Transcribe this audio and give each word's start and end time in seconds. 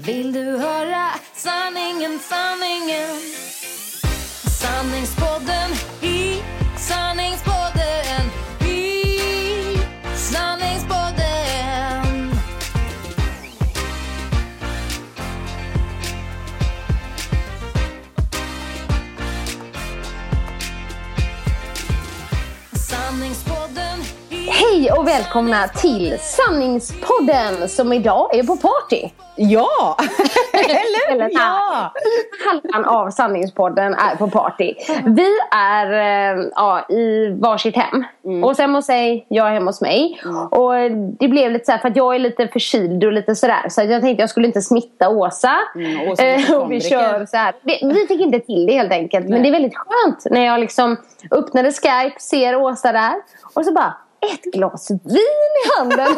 Vill 0.00 0.32
du 0.32 0.58
höra 0.58 1.10
sanningen, 1.34 2.18
sanningen? 2.18 3.20
Sanningspodden 4.60 5.70
i 6.02 6.42
sanningspodden 6.76 8.30
i 8.60 9.04
sanningspodden. 10.16 10.57
Och 25.08 25.14
välkomna 25.14 25.68
till 25.68 26.18
Sanningspodden 26.20 27.68
som 27.68 27.92
idag 27.92 28.34
är 28.34 28.42
på 28.42 28.56
party. 28.56 29.08
Ja! 29.36 29.96
Eller? 30.52 31.12
Eller 31.12 31.30
ja! 31.32 31.92
Halvan 32.46 32.84
av 32.84 33.10
Sanningspodden 33.10 33.94
är 33.94 34.16
på 34.16 34.30
party. 34.30 34.74
Vi 35.04 35.28
är 35.52 35.92
eh, 35.92 36.44
ja, 36.54 36.86
i 36.88 37.30
varsitt 37.40 37.76
hem. 37.76 38.04
Mm. 38.24 38.44
Och 38.44 38.56
hos 38.56 38.86
dig, 38.86 39.26
jag 39.28 39.48
är 39.48 39.52
hemma 39.52 39.66
hos 39.66 39.80
mig. 39.80 40.20
Och 40.50 40.72
det 41.18 41.28
blev 41.28 41.50
lite 41.52 41.64
så 41.64 41.72
här, 41.72 41.78
för 41.78 41.88
att 41.88 41.96
jag 41.96 42.14
är 42.14 42.18
lite 42.18 42.48
förkyld 42.48 43.04
och 43.04 43.12
lite 43.12 43.34
sådär. 43.34 43.68
Så 43.68 43.82
jag 43.82 44.02
tänkte 44.02 44.22
jag 44.22 44.30
skulle 44.30 44.46
inte 44.46 44.62
smitta 44.62 45.08
Åsa. 45.08 45.56
Mm, 45.74 46.08
Åsa 46.08 46.26
Eh, 46.26 46.52
och 46.52 46.72
vi 46.72 46.80
kör 46.80 47.26
så 47.26 47.36
här. 47.36 47.54
Vi 47.64 48.06
fick 48.08 48.20
inte 48.20 48.40
till 48.40 48.66
det 48.66 48.72
helt 48.72 48.92
enkelt. 48.92 49.28
Men 49.28 49.42
det 49.42 49.48
är 49.48 49.52
väldigt 49.52 49.76
skönt 49.76 50.26
när 50.30 50.44
jag 50.44 50.60
liksom 50.60 50.96
öppnade 51.30 51.72
Skype, 51.72 52.20
ser 52.20 52.56
Åsa 52.56 52.92
där. 52.92 53.14
Och 53.54 53.64
så 53.64 53.72
bara, 53.72 53.94
ett 54.20 54.52
glas 54.52 54.90
vin 54.90 55.52
i 55.64 55.78
handen. 55.78 56.08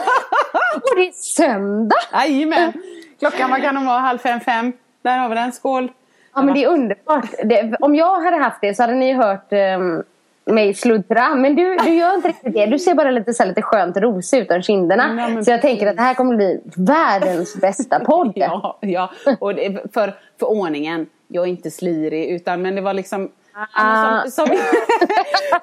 och 0.75 0.97
det 0.97 1.09
är 1.09 1.13
söndag. 1.13 1.97
Jajamän! 2.13 2.73
Klockan, 3.19 3.51
vad 3.51 3.63
kan 3.63 3.75
de 3.75 3.87
vara? 3.87 3.99
Halv 3.99 4.19
fem, 4.19 4.41
fem? 4.41 4.73
Där 5.03 5.19
har 5.19 5.29
vi 5.29 5.35
den. 5.35 5.53
Skål! 5.53 5.93
Ja 6.35 6.43
men 6.43 6.55
det 6.55 6.65
är 6.65 6.69
underbart. 6.69 7.31
Det, 7.45 7.77
om 7.81 7.95
jag 7.95 8.21
hade 8.21 8.37
haft 8.37 8.61
det 8.61 8.75
så 8.75 8.83
hade 8.83 8.95
ni 8.95 9.13
hört 9.13 9.53
um, 9.53 10.03
mig 10.45 10.75
sluddra. 10.75 11.35
Men 11.35 11.57
du, 11.57 11.77
du 11.77 11.95
gör 11.95 12.15
inte 12.15 12.29
riktigt 12.29 12.55
det. 12.55 12.67
Du 12.67 12.79
ser 12.79 12.95
bara 12.95 13.11
lite, 13.11 13.35
så 13.35 13.43
här, 13.43 13.49
lite 13.49 13.63
skönt 13.63 13.97
rosig 13.97 14.39
ut 14.39 14.51
om 14.51 14.63
kinderna. 14.63 15.13
Men 15.13 15.45
så 15.45 15.51
jag 15.51 15.63
tänker 15.63 15.87
att 15.87 15.97
det 15.97 16.03
här 16.03 16.15
kommer 16.15 16.37
bli 16.37 16.61
världens 16.77 17.57
bästa 17.61 18.01
podd. 18.01 18.33
Ja, 18.37 18.79
ja. 18.81 19.11
och 19.41 19.55
det, 19.55 19.93
för, 19.95 20.15
för 20.39 20.47
ordningen. 20.47 21.07
Jag 21.29 21.45
är 21.45 21.49
inte 21.49 21.71
slirig 21.71 22.31
utan 22.31 22.63
men 22.63 22.75
det 22.75 22.81
var 22.81 22.95
liksom 22.95 23.31
Ah. 23.73 24.23
som, 24.23 24.47
som, 24.47 24.59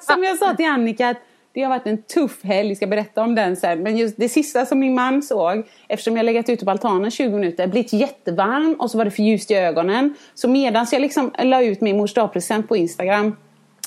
som 0.00 0.24
jag 0.24 0.38
sa 0.38 0.54
till 0.54 0.66
Annika 0.66 1.08
att 1.08 1.16
det 1.58 1.64
har 1.64 1.70
varit 1.70 1.86
en 1.86 2.02
tuff 2.02 2.44
helg, 2.44 2.68
jag 2.68 2.76
ska 2.76 2.86
berätta 2.86 3.22
om 3.22 3.34
den 3.34 3.56
sen. 3.56 3.82
Men 3.82 3.96
just 3.96 4.16
det 4.16 4.28
sista 4.28 4.66
som 4.66 4.78
min 4.78 4.94
man 4.94 5.22
såg, 5.22 5.66
eftersom 5.88 6.16
jag 6.16 6.26
legat 6.26 6.48
ute 6.48 6.64
på 6.64 6.70
altanen 6.70 7.10
20 7.10 7.34
minuter, 7.34 7.66
blivit 7.66 7.92
jättevarm 7.92 8.76
och 8.78 8.90
så 8.90 8.98
var 8.98 9.04
det 9.04 9.10
för 9.10 9.22
ljust 9.22 9.50
i 9.50 9.54
ögonen. 9.54 10.14
Så 10.34 10.48
medan 10.48 10.86
jag 10.92 11.00
liksom 11.00 11.32
la 11.38 11.62
ut 11.62 11.80
min 11.80 11.96
mors 11.96 12.14
dagpresent 12.14 12.68
på 12.68 12.76
Instagram 12.76 13.36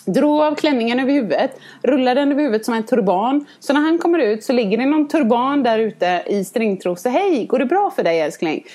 Drog 0.05 0.41
av 0.41 0.55
klänningen 0.55 0.99
över 0.99 1.11
huvudet, 1.11 1.51
rullade 1.83 2.21
den 2.21 2.31
över 2.31 2.41
huvudet 2.41 2.65
som 2.65 2.73
en 2.73 2.83
turban. 2.83 3.45
Så 3.59 3.73
när 3.73 3.81
han 3.81 3.97
kommer 3.97 4.19
ut 4.19 4.43
så 4.43 4.53
ligger 4.53 4.77
det 4.77 4.85
någon 4.85 5.07
turban 5.07 5.63
där 5.63 5.79
ute 5.79 6.23
i 6.27 6.45
stringtrosor. 6.45 7.09
Hej, 7.09 7.45
går 7.45 7.59
det 7.59 7.65
bra 7.65 7.91
för 7.95 8.03
dig 8.03 8.21
älskling? 8.21 8.65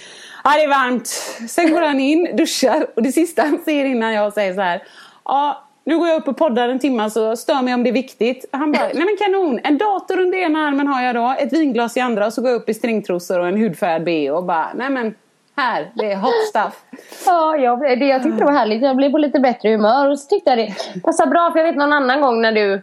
Ja, 0.45 0.51
det 0.51 0.63
är 0.63 0.69
varmt. 0.69 1.07
Sen 1.49 1.73
går 1.73 1.83
han 1.83 2.01
in, 2.01 2.37
duschar 2.37 2.87
och 2.97 3.03
det 3.03 3.13
sista 3.13 3.43
han 3.43 3.59
säger 3.65 3.85
innan 3.85 4.15
jag 4.15 4.33
säger 4.33 4.55
så 4.55 4.61
här. 4.61 4.83
Ja, 5.25 5.66
nu 5.87 5.99
går 5.99 6.09
jag 6.09 6.17
upp 6.17 6.29
och 6.29 6.37
poddar 6.37 6.69
en 6.69 6.79
timme 6.79 7.11
så 7.11 7.37
stör 7.37 7.63
mig 7.63 7.75
om 7.75 7.83
det 7.83 7.91
är 7.91 7.93
viktigt. 7.93 8.45
Han 8.53 8.73
bara, 8.73 8.91
nej 8.95 9.05
men 9.05 9.17
kanon. 9.17 9.61
En 9.65 9.79
dator 9.79 10.21
under 10.21 10.39
ena 10.39 10.59
armen 10.59 10.89
har 10.89 11.03
jag 11.03 11.15
då, 11.15 11.35
ett 11.39 11.53
vinglas 11.53 11.97
i 11.97 12.01
andra 12.01 12.27
och 12.27 12.33
så 12.33 12.43
går 12.43 12.51
jag 12.51 12.61
upp 12.61 12.69
i 12.69 12.75
stringtrosor 12.75 13.41
och 13.41 13.49
en 13.49 13.57
hudfärgad 13.57 14.05
bh 14.05 14.31
och 14.31 14.45
bara, 14.45 14.69
nej 14.75 14.91
men 14.91 15.15
här, 15.57 15.91
det 15.95 16.13
är 16.13 16.17
hot 16.17 16.47
stuff. 16.49 16.85
Ja, 17.27 17.57
jag, 17.57 17.81
det, 17.81 18.07
jag 18.07 18.23
tyckte 18.23 18.39
det 18.39 18.45
var 18.45 18.53
härligt. 18.53 18.83
Jag 18.83 18.97
blev 18.97 19.11
på 19.11 19.19
lite 19.19 19.41
bättre 19.41 19.69
humör. 19.69 20.11
Och 20.11 20.19
så 20.19 20.29
tyckte 20.29 20.51
jag 20.51 20.59
det 20.59 21.01
passade 21.03 21.31
bra. 21.31 21.51
För 21.53 21.59
jag 21.59 21.67
vet 21.67 21.77
någon 21.77 21.93
annan 21.93 22.21
gång 22.21 22.43
när 22.43 22.53
du 22.53 22.83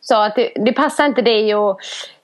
sa 0.00 0.26
att 0.26 0.36
det, 0.36 0.52
det 0.56 0.72
passar 0.72 1.06
inte 1.06 1.22
dig 1.22 1.52
att 1.52 1.76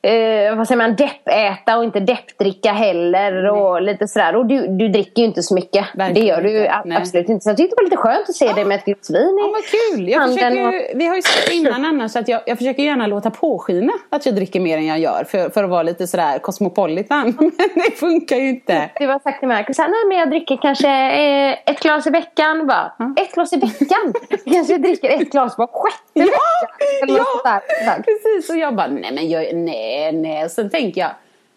eh, 0.03 0.56
vad 0.56 0.66
säger 0.69 0.77
man, 0.77 0.97
deppäta 0.97 1.78
och 1.78 1.84
inte 1.84 2.00
deppdricka 2.00 2.72
heller. 2.72 3.50
Och 3.50 3.83
lite 3.83 4.09
sådär. 4.09 4.37
Och 4.37 4.47
du, 4.47 4.66
du 4.66 4.88
dricker 4.88 5.22
ju 5.22 5.28
inte 5.28 5.43
så 5.43 5.55
mycket. 5.55 5.87
Verkligen 5.94 6.15
det 6.15 6.21
gör 6.21 6.43
du 6.43 6.61
inte. 6.61 6.83
Nej. 6.84 6.99
absolut 6.99 7.28
inte. 7.28 7.43
Så 7.43 7.50
jag 7.50 7.56
tyckte 7.56 7.77
det 7.77 7.83
var 7.83 7.84
lite 7.84 7.97
skönt 7.97 8.28
att 8.28 8.34
se 8.34 8.53
dig 8.53 8.65
med 8.65 8.78
ett 8.78 8.84
glas 8.84 9.10
vin 9.10 9.39
i 9.39 9.41
Ja, 9.41 9.53
vad 9.53 9.65
kul! 9.65 10.09
Jag 10.09 10.19
handen 10.21 10.39
försöker, 10.39 10.97
vi 10.99 11.06
har 11.06 11.16
ju 11.16 11.22
sagt 11.22 11.53
innan 11.53 11.84
annars 11.84 12.16
att 12.16 12.28
jag, 12.28 12.41
jag 12.47 12.59
försöker 12.59 12.83
gärna 12.83 13.06
låta 13.06 13.31
påskina 13.31 13.93
att 14.10 14.27
jag 14.27 14.34
dricker 14.34 14.60
mer 14.60 14.78
än 14.78 14.87
jag 14.87 14.99
gör 14.99 15.25
för, 15.25 15.50
för 15.50 15.65
att 15.65 15.71
vara 15.71 15.83
lite 15.83 16.06
sådär 16.06 16.39
cosmopolitan. 16.39 17.37
Men 17.39 17.53
det 17.75 17.97
funkar 17.97 18.37
ju 18.37 18.49
inte. 18.49 18.91
Du 18.99 19.06
har 19.06 19.19
sagt 19.19 19.39
till 19.39 19.49
Marcus 19.49 19.78
nej 19.78 19.89
men 20.09 20.19
jag 20.19 20.31
dricker 20.31 20.56
kanske 20.56 20.89
eh, 20.89 21.53
ett 21.66 21.81
glas 21.81 22.06
i 22.06 22.10
veckan. 22.10 22.66
Bara, 22.66 22.93
Ett 23.16 23.34
glas 23.34 23.53
i 23.53 23.56
veckan? 23.56 24.15
Kanske 24.53 24.78
dricker 24.78 25.10
ett 25.10 25.31
glas 25.31 25.59
var 25.59 25.66
sjätte 25.66 26.21
vecka. 26.21 27.12
Något 27.12 27.16
sånt 27.16 27.62
ja, 27.87 27.97
precis. 28.05 28.50
Och 28.50 28.56
jag 28.56 28.77
bara, 28.77 28.87
nej 28.87 29.12
men 29.12 29.28
jag, 29.28 29.55
nej, 29.55 29.90
nej. 30.12 30.45
Och 30.45 30.51
sen 30.51 30.71
tänker 30.71 31.01
jag, 31.01 31.11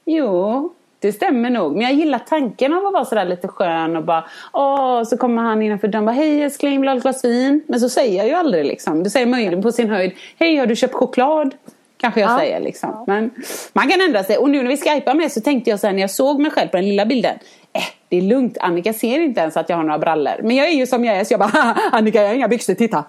jo, 0.06 0.74
det 1.00 1.12
stämmer 1.14 1.50
nog. 1.50 1.72
Men 1.74 1.82
jag 1.82 1.94
gillar 1.94 2.20
tanken 2.20 2.74
av 2.74 2.86
att 2.86 2.94
vara 2.94 3.06
sådär 3.06 3.26
lite 3.26 3.48
skön 3.48 3.96
och 3.98 4.04
bara, 4.04 4.24
åh, 4.54 5.04
så 5.04 5.18
kommer 5.18 5.42
han 5.42 5.62
innanför 5.62 5.88
dörren 5.88 6.04
och 6.04 6.06
bara, 6.14 6.22
hej 6.22 6.42
älskling, 6.44 6.72
vill 6.72 6.82
du 6.82 6.90
ha 6.90 6.98
ett 6.98 7.04
glas 7.04 7.26
vin? 7.26 7.64
Men 7.68 7.80
så 7.80 7.90
säger 7.90 8.18
jag 8.18 8.28
ju 8.28 8.34
aldrig 8.34 8.66
liksom. 8.66 9.04
Det 9.04 9.10
säger 9.10 9.26
möjligen 9.26 9.62
på 9.62 9.72
sin 9.72 9.90
höjd, 9.90 10.12
hej 10.40 10.56
har 10.58 10.66
du 10.66 10.76
köpt 10.76 10.94
choklad? 10.94 11.56
Kanske 11.98 12.20
jag 12.22 12.32
Ja. 12.32 12.38
säger 12.40 12.60
liksom. 12.60 13.04
Men 13.08 13.32
man 13.74 13.90
kan 13.90 14.02
ändra 14.02 14.24
sig. 14.24 14.38
Och 14.38 14.50
nu 14.50 14.62
när 14.64 14.70
vi 14.70 14.78
skypar 14.78 15.14
med 15.14 15.32
så 15.32 15.42
tänkte 15.42 15.70
jag 15.70 15.80
så 15.80 15.88
här 15.88 15.94
när 15.94 16.02
jag 16.02 16.12
såg 16.12 16.40
mig 16.42 16.52
själv 16.52 16.68
på 16.68 16.78
den 16.78 16.86
lilla 16.90 17.06
bilden. 17.06 17.36
Eh, 17.74 17.82
det 18.10 18.18
är 18.18 18.22
lugnt. 18.22 18.58
Annika 18.62 18.94
ser 18.94 19.20
inte 19.20 19.42
ens 19.42 19.58
att 19.58 19.70
jag 19.70 19.78
har 19.78 19.84
några 19.84 20.00
brallor. 20.00 20.34
Men 20.44 20.56
jag 20.56 20.68
är 20.68 20.72
ju 20.74 20.88
som 20.88 21.06
jag 21.06 21.18
är 21.18 21.24
så 21.24 21.34
jag 21.34 21.40
bara, 21.40 21.50
"Haha, 21.50 21.76
Annika 21.92 22.22
jag 22.22 22.28
har 22.28 22.36
inga 22.36 22.48
byxor, 22.48 22.74
titta. 22.74 23.04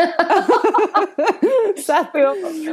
så 1.86 1.92
att, 1.92 2.06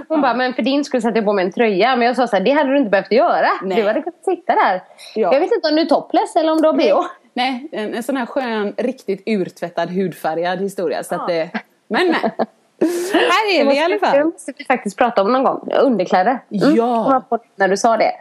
Hon 0.08 0.22
bara, 0.22 0.34
men 0.34 0.54
för 0.54 0.62
din 0.62 0.84
skulle 0.86 1.02
sätta 1.02 1.22
på 1.22 1.34
mig 1.34 1.46
en 1.46 1.52
tröja. 1.52 1.96
Men 1.96 2.08
jag 2.08 2.16
sa 2.16 2.28
så 2.28 2.36
här, 2.36 2.44
det 2.44 2.52
hade 2.52 2.70
du 2.72 2.78
inte 2.78 2.90
behövt 2.90 3.12
göra. 3.12 3.48
Nej. 3.64 3.82
Du 3.82 3.88
hade 3.88 4.02
kunnat 4.02 4.26
sitta 4.26 4.56
där. 4.56 4.84
Ja. 5.16 5.34
Jag 5.34 5.40
vet 5.40 5.52
inte 5.52 5.70
om 5.70 5.76
du 5.76 5.82
är 5.82 5.86
topless 5.86 6.36
eller 6.36 6.52
om 6.52 6.62
du 6.62 6.68
har 6.68 6.74
bh. 6.74 7.08
nej, 7.34 7.68
en, 7.72 7.94
en 7.94 8.04
sån 8.04 8.18
här 8.18 8.26
skön, 8.26 8.74
riktigt 8.78 9.24
urtvättad, 9.26 9.90
hudfärgad 9.90 10.60
historia. 10.60 11.04
Så 11.04 11.16
att 11.16 11.28
det, 11.28 11.50
men 11.88 12.08
men. 12.08 12.32
Här 13.14 13.60
är 13.60 13.66
vi 13.66 13.76
i 13.76 13.80
alla 13.80 13.94
Det 13.96 14.00
fall. 14.00 14.24
måste 14.26 14.54
vi 14.58 14.66
faktiskt 14.66 14.98
prata 14.98 15.22
om 15.22 15.34
någon 15.34 15.44
gång. 15.44 15.72
Underkläder. 15.82 16.32
Mm, 16.32 16.76
Ja. 16.76 17.24
jag 17.30 17.40
När 17.56 17.68
du 17.68 17.78
sa 17.78 17.98
det. 17.98 18.12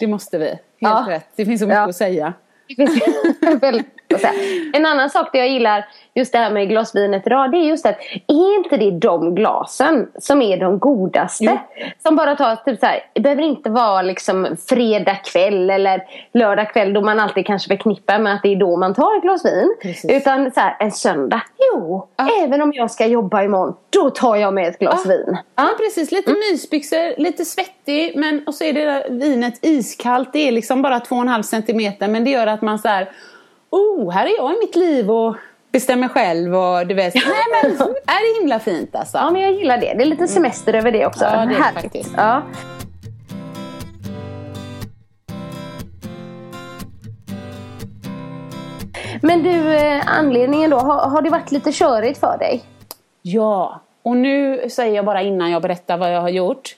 Det 0.00 0.06
måste 0.06 0.38
vi. 0.38 0.46
Helt 0.46 0.60
Ja. 0.78 1.04
rätt. 1.08 1.26
Det 1.36 1.44
finns 1.46 1.60
så 1.60 1.66
mycket 1.66 1.76
Ja. 1.78 1.88
att 1.88 1.96
säga. 1.96 2.32
Det 2.68 2.74
finns 2.86 3.02
väldigt. 3.62 3.86
En 4.72 4.86
annan 4.86 5.10
sak 5.10 5.28
det 5.32 5.38
jag 5.38 5.48
gillar 5.48 5.88
just 6.14 6.32
det 6.32 6.38
här 6.38 6.50
med 6.50 6.68
glasvinet 6.68 7.26
idag. 7.26 7.50
Det 7.50 7.56
är 7.58 7.62
just 7.64 7.86
att 7.86 7.98
är 8.26 8.56
inte 8.56 8.76
det 8.76 8.90
de 8.90 9.34
glasen 9.34 10.08
som 10.18 10.42
är 10.42 10.56
de 10.56 10.78
godaste? 10.78 11.44
Jo. 11.44 11.58
Som 12.02 12.16
bara 12.16 12.36
tar 12.36 12.56
typ 12.56 12.80
så 12.80 12.86
här. 12.86 13.00
Det 13.12 13.20
behöver 13.20 13.42
inte 13.42 13.70
vara 13.70 14.02
liksom 14.02 14.56
fredag 14.68 15.14
kväll 15.14 15.70
eller 15.70 16.02
lördag 16.34 16.72
kväll 16.72 16.92
då 16.92 17.00
man 17.00 17.20
alltid 17.20 17.46
kanske 17.46 17.68
förknippar 17.68 18.18
med 18.18 18.34
att 18.34 18.42
det 18.42 18.52
är 18.52 18.56
då 18.56 18.76
man 18.76 18.94
tar 18.94 19.16
ett 19.16 19.22
glas 19.22 19.44
vin. 19.44 19.76
Precis. 19.82 20.10
Utan 20.10 20.50
så 20.52 20.60
här, 20.60 20.76
en 20.80 20.92
söndag. 20.92 21.42
Jo, 21.72 22.08
Ja. 22.16 22.28
även 22.44 22.62
om 22.62 22.72
jag 22.74 22.90
ska 22.90 23.06
jobba 23.06 23.42
imorgon. 23.42 23.74
Då 23.90 24.10
tar 24.10 24.36
jag 24.36 24.54
med 24.54 24.68
ett 24.68 24.78
glas 24.78 25.02
Ja. 25.04 25.10
vin. 25.10 25.36
Ja, 25.56 25.68
precis. 25.78 26.12
Lite 26.12 26.30
mysbyxor, 26.50 27.20
lite 27.20 27.44
svettig, 27.44 28.12
men 28.16 28.44
och 28.46 28.54
så 28.54 28.64
är 28.64 28.72
det 28.72 28.84
där 28.84 29.06
vinet 29.10 29.58
iskallt. 29.62 30.32
Det 30.32 30.48
är 30.48 30.52
liksom 30.52 30.82
bara 30.82 30.98
2,5 30.98 31.42
centimeter, 31.42 32.08
men 32.08 32.24
det 32.24 32.30
gör 32.30 32.46
att 32.46 32.62
man 32.62 32.78
så 32.78 32.88
här, 32.88 33.08
oh, 33.70 34.10
här 34.10 34.26
är 34.26 34.36
jag 34.36 34.54
i 34.54 34.58
mitt 34.58 34.76
liv 34.76 35.10
och 35.10 35.36
bestämmer 35.72 36.08
själv 36.08 36.54
och 36.54 36.86
du 36.86 36.94
vet, 36.94 37.14
nej 37.14 37.24
men 37.62 37.72
är 37.86 38.34
det 38.34 38.40
himla 38.40 38.58
fint 38.58 38.96
alltså. 38.96 39.18
Ja 39.18 39.30
men 39.30 39.42
jag 39.42 39.52
gillar 39.52 39.78
det. 39.78 39.94
Det 39.94 40.02
är 40.02 40.06
lite 40.06 40.28
semester 40.28 40.74
över 40.74 40.92
det 40.92 41.06
också. 41.06 41.24
Ja, 41.24 41.30
det 41.30 41.36
är 41.36 41.46
det 41.46 41.54
Härligt. 41.54 41.82
faktiskt. 41.82 42.14
Ja. 42.16 42.42
Men 49.22 49.42
du, 49.42 49.74
eh, 49.74 50.18
anledningen 50.18 50.70
då. 50.70 50.76
Har, 50.76 51.10
har 51.10 51.22
det 51.22 51.30
varit 51.30 51.52
lite 51.52 51.72
körigt 51.72 52.20
för 52.20 52.38
dig? 52.38 52.62
Ja, 53.22 53.80
och 54.02 54.16
nu 54.16 54.68
säger 54.70 54.96
jag 54.96 55.04
bara 55.04 55.22
innan 55.22 55.50
jag 55.50 55.62
berättar 55.62 55.96
vad 55.96 56.14
jag 56.14 56.20
har 56.20 56.28
gjort. 56.28 56.76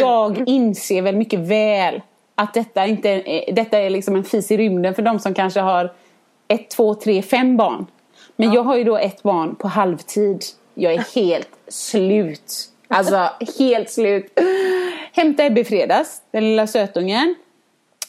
Jag 0.00 0.48
inser 0.48 1.02
väl 1.02 1.16
mycket 1.16 1.40
väl 1.40 2.02
att 2.34 2.54
detta, 2.54 2.86
inte 2.86 3.22
detta 3.52 3.78
är 3.78 3.90
liksom 3.90 4.16
en 4.16 4.24
fis 4.24 4.50
i 4.50 4.56
rymden 4.56 4.94
för 4.94 5.02
de 5.02 5.18
som 5.18 5.34
kanske 5.34 5.60
har 5.60 5.92
ett, 6.50 6.70
två, 6.70 6.94
tre, 6.94 7.22
fem 7.22 7.56
barn. 7.56 7.86
Men 8.36 8.52
jag 8.52 8.62
har 8.62 8.76
ju 8.76 8.84
då 8.84 8.96
ett 8.96 9.22
barn 9.22 9.54
på 9.54 9.68
halvtid. 9.68 10.44
Jag 10.74 10.94
är 10.94 11.14
helt 11.14 11.50
slut. 11.68 12.70
Alltså 12.88 13.28
helt 13.58 13.90
slut. 13.90 14.40
Hämtade 15.12 15.46
Ebbe 15.46 15.60
i 15.60 15.64
fredags, 15.64 16.22
den 16.30 16.44
lilla 16.44 16.66
sötungen. 16.66 17.34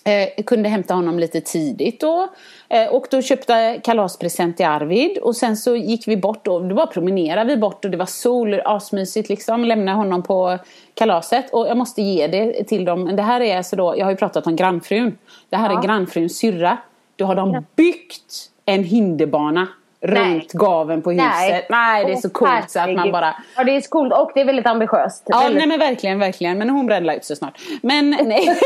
Eh, 0.04 0.44
kunde 0.44 0.70
hämta 0.70 0.94
honom 0.94 1.20
lite 1.20 1.42
tidigt 1.42 2.00
då. 2.00 2.28
Eh, 2.70 2.88
och 2.88 3.08
då 3.12 3.22
köpte 3.22 3.82
kalaspresent 3.84 4.58
till 4.58 4.66
Arvid. 4.66 5.18
Och 5.18 5.36
sen 5.36 5.58
så 5.58 5.76
gick 5.76 6.08
vi 6.08 6.18
bort 6.18 6.48
och 6.48 6.66
det 6.66 6.74
var 6.74 6.86
promenerade 6.86 7.56
vi 7.56 7.58
bort 7.58 7.86
och 7.86 7.92
det 7.92 7.98
var 7.98 8.06
sol, 8.06 8.62
asmysigt 8.66 9.30
liksom. 9.30 9.66
Lämnade 9.66 9.98
honom 9.98 10.24
på 10.24 10.58
kalaset. 10.94 11.54
Och 11.54 11.68
jag 11.68 11.78
måste 11.78 12.02
ge 12.02 12.28
det 12.28 12.64
till 12.64 12.86
dem. 12.86 13.16
Det 13.16 13.22
här 13.22 13.42
är 13.42 13.58
alltså 13.58 13.76
då, 13.76 13.98
jag 13.98 14.06
har 14.06 14.12
ju 14.12 14.18
pratat 14.18 14.48
om 14.48 14.56
grannfrun. 14.56 15.18
Det 15.50 15.58
här 15.58 15.78
är 15.78 15.82
grannfruns 15.82 16.38
syrra. 16.38 16.78
Då 17.22 17.28
har 17.28 17.36
de 17.36 17.66
byggt 17.76 18.50
en 18.66 18.84
hinderbana 18.84 19.68
runt 20.02 20.52
gaven 20.52 21.02
på 21.02 21.12
huset. 21.12 21.66
Nej, 21.70 22.06
det 22.06 22.12
är 22.12 22.16
så 22.16 22.30
coolt 22.30 22.72
så 22.72 22.80
att 22.80 22.96
man 22.96 23.12
bara 23.12 23.36
Ja 23.56 23.64
det 23.64 23.76
är 23.76 23.82
så 23.82 23.90
coolt 23.90 24.14
och 24.14 24.32
det 24.34 24.42
är 24.42 24.46
väldigt 24.46 24.66
ambitiöst. 24.66 25.24
Ja, 25.26 25.40
väldigt... 25.40 25.58
nej 25.58 25.68
men 25.68 25.80
verkligen, 25.80 26.20
verkligen. 26.20 26.58
Men 26.58 26.70
hon 26.70 26.86
brände 26.86 27.16
ut 27.16 27.26
så 27.26 27.36
snart. 27.36 27.60
Men 27.82 28.10
nej, 28.24 28.46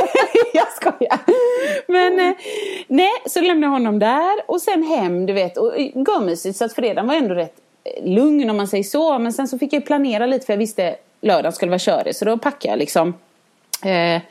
jag 0.53 0.67
skojar. 0.71 1.19
Men 1.87 2.19
eh, 2.19 2.35
nej, 2.87 3.11
så 3.25 3.41
lämnade 3.41 3.65
jag 3.65 3.71
honom 3.71 3.99
där 3.99 4.33
och 4.47 4.61
sen 4.61 4.83
hem, 4.83 5.25
du 5.25 5.33
vet. 5.33 5.57
Och 5.57 5.77
eh, 5.77 5.85
görmysigt, 5.85 6.57
så 6.57 6.65
att 6.65 6.73
fredagen 6.73 7.07
var 7.07 7.15
ändå 7.15 7.35
rätt 7.35 7.55
eh, 7.83 8.13
lugn 8.13 8.49
om 8.49 8.57
man 8.57 8.67
säger 8.67 8.83
så. 8.83 9.19
Men 9.19 9.33
sen 9.33 9.47
så 9.47 9.59
fick 9.59 9.73
jag 9.73 9.85
planera 9.85 10.25
lite 10.25 10.45
för 10.45 10.53
jag 10.53 10.57
visste 10.57 10.95
lördagen 11.21 11.53
skulle 11.53 11.69
vara 11.69 11.79
körig. 11.79 12.15
Så 12.15 12.25
då 12.25 12.37
packade 12.37 12.71
jag 12.71 12.79
liksom 12.79 13.13
eh, 13.85 14.21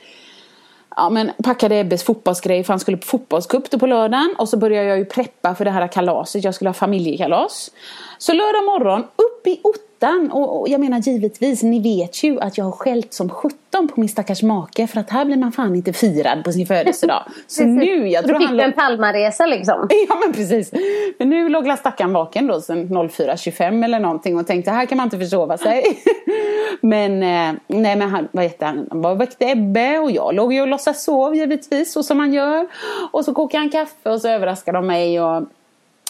Ja 0.95 1.09
men 1.09 1.31
packade 1.43 1.75
Ebbes 1.75 2.03
fotbollsgrej 2.03 2.63
för 2.63 2.73
han 2.73 2.79
skulle 2.79 2.97
på 2.97 3.05
fotbollscup 3.05 3.71
då 3.71 3.79
på 3.79 3.87
lördagen. 3.87 4.35
Och 4.37 4.49
så 4.49 4.57
började 4.57 4.87
jag 4.87 4.97
ju 4.97 5.05
preppa 5.05 5.55
för 5.55 5.65
det 5.65 5.71
här 5.71 5.87
kalaset. 5.87 6.43
Jag 6.43 6.55
skulle 6.55 6.69
ha 6.69 6.73
familjekalas. 6.73 7.71
Så 8.17 8.33
lördag 8.33 8.65
morgon 8.65 9.01
upp 9.01 9.34
i 9.49 9.59
ottan. 9.63 10.31
Och, 10.31 10.61
och 10.61 10.69
jag 10.69 10.79
menar 10.81 10.99
givetvis, 10.99 11.63
ni 11.63 11.79
vet 11.79 12.23
ju 12.23 12.39
att 12.39 12.57
jag 12.57 12.65
har 12.65 12.71
skällt 12.71 13.13
som 13.13 13.29
17 13.29 13.87
på 13.87 13.99
min 13.99 14.09
stackars 14.09 14.43
make. 14.43 14.87
För 14.87 14.99
att 14.99 15.09
här 15.09 15.25
blir 15.25 15.37
man 15.37 15.51
fan 15.51 15.75
inte 15.75 15.93
firad 15.93 16.43
på 16.43 16.51
sin 16.51 16.67
födelsedag. 16.67 17.23
Så 17.47 17.63
nu, 17.63 18.07
jag 18.07 18.23
du 18.23 18.27
tror 18.27 18.39
fick 18.39 18.47
han 18.47 18.57
du 18.57 18.63
en 18.63 18.73
Palmaresa 18.73 19.45
liksom. 19.45 19.87
Ja 20.09 20.15
men 20.25 20.33
precis. 20.33 20.71
Men 21.17 21.29
nu 21.29 21.49
låg 21.49 21.77
stackaren 21.77 22.13
vaken 22.13 22.47
då 22.47 22.61
sen 22.61 22.89
04.25 22.89 23.83
eller 23.83 23.99
någonting 23.99 24.37
och 24.37 24.47
tänkte 24.47 24.71
här 24.71 24.85
kan 24.85 24.97
man 24.97 25.05
inte 25.05 25.19
försova 25.19 25.57
sig. 25.57 25.83
men 26.81 27.23
eh, 27.23 27.61
nej 27.67 27.95
men 27.95 28.09
han, 28.09 28.27
vad 28.31 28.43
heter 28.43 28.65
han, 28.65 28.87
han 28.89 29.01
var 29.01 29.15
väckte 29.15 29.45
Ebbe 29.45 29.99
och 29.99 30.11
jag 30.11 30.35
låg 30.35 30.53
ju 30.53 30.61
och 30.61 30.67
låtsas 30.67 31.03
sov 31.03 31.35
givetvis 31.35 31.91
så 31.91 32.03
som 32.03 32.17
man 32.17 32.33
gör. 32.33 32.67
Och 33.11 33.25
så 33.25 33.33
kokade 33.33 33.61
han 33.61 33.69
kaffe 33.69 34.09
och 34.09 34.21
så 34.21 34.27
överraskade 34.27 34.77
de 34.77 34.87
mig 34.87 35.21
och 35.21 35.43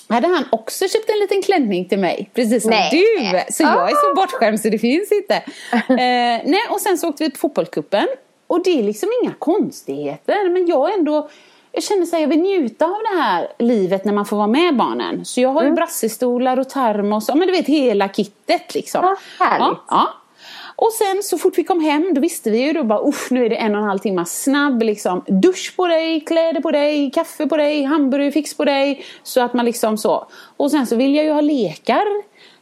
hade 0.10 0.28
han 0.28 0.46
också 0.52 0.88
köpt 0.88 1.10
en 1.10 1.19
liten 1.19 1.42
klänning 1.42 1.86
till 1.90 2.00
mig? 2.00 2.30
Precis 2.34 2.63
som 2.63 2.69
Nej. 2.72 2.90
du! 2.92 3.54
Så 3.54 3.63
jag 3.63 3.92
är 3.92 3.96
så 3.96 4.12
Ah. 4.12 4.13
bortskämd 4.16 4.60
så 4.62 4.69
det 4.69 4.80
finns 4.80 5.12
inte. 5.12 5.34
eh, 5.74 6.42
nej, 6.46 6.62
och 6.69 6.81
sen 6.81 6.98
så 6.98 7.10
åkte 7.10 7.24
vi 7.24 7.30
på 7.31 7.38
fotbollscupen. 7.38 8.07
Och 8.48 8.63
det 8.63 8.80
är 8.80 8.84
liksom 8.84 9.10
inga 9.24 9.34
konstigheter. 9.40 10.50
Men 10.50 10.68
jag 10.68 10.94
ändå 10.94 11.30
jag 11.72 11.84
känner 11.84 12.06
så 12.06 12.16
här, 12.16 12.24
jag 12.24 12.30
vill 12.30 12.42
njuta 12.42 12.86
av 12.86 12.98
det 13.13 13.22
här 13.22 13.48
livet 13.60 14.06
när 14.06 14.13
man 14.13 14.25
får 14.25 14.38
vara 14.38 14.48
med 14.48 14.75
barnen. 14.78 15.25
Så 15.25 15.42
jag 15.42 15.50
har 15.50 15.62
ju 15.62 15.66
Mm. 15.68 15.75
brassestolar 15.75 16.60
och 16.60 16.69
termos. 16.69 17.28
Ja 17.28 17.36
men 17.36 17.48
du 17.48 17.54
vet 17.54 17.66
hela 17.68 18.10
kittet 18.10 18.74
liksom. 18.75 19.02
Ja, 19.04 19.16
härligt. 19.46 19.68
Ja, 19.68 19.84
ja. 19.90 20.07
Och 20.75 20.92
sen 20.92 21.24
så 21.24 21.38
fort 21.38 21.57
vi 21.57 21.63
kom 21.63 21.81
hem 21.81 22.13
då 22.13 22.22
visste 22.22 22.51
vi 22.51 22.62
ju 22.62 22.74
då 22.74 22.83
bara 22.83 23.07
usch 23.07 23.31
nu 23.31 23.45
är 23.45 23.50
det 23.50 23.56
en 23.56 23.75
och 23.75 23.81
en 23.81 23.88
halv 23.88 24.00
timme 24.00 24.25
snabb 24.25 24.81
liksom. 24.83 25.24
Dusch 25.27 25.74
på 25.75 25.88
dig, 25.88 26.22
kläder 26.22 26.62
på 26.62 26.72
dig, 26.72 27.12
kaffe 27.12 27.48
på 27.48 27.57
dig, 27.57 27.83
hamburgare 27.83 28.31
fix 28.31 28.57
på 28.57 28.66
dig. 28.66 29.06
Så 29.24 29.42
att 29.42 29.54
man 29.54 29.66
liksom 29.66 29.98
så. 29.98 30.27
Och 30.57 30.72
sen 30.72 30.88
så 30.88 30.95
vill 30.95 31.16
jag 31.16 31.25
ju 31.25 31.31
ha 31.31 31.42
lekar. 31.42 32.06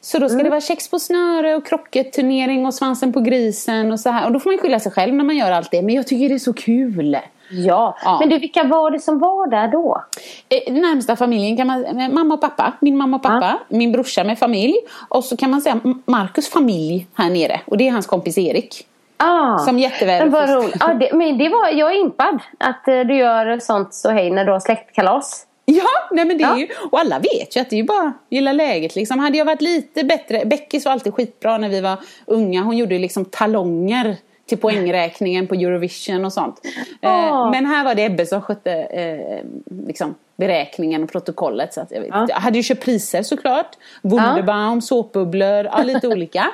Så 0.02 0.20
då 0.20 0.28
ska 0.30 0.34
Mm. 0.34 0.44
det 0.44 0.50
vara 0.50 0.62
kex 0.62 0.90
på 0.90 1.00
snöre 1.00 1.56
och 1.56 1.66
krocketturnering 1.66 2.66
och 2.66 2.74
svansen 2.74 3.14
på 3.14 3.20
grisen 3.20 3.92
och 3.92 4.00
så 4.00 4.10
här. 4.10 4.26
Och 4.26 4.32
då 4.32 4.40
får 4.40 4.50
man 4.50 4.56
ju 4.56 4.62
skylla 4.62 4.80
sig 4.80 4.92
själv 4.92 5.14
när 5.14 5.24
man 5.24 5.38
gör 5.38 5.52
allt 5.52 5.72
det. 5.72 5.82
Men 5.82 5.96
jag 5.96 6.08
tycker 6.08 6.30
det 6.30 6.36
är 6.36 6.40
så 6.40 6.54
kul. 6.54 7.18
Ja. 7.50 7.98
Ja. 8.04 8.18
Men 8.20 8.30
du, 8.30 8.38
vilka 8.38 8.64
var 8.64 8.92
det 8.92 9.00
som 9.00 9.20
var 9.20 9.48
där 9.48 9.68
då? 9.68 10.04
Eh, 10.50 10.74
Närmsta 10.74 11.16
familjen 11.16 11.58
kan 11.58 11.68
man 11.68 11.86
eh, 11.86 12.10
mamma 12.10 12.34
och 12.34 12.42
pappa, 12.42 12.74
min 12.80 12.98
mamma 12.98 13.18
och 13.18 13.24
pappa, 13.24 13.60
min 13.68 13.92
brorsa 13.92 14.24
med 14.24 14.40
familj 14.40 14.76
och 15.10 15.24
så 15.24 15.38
kan 15.38 15.50
man 15.52 15.62
säga 15.62 15.80
M- 15.86 16.02
Marcus 16.06 16.50
familj 16.50 17.08
här 17.16 17.30
nere 17.30 17.62
och 17.66 17.78
det 17.78 17.88
är 17.88 17.92
hans 17.92 18.08
kompis 18.08 18.38
Erik. 18.38 18.88
Ah, 19.18 19.58
Som 19.58 19.80
jätteväl 19.80 20.30
men. 20.30 20.72
Ja, 20.80 20.94
det, 20.94 21.10
men 21.14 21.38
det 21.38 21.50
var, 21.50 21.70
jag 21.70 21.92
är 21.96 22.00
impad 22.02 22.40
att 22.60 22.88
eh, 22.88 23.00
du 23.00 23.16
gör 23.18 23.60
sånt 23.60 23.94
så 23.94 24.10
hej 24.10 24.32
när 24.32 24.46
du 24.46 24.52
har 24.52 24.60
släktkalas. 24.60 25.46
Ja, 25.66 25.84
nej 26.12 26.26
men 26.26 26.38
det 26.38 26.44
är 26.44 26.48
Ja. 26.50 26.58
ju, 26.58 26.68
och 26.92 27.00
alla 27.00 27.20
vet 27.20 27.56
ju 27.56 27.60
att 27.62 27.70
det 27.70 27.76
är 27.76 27.78
ju 27.78 27.84
bara 27.84 28.14
gilla 28.30 28.54
läget 28.54 28.96
liksom. 28.96 29.20
Hade 29.20 29.38
jag 29.38 29.46
varit 29.46 29.62
lite 29.62 30.04
bättre, 30.04 30.46
Beckis 30.46 30.86
var 30.86 30.92
alltid 30.92 31.14
skitbra 31.14 31.58
när 31.58 31.70
vi 31.70 31.82
var 31.82 31.98
unga, 32.26 32.62
hon 32.62 32.78
gjorde 32.78 32.94
ju 32.96 33.00
liksom 33.02 33.26
talonger 33.26 34.16
till 34.54 34.62
poängräkningen 34.62 35.48
på 35.48 35.56
Eurovision 35.56 36.26
och 36.26 36.34
sånt. 36.34 36.62
Ah. 37.02 37.50
men 37.52 37.66
här 37.66 37.84
var 37.84 37.96
det 37.96 38.06
Ebbe 38.06 38.26
som 38.26 38.42
skötte 38.42 38.72
eh, 38.72 39.46
liksom 39.88 40.16
beräkningen 40.36 41.04
och 41.04 41.12
protokollet. 41.12 41.74
Så 41.74 41.82
att 41.82 41.92
jag, 41.92 42.02
vet, 42.02 42.10
Ja. 42.10 42.26
jag 42.30 42.36
hade 42.36 42.58
ju 42.58 42.64
köpt 42.64 42.84
priser 42.84 43.24
såklart. 43.24 43.78
Wunderbaum, 44.02 44.82
såpbubblor, 44.82 45.66
ja, 45.66 45.84
lite 45.84 46.08
olika. 46.08 46.46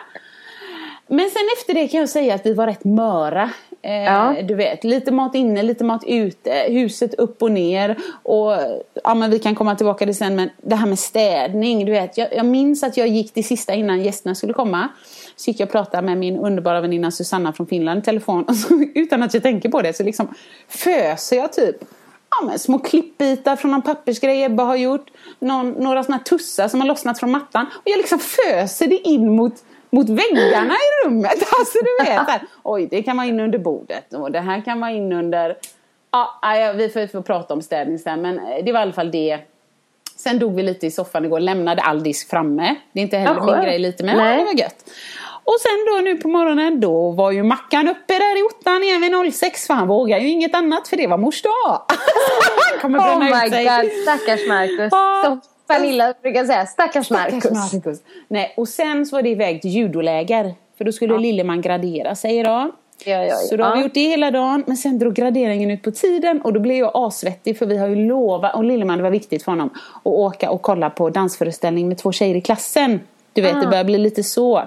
Men 1.07 1.29
sen 1.29 1.41
efter 1.57 1.73
det 1.73 1.87
kan 1.87 1.99
jag 1.99 2.09
säga 2.09 2.35
att 2.35 2.45
vi 2.45 2.53
var 2.53 2.67
rätt 2.67 2.83
möra. 2.83 3.49
Eh, 3.81 4.03
Ja. 4.03 4.35
Du 4.43 4.55
vet, 4.55 4.83
lite 4.83 5.11
mat 5.11 5.35
inne, 5.35 5.63
lite 5.63 5.83
mat 5.83 6.03
ute, 6.07 6.51
huset 6.67 7.13
upp 7.13 7.41
och 7.41 7.51
ner. 7.51 7.97
Och, 8.23 8.53
ja, 9.03 9.13
men 9.15 9.31
vi 9.31 9.39
kan 9.39 9.55
komma 9.55 9.75
tillbaka 9.75 9.97
till 9.97 10.07
det 10.07 10.13
sen, 10.13 10.35
men 10.35 10.49
det 10.61 10.75
här 10.75 10.87
med 10.87 10.99
städning. 10.99 11.85
Du 11.85 11.91
vet, 11.91 12.17
jag, 12.17 12.33
jag 12.35 12.45
minns 12.45 12.83
att 12.83 12.97
jag 12.97 13.07
gick 13.07 13.33
det 13.33 13.43
sista 13.43 13.73
innan 13.73 14.01
gästerna 14.01 14.35
skulle 14.35 14.53
komma. 14.53 14.87
Så 15.35 15.49
gick 15.49 15.59
jag 15.59 15.67
och 15.67 15.71
pratade 15.71 16.03
med 16.03 16.17
min 16.17 16.37
underbara 16.37 16.81
väninna 16.81 17.11
Susanna 17.11 17.53
från 17.53 17.67
Finland 17.67 17.99
i 17.99 18.03
telefon. 18.03 18.43
Och 18.47 18.55
så, 18.55 18.85
utan 18.95 19.23
att 19.23 19.33
jag 19.33 19.43
tänker 19.43 19.69
på 19.69 19.81
det 19.81 19.93
så 19.93 20.03
liksom 20.03 20.33
föser 20.67 21.37
jag 21.37 21.53
typ 21.53 21.75
ja, 22.29 22.45
men 22.45 22.59
små 22.59 22.79
klippbitar 22.79 23.55
från 23.55 23.71
någon 23.71 23.81
pappersgrej 23.81 24.43
Ebba 24.43 24.63
har 24.63 24.75
gjort. 24.75 25.07
Någon, 25.39 25.71
några 25.71 26.03
såna 26.03 26.17
här 26.17 26.23
tussar 26.23 26.67
som 26.67 26.81
har 26.81 26.87
lossnat 26.87 27.19
från 27.19 27.31
mattan. 27.31 27.65
Och 27.73 27.81
jag 27.85 27.97
liksom 27.97 28.19
föser 28.19 28.87
det 28.87 29.07
in 29.07 29.35
mot 29.35 29.53
mot 29.89 30.09
väggarna 30.09 30.73
i 30.73 31.05
rummet. 31.07 31.43
Alltså 31.59 31.77
du 31.81 32.05
vet, 32.05 32.27
här, 32.27 32.41
oj 32.63 32.87
det 32.91 33.03
kan 33.03 33.17
vara 33.17 33.27
in 33.27 33.39
under 33.39 33.59
bordet 33.59 34.13
och 34.13 34.31
det 34.31 34.39
här 34.39 34.61
kan 34.61 34.79
vara 34.79 34.91
in 34.91 35.13
under... 35.13 35.57
Ja, 36.11 36.39
vi 36.75 36.89
får, 36.89 36.99
vi 36.99 37.07
får 37.07 37.21
prata 37.21 37.53
om 37.53 37.61
städning 37.61 37.99
sen 37.99 38.21
men 38.21 38.35
det 38.65 38.71
var 38.71 38.79
i 38.79 38.83
alla 38.83 38.93
fall 38.93 39.11
det. 39.11 39.39
Sen 40.15 40.39
dog 40.39 40.55
vi 40.55 40.63
lite 40.63 40.87
i 40.87 40.91
soffan 40.91 41.25
igår, 41.25 41.39
lämnade 41.39 41.81
all 41.81 42.03
disk 42.03 42.29
framme. 42.29 42.75
Det 42.91 42.99
är 42.99 43.03
inte 43.03 43.17
heller 43.17 43.41
min 43.41 43.61
grej 43.63 43.79
lite 43.79 44.03
men 44.03 44.17
ja, 44.17 44.37
det 44.37 44.43
var 44.43 44.53
gött. 44.53 44.89
Och 45.43 45.55
sen 45.61 45.85
då 45.87 46.01
nu 46.01 46.17
på 46.17 46.27
morgonen 46.27 46.79
då 46.79 47.11
var 47.11 47.31
ju 47.31 47.43
Mackan 47.43 47.87
uppe 47.87 48.13
där 48.13 48.39
i 48.39 48.43
ottan 48.43 48.83
igen 48.83 49.01
vid 49.01 49.33
06 49.33 49.67
för 49.67 49.73
han 49.73 49.87
vågar 49.87 50.19
ju 50.19 50.27
inget 50.29 50.55
annat 50.55 50.87
för 50.87 50.97
det 50.97 51.07
var 51.07 51.17
mors 51.17 51.41
dag. 51.41 51.81
han 52.71 52.79
kommer 52.81 52.99
Oh 52.99 53.03
bränna 53.03 53.39
my 53.39 53.45
ut 53.47 53.53
sig. 53.53 53.63
god, 53.65 53.91
stackars 54.03 54.47
Marcus. 54.47 54.89
Ja. 54.91 55.39
Pernilla 55.69 56.13
brukar 56.21 56.45
säga, 56.45 56.65
stackars. 56.65 57.05
Stackars 57.05 57.43
Marcus. 57.73 57.99
Nej, 58.27 58.53
och 58.57 58.67
sen 58.67 59.05
så 59.05 59.15
var 59.15 59.21
det 59.23 59.29
iväg 59.29 59.61
till 59.61 59.71
judoläger. 59.71 60.53
För 60.77 60.85
då 60.85 60.91
skulle 60.91 61.17
Lilleman 61.17 61.61
gradera 61.61 62.15
sig 62.15 62.37
idag. 62.37 62.71
Ja, 63.05 63.11
ja, 63.11 63.23
ja. 63.23 63.35
Så 63.35 63.57
då 63.57 63.63
har 63.63 63.71
vi 63.75 63.77
Ja. 63.79 63.83
gjort 63.83 63.93
det 63.93 63.99
hela 64.09 64.31
dagen. 64.31 64.63
Men 64.67 64.77
sen 64.77 64.99
drog 64.99 65.13
graderingen 65.13 65.71
ut 65.71 65.81
på 65.83 65.91
tiden 65.91 66.41
och 66.41 66.53
då 66.53 66.59
blev 66.59 66.77
jag 66.77 66.91
asvettig 66.93 67.57
för 67.57 67.65
vi 67.65 67.77
har 67.77 67.87
ju 67.87 67.95
lovat, 67.95 68.55
och 68.55 68.63
Lilleman 68.63 68.97
det 68.97 69.03
var 69.03 69.09
viktigt 69.11 69.43
för 69.43 69.51
honom, 69.51 69.69
att 69.95 70.05
åka 70.05 70.51
och 70.51 70.61
kolla 70.61 70.89
på 70.89 71.09
dansföreställning 71.09 71.87
med 71.87 71.97
två 71.97 72.11
tjejer 72.11 72.35
i 72.35 72.41
klassen. 72.41 72.99
Du 73.33 73.41
vet, 73.41 73.61
det 73.61 73.67
börjar 73.67 73.83
bli 73.83 73.97
lite 73.97 74.23
så. 74.23 74.63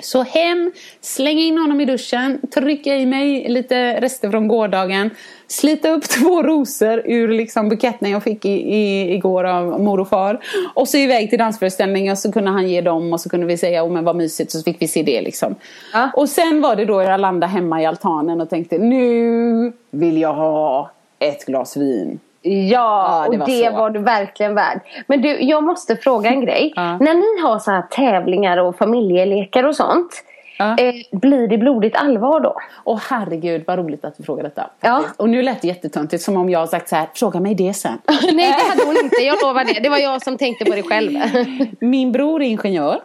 Så 0.00 0.22
hem, 0.22 0.72
slänga 1.00 1.40
in 1.40 1.58
honom 1.58 1.80
i 1.80 1.84
duschen, 1.84 2.40
trycka 2.54 2.96
i 2.96 3.06
mig 3.06 3.48
lite 3.48 4.00
rester 4.00 4.30
från 4.30 4.48
gårdagen, 4.48 5.10
slita 5.46 5.90
upp 5.90 6.02
två 6.08 6.42
rosor 6.42 7.02
ur 7.04 7.28
liksom 7.28 7.68
buketten 7.68 8.10
jag 8.10 8.22
fick 8.22 8.44
i, 8.44 8.50
i, 8.50 9.14
igår 9.14 9.44
av 9.44 9.80
mor 9.80 10.00
och 10.00 10.08
far. 10.08 10.40
Och 10.74 10.88
så 10.88 10.96
iväg 10.96 11.30
till 11.30 11.38
dansföreställningen 11.38 12.12
och 12.12 12.18
så 12.18 12.32
kunde 12.32 12.50
han 12.50 12.68
ge 12.68 12.80
dem 12.80 13.12
och 13.12 13.20
så 13.20 13.28
kunde 13.28 13.46
vi 13.46 13.58
säga 13.58 13.84
oh, 13.84 13.92
men 13.92 14.04
vad 14.04 14.16
mysigt 14.16 14.50
så 14.50 14.62
fick 14.62 14.82
vi 14.82 14.88
se 14.88 15.02
det 15.02 15.20
liksom. 15.20 15.54
Ja. 15.92 16.10
Och 16.14 16.28
sen 16.28 16.60
var 16.60 16.76
det 16.76 16.84
då 16.84 17.02
jag 17.02 17.20
landade 17.20 17.52
hemma 17.52 17.82
i 17.82 17.86
altanen 17.86 18.40
och 18.40 18.50
tänkte 18.50 18.78
nu 18.78 19.72
vill 19.90 20.20
jag 20.20 20.34
ha 20.34 20.90
ett 21.18 21.46
glas 21.46 21.76
vin. 21.76 22.20
Ja, 22.42 22.50
Ja, 22.70 23.26
det 23.30 23.38
och 23.40 23.46
det 23.46 23.66
så. 23.70 23.76
var 23.76 23.90
du 23.90 23.98
verkligen 24.00 24.54
värd. 24.54 24.80
Men 25.06 25.22
du, 25.22 25.42
jag 25.42 25.64
måste 25.64 25.96
fråga 25.96 26.30
en 26.30 26.40
grej. 26.40 26.72
Ja. 26.76 26.98
När 26.98 27.14
ni 27.14 27.42
har 27.42 27.58
så 27.58 27.70
här 27.70 27.82
tävlingar 27.82 28.56
och 28.58 28.76
familjelekar 28.78 29.64
och 29.64 29.76
sånt. 29.76 30.24
Ja. 30.58 30.76
Eh, 30.78 30.94
blir 31.12 31.48
det 31.48 31.58
blodigt 31.58 31.96
allvar 31.96 32.40
då? 32.40 32.56
Åh 32.84 33.00
herregud 33.10 33.64
vad 33.66 33.78
roligt 33.78 34.04
att 34.04 34.16
du 34.16 34.22
frågar 34.22 34.42
detta. 34.44 34.70
Ja. 34.80 35.04
Och 35.16 35.28
nu 35.28 35.42
lät 35.42 35.62
det 35.62 35.68
jättetöntigt 35.68 36.22
som 36.22 36.36
om 36.36 36.50
jag 36.50 36.58
har 36.58 36.66
sagt 36.66 36.88
så 36.88 36.96
här, 36.96 37.08
fråga 37.14 37.40
mig 37.40 37.54
det 37.54 37.74
sen. 37.74 37.98
Nej, 38.32 38.34
det 38.34 38.68
hade 38.70 38.84
hon 38.86 39.04
inte. 39.04 39.22
Jag 39.22 39.38
lovar 39.42 39.64
det. 39.64 39.80
Det 39.80 39.88
var 39.88 39.98
jag 39.98 40.22
som 40.22 40.36
tänkte 40.38 40.64
på 40.64 40.74
det 40.74 40.82
själv. 40.82 41.12
Min 41.80 42.12
bror 42.12 42.42
är 42.42 42.46
ingenjör. 42.46 43.00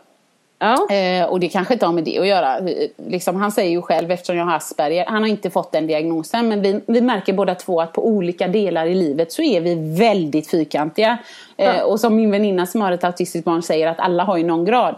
Ja. 0.64 0.96
Eh, 0.96 1.26
och 1.26 1.40
det 1.40 1.50
kanske 1.50 1.74
inte 1.74 1.86
har 1.86 1.94
med 1.94 2.04
det 2.04 2.20
att 2.20 2.28
göra. 2.28 2.60
Liksom, 3.08 3.36
han 3.36 3.52
säger 3.52 3.72
ju 3.72 3.82
själv, 3.82 4.12
eftersom 4.12 4.38
jag 4.38 4.46
har 4.46 4.56
Asperger, 4.56 5.06
han 5.06 5.22
har 5.22 5.30
inte 5.30 5.50
fått 5.50 5.72
den 5.72 5.88
diagnosen. 5.88 6.50
Men 6.50 6.62
vi, 6.62 6.82
vi 6.86 7.02
märker 7.02 7.34
båda 7.34 7.56
två 7.56 7.82
att 7.82 7.94
på 7.94 8.08
olika 8.08 8.48
delar 8.48 8.86
i 8.86 8.96
livet 8.96 9.32
så 9.32 9.42
är 9.42 9.62
vi 9.62 9.98
väldigt 10.00 10.52
fyrkantiga. 10.52 11.18
Eh, 11.58 11.82
och 11.82 12.00
som 12.00 12.16
min 12.16 12.32
väninna 12.32 12.66
som 12.66 12.82
har 12.82 12.92
ett 12.92 13.04
autistiskt 13.04 13.46
barn 13.46 13.62
säger 13.62 13.88
att 13.88 14.00
alla 14.00 14.24
har 14.24 14.38
ju 14.38 14.44
någon 14.44 14.66
grad. 14.66 14.96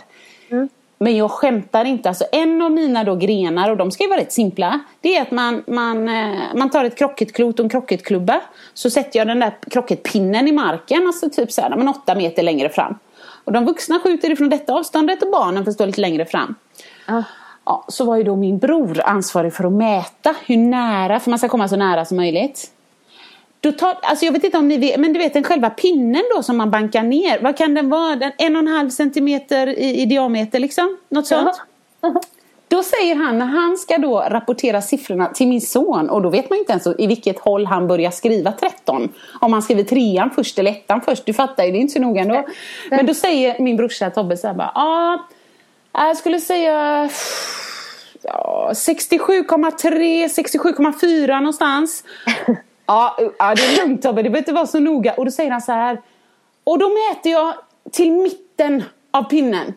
Men 0.98 1.18
jag 1.18 1.32
skämtar 1.32 1.86
inte. 1.86 2.10
Alltså 2.10 2.26
en 2.32 2.62
av 2.62 2.72
mina 2.72 3.04
då 3.04 3.16
grenar, 3.16 3.72
och 3.72 3.78
de 3.78 3.92
ska 3.92 4.04
ju 4.04 4.10
vara 4.10 4.20
rätt 4.20 4.34
simpla. 4.34 4.80
Det 5.02 5.18
är 5.18 5.22
att 5.22 5.32
man, 5.32 5.64
man, 5.68 6.10
eh, 6.10 6.38
man 6.56 6.70
tar 6.70 6.86
ett 6.86 6.98
krocketklot 6.98 7.60
och 7.60 7.64
en 7.64 7.70
krocketklubba. 7.70 8.42
Så 8.74 8.90
sätter 8.90 9.20
jag 9.20 9.28
den 9.28 9.40
där 9.40 9.54
krocketpinnen 9.72 10.48
i 10.48 10.52
marken, 10.52 11.08
alltså 11.08 11.30
typ 11.30 11.52
så 11.52 11.62
här, 11.62 11.76
men 11.76 11.88
åtta 11.88 12.16
meter 12.16 12.44
längre 12.44 12.70
fram. 12.70 12.96
Och 13.46 13.52
de 13.52 13.66
vuxna 13.66 14.00
skjuter 14.00 14.32
ifrån 14.32 14.50
detta 14.50 14.74
avståndet 14.74 15.24
och 15.24 15.32
barnen 15.32 15.66
får 15.66 15.72
stå 15.72 15.86
lite 15.86 16.02
längre 16.02 16.26
fram. 16.26 16.56
Ja. 17.08 17.24
Ja, 17.66 17.86
så 17.88 18.06
var 18.06 18.16
ju 18.18 18.24
då 18.24 18.36
min 18.36 18.58
bror 18.58 19.02
ansvarig 19.02 19.54
för 19.54 19.64
att 19.64 19.74
mäta 19.74 20.36
hur 20.46 20.58
nära, 20.58 21.20
för 21.20 21.30
man 21.30 21.40
ska 21.40 21.50
komma 21.50 21.68
så 21.68 21.76
nära 21.76 22.06
som 22.06 22.18
möjligt. 22.18 22.72
Då 23.60 23.72
tar, 23.72 23.98
alltså 24.02 24.26
jag 24.26 24.32
vet 24.32 24.44
inte 24.44 24.58
om 24.58 24.68
ni 24.68 24.78
vet, 24.78 25.00
men 25.00 25.14
du 25.14 25.20
vet 25.20 25.34
den 25.34 25.44
själva 25.44 25.70
pinnen 25.70 26.24
då 26.36 26.44
som 26.44 26.58
man 26.58 26.72
bankar 26.72 27.04
ner. 27.04 27.40
Vad 27.42 27.58
kan 27.58 27.74
den 27.74 27.90
vara? 27.90 28.16
Den, 28.16 28.32
en 28.38 28.56
och 28.56 28.62
en 28.62 28.68
halv 28.68 28.90
centimeter 28.90 29.68
i, 29.68 30.02
i 30.02 30.06
diameter 30.06 30.60
liksom? 30.60 30.98
Något 31.10 31.28
sånt? 31.28 31.62
Då 32.68 32.84
säger 32.84 33.16
han, 33.16 33.38
när 33.38 33.46
han 33.46 33.78
ska 33.78 33.98
då 33.98 34.26
rapportera 34.30 34.82
siffrorna 34.82 35.28
till 35.28 35.48
min 35.48 35.62
son 35.62 36.10
och 36.10 36.22
då 36.22 36.30
vet 36.30 36.50
man 36.50 36.60
inte 36.60 36.72
ens 36.72 36.88
i 36.98 37.08
vilket 37.08 37.40
håll 37.40 37.66
han 37.66 37.88
börjar 37.88 38.12
skriva 38.12 38.52
13. 38.52 39.14
Om 39.40 39.54
han 39.54 39.62
skriver 39.62 39.84
trean 39.84 40.30
först 40.36 40.60
eller 40.60 40.72
ettan 40.72 41.02
först, 41.02 41.26
du 41.26 41.34
fattar 41.34 41.64
ju, 41.64 41.72
det 41.72 41.78
är 41.78 41.80
inte 41.80 41.94
så 41.94 42.00
noga 42.00 42.22
ändå. 42.22 42.46
Men 42.90 43.06
då 43.06 43.14
säger 43.14 43.60
min 43.60 43.78
brorsa 43.78 44.10
Tobbe 44.10 44.38
så 44.38 44.48
här 44.48 44.54
bara, 44.54 44.72
ja, 44.76 45.28
jag 45.94 46.18
skulle 46.18 46.40
säga 46.40 47.10
ja, 48.22 48.72
67,3, 48.74 50.28
67,4 50.28 51.40
någonstans. 51.40 52.04
Ja, 52.88 53.18
ja, 53.40 53.56
det 53.56 53.62
är 53.62 53.86
lugnt 53.86 54.02
Tobbe, 54.02 54.22
det 54.22 54.30
behöver 54.30 54.38
inte 54.38 54.54
vara 54.54 54.68
så 54.68 54.80
noga. 54.80 55.14
Och 55.14 55.26
då 55.26 55.32
säger 55.32 55.52
han 55.52 55.62
så 55.62 55.72
här. 55.72 56.02
Och 56.64 56.80
då 56.80 56.90
mäter 56.90 57.32
jag 57.32 57.54
till 57.92 58.12
mitten 58.12 58.84
av 59.12 59.24
pinnen. 59.24 59.74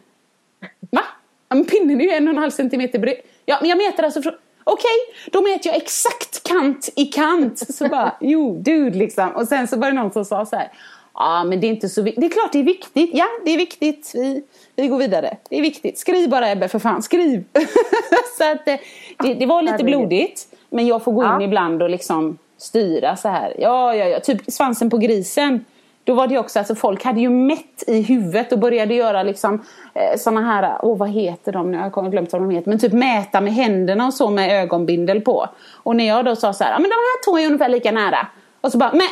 Men 1.49 1.65
pinnen 1.65 2.01
är 2.01 2.05
ju 2.05 2.11
en 2.11 2.29
och 2.29 2.35
en 2.35 2.39
halv 2.39 2.51
centimeter 2.51 2.99
bred. 2.99 3.17
Ja, 3.47 3.57
men 3.61 3.69
jag 3.71 3.79
mäter 3.79 4.05
alltså 4.05 4.23
från... 4.23 4.33
Okej, 4.65 5.31
då 5.33 5.41
mäter 5.43 5.67
jag 5.67 5.77
exakt 5.77 6.49
kant 6.49 6.89
i 6.97 7.05
kant. 7.05 7.59
Så 7.75 7.89
bara, 7.89 8.13
jo, 8.21 8.59
dude 8.59 8.99
liksom. 8.99 9.31
Och 9.31 9.49
sen 9.49 9.69
så 9.69 9.77
var 9.77 9.87
det 9.87 9.93
någon 9.97 10.13
som 10.13 10.25
sa 10.25 10.47
så 10.47 10.57
här. 10.57 10.73
Ja, 11.15 11.45
men 11.45 11.61
det 11.61 11.67
är 11.67 11.69
inte 11.69 11.89
så 11.89 12.03
viktigt. 12.03 12.21
Det 12.21 12.27
är 12.27 12.31
klart 12.31 12.53
det 12.53 12.59
är 12.59 12.63
viktigt. 12.65 13.11
Ja, 13.13 13.27
det 13.45 13.51
är 13.51 13.57
viktigt. 13.57 14.13
Vi, 14.15 14.43
vi 14.77 14.89
går 14.89 14.99
vidare. 14.99 15.37
Det 15.51 15.57
är 15.59 15.63
viktigt. 15.63 15.99
Skriv 15.99 16.31
bara 16.31 16.51
Ebbe 16.51 16.69
för 16.69 16.79
fan, 16.79 17.03
skriv. 17.03 17.45
så 18.39 18.53
att 18.53 18.69
eh, 18.69 18.77
det, 19.23 19.35
det 19.35 19.47
var 19.47 19.63
lite 19.63 19.85
blodigt. 19.85 20.47
Men 20.71 20.87
jag 20.87 21.05
får 21.05 21.13
gå 21.13 21.23
in 21.23 21.29
Ja. 21.29 21.43
ibland 21.43 21.83
och 21.83 21.91
liksom 21.91 22.39
styra 22.59 23.17
så 23.17 23.29
här. 23.29 23.55
Ja, 23.59 23.95
ja, 23.95 24.07
ja. 24.07 24.21
Typ 24.21 24.41
svansen 24.53 24.91
på 24.91 24.99
grisen. 24.99 25.65
Då 26.09 26.15
var 26.15 26.27
det 26.27 26.35
ju 26.35 26.41
också, 26.41 26.59
alltså 26.59 26.75
folk 26.75 27.05
hade 27.05 27.21
ju 27.21 27.31
mätt 27.31 27.85
i 27.87 28.03
huvudet 28.03 28.53
och 28.53 28.59
började 28.59 28.95
göra 28.95 29.23
liksom 29.23 29.65
eh, 29.95 30.19
såna 30.19 30.41
här, 30.41 30.79
åh 30.83 30.99
vad 30.99 31.11
heter 31.11 31.53
de 31.53 31.71
nu, 31.71 31.79
jag 31.79 31.97
har 31.97 32.11
glömt 32.11 32.33
vad 32.33 32.43
de 32.43 32.51
heter, 32.51 32.69
men 32.69 32.79
typ 32.79 32.93
mäta 32.93 33.41
med 33.41 33.55
händerna 33.55 34.07
och 34.07 34.15
så 34.15 34.31
med 34.31 34.63
ögonbindel 34.63 35.21
på. 35.21 35.49
Och 35.73 35.97
när 35.97 36.09
jag 36.09 36.25
då 36.25 36.37
sa 36.37 36.53
så 36.53 36.65
här, 36.65 36.71
ja 36.71 36.79
men 36.79 36.91
de 36.91 36.95
här 36.95 37.25
två 37.25 37.39
är 37.39 37.47
ungefär 37.47 37.69
lika 37.69 37.93
nära. 37.93 38.27
Och 38.61 38.73
så 38.73 38.79
bara, 38.79 38.93
men 38.93 39.07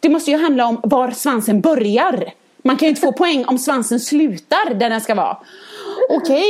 det 0.00 0.08
måste 0.08 0.30
ju 0.30 0.36
handla 0.36 0.66
om 0.66 0.80
var 0.82 1.10
svansen 1.10 1.60
börjar. 1.60 2.32
Man 2.62 2.76
kan 2.76 2.86
ju 2.86 2.90
inte 2.90 3.00
få 3.00 3.12
poäng 3.12 3.44
om 3.44 3.58
svansen 3.58 4.00
slutar 4.00 4.74
där 4.74 4.90
den 4.90 5.00
ska 5.00 5.14
vara. 5.14 5.36
Okej, 6.10 6.44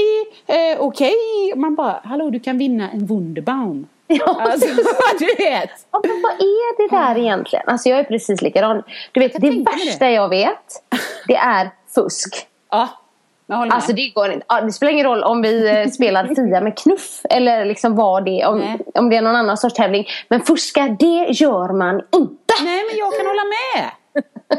eh, 0.46 0.80
okej. 0.80 1.14
Man 1.56 1.74
bara, 1.74 2.00
hallå 2.04 2.30
du 2.30 2.40
kan 2.40 2.58
vinna 2.58 2.90
en 2.90 3.06
Wunderbaum. 3.06 3.86
Ja. 4.08 4.40
Alltså, 4.40 4.68
du 5.18 5.26
vet. 5.44 5.70
Ja, 5.90 6.00
men 6.04 6.23
vad 6.23 6.32
är 6.32 6.76
det 6.76 6.96
där 6.96 7.18
egentligen? 7.18 7.64
Alltså 7.68 7.88
jag 7.88 7.99
är 7.99 8.04
precis 8.04 8.42
likadan. 8.42 8.82
Du 9.12 9.20
vet, 9.20 9.40
det 9.40 9.50
värsta 9.50 10.11
jag 10.11 10.28
vet, 10.28 10.82
det 11.26 11.37
är 11.37 11.70
fusk. 11.94 12.46
Ja, 12.70 12.88
jag 13.46 13.56
håller 13.56 13.70
med. 13.70 13.76
Alltså 13.76 13.92
det 13.92 14.08
går 14.08 14.30
inte. 14.30 14.46
Ja, 14.49 14.61
det 14.61 14.73
spelar 14.73 14.92
ingen 14.92 15.06
roll 15.06 15.23
om 15.23 15.42
vi 15.42 15.68
eh, 15.68 15.88
spelar 15.88 16.26
Fia 16.34 16.61
med 16.61 16.78
knuff 16.78 17.20
eller 17.30 17.64
liksom 17.64 17.96
vad 17.96 18.25
det 18.25 18.40
är, 18.40 18.49
om, 18.49 18.58
Nej. 18.58 18.78
om 18.94 19.11
det 19.11 19.16
är 19.16 19.23
någon 19.23 19.37
annan 19.37 19.56
sorts 19.56 19.75
tävling. 19.75 20.06
Men 20.28 20.40
fuska, 20.40 20.96
det 20.99 21.26
gör 21.30 21.73
man 21.73 21.94
inte. 21.94 22.54
Nej 22.64 22.84
men 22.90 22.96
jag 22.99 23.16
kan 23.16 23.26
hålla 23.26 23.42
med. 23.44 23.90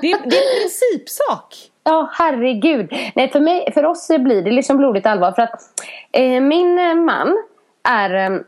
Det 0.02 0.12
är, 0.12 0.18
det 0.30 0.38
är 0.38 0.54
en 0.56 0.62
principsak. 0.62 1.56
Ja, 1.84 2.10
herregud. 2.14 2.94
Nej, 3.16 3.30
för, 3.32 3.40
mig, 3.40 3.72
för 3.74 3.86
oss 3.86 4.08
blir 4.08 4.42
det 4.42 4.52
liksom 4.52 4.78
blodigt 4.78 5.06
allvar. 5.06 5.32
För 5.32 5.42
att 5.42 5.62
eh, 6.12 6.42
min 6.42 6.80
eh, 6.80 6.96
man 6.96 7.38
är 7.84 8.14
eh, 8.14 8.40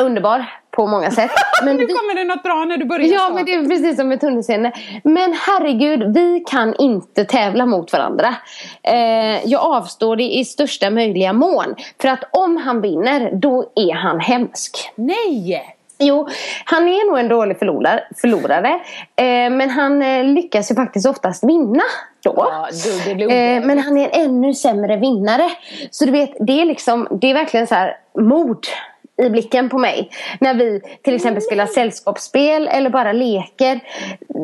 underbar 0.00 0.46
på 0.70 0.86
många 0.86 1.10
sätt. 1.10 1.30
Men 1.64 1.76
nu 1.76 1.86
vi- 1.86 1.92
kommer 1.92 2.14
det 2.14 2.24
något 2.24 2.42
bra 2.42 2.64
när 2.64 2.76
du 2.76 2.84
börjar 2.84 3.06
Ja, 3.06 3.26
så. 3.28 3.34
men 3.34 3.44
det 3.44 3.54
är 3.54 3.68
precis 3.68 3.96
som 3.96 4.08
med 4.08 4.20
tunnelseende. 4.20 4.72
Men 5.04 5.32
herregud, 5.46 6.14
vi 6.14 6.44
kan 6.50 6.74
inte 6.78 7.24
tävla 7.24 7.66
mot 7.66 7.92
varandra. 7.92 8.34
Eh, 8.82 9.46
jag 9.46 9.60
avstår 9.60 10.16
det 10.16 10.22
i 10.34 10.44
största 10.44 10.90
möjliga 10.90 11.32
mån. 11.32 11.74
För 12.00 12.08
att 12.08 12.24
om 12.32 12.56
han 12.56 12.80
vinner, 12.80 13.30
då 13.32 13.72
är 13.76 13.94
han 13.94 14.20
hemsk. 14.20 14.90
Nej! 14.94 15.76
Jo, 16.02 16.28
han 16.64 16.88
är 16.88 17.10
nog 17.10 17.18
en 17.18 17.28
dålig 17.28 17.58
förlorare, 17.58 18.04
förlorare 18.20 18.68
eh, 19.16 19.50
men 19.50 19.70
han 19.70 20.02
eh, 20.02 20.24
lyckas 20.24 20.70
ju 20.70 20.74
faktiskt 20.74 21.06
oftast 21.06 21.44
vinna 21.44 21.82
då. 22.24 22.34
Ja, 22.36 22.68
du, 22.84 23.08
det 23.08 23.14
blir 23.14 23.30
eh, 23.30 23.64
men 23.66 23.78
han 23.78 23.98
är 23.98 24.08
en 24.12 24.20
ännu 24.24 24.54
sämre 24.54 24.96
vinnare. 24.96 25.50
Så 25.90 26.04
du 26.04 26.10
vet, 26.10 26.30
det 26.40 26.60
är 26.60 26.64
liksom, 26.64 27.08
det 27.20 27.30
är 27.30 27.34
verkligen 27.34 27.66
så 27.66 27.74
här 27.74 27.96
mord 28.18 28.66
i 29.20 29.30
blicken 29.30 29.68
på 29.68 29.78
mig. 29.78 30.10
När 30.40 30.54
vi 30.54 30.80
till 31.02 31.14
exempel 31.14 31.42
spelar 31.42 31.66
sällskapsspel 31.66 32.68
eller 32.68 32.90
bara 32.90 33.12
leker. 33.12 33.80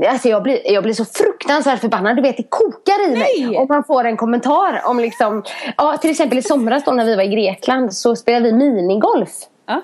Alltså 0.09 0.29
jag 0.29 0.43
blir, 0.43 0.73
jag 0.73 0.83
blir 0.83 0.95
så 0.95 1.05
fruktansvärt 1.05 1.81
förbannad. 1.81 2.17
Du 2.17 2.23
vet, 2.23 2.37
det 2.37 2.47
kokar 2.49 3.09
i 3.09 3.11
mig. 3.11 3.47
Nej! 3.47 3.59
Om 3.59 3.67
man 3.69 3.85
får 3.85 4.05
en 4.05 4.17
kommentar 4.17 4.81
om 4.85 5.01
liksom, 5.01 5.43
ja 5.77 5.97
till 5.97 6.11
exempel 6.11 6.39
i 6.39 6.43
somras 6.43 6.85
då 6.85 6.93
när 6.93 7.05
vi 7.05 7.17
var 7.17 7.23
i 7.23 7.29
Grekland 7.29 7.95
så 7.95 8.17
spelade 8.17 8.45
vi 8.45 8.53
minigolf. 8.53 9.31
Ja. 9.67 9.83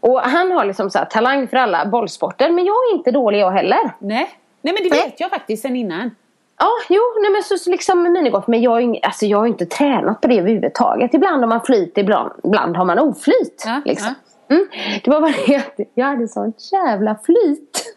Och 0.00 0.20
han 0.20 0.52
har 0.52 0.64
liksom 0.64 0.90
så 0.90 0.98
talang 1.10 1.48
för 1.48 1.56
alla 1.56 1.86
bollsporter. 1.86 2.50
Men 2.50 2.64
jag 2.64 2.74
är 2.74 2.94
inte 2.94 3.10
dålig 3.10 3.38
jag 3.38 3.50
heller. 3.50 3.94
Nej. 3.98 4.30
Nej 4.62 4.74
men 4.74 4.82
det 4.82 4.90
Nej. 4.90 5.04
vet 5.04 5.20
jag 5.20 5.30
faktiskt 5.30 5.62
sen 5.62 5.76
innan. 5.76 6.10
Ja, 6.58 6.70
jo, 6.88 7.00
nej 7.22 7.30
men 7.30 7.42
så, 7.42 7.56
så 7.56 7.70
liksom 7.70 8.02
minigolf. 8.02 8.46
Men 8.46 8.62
jag, 8.62 9.00
alltså, 9.02 9.26
jag 9.26 9.38
har 9.38 9.46
inte 9.46 9.66
tränat 9.66 10.20
på 10.20 10.28
det 10.28 10.38
överhuvudtaget. 10.38 11.14
Ibland 11.14 11.40
har 11.40 11.48
man 11.48 11.60
flyt, 11.60 11.98
ibland, 11.98 12.32
ibland 12.44 12.76
har 12.76 12.84
man 12.84 12.98
oflyt. 12.98 13.62
Ja, 13.66 13.82
liksom. 13.84 14.14
Mm. 14.50 14.66
Det 15.04 15.10
var 15.10 15.20
bara 15.20 15.34
det 15.46 15.56
att 15.56 15.80
jag 15.94 16.06
hade 16.06 16.28
sånt 16.28 16.56
jävla 16.72 17.18
flyt. 17.24 17.94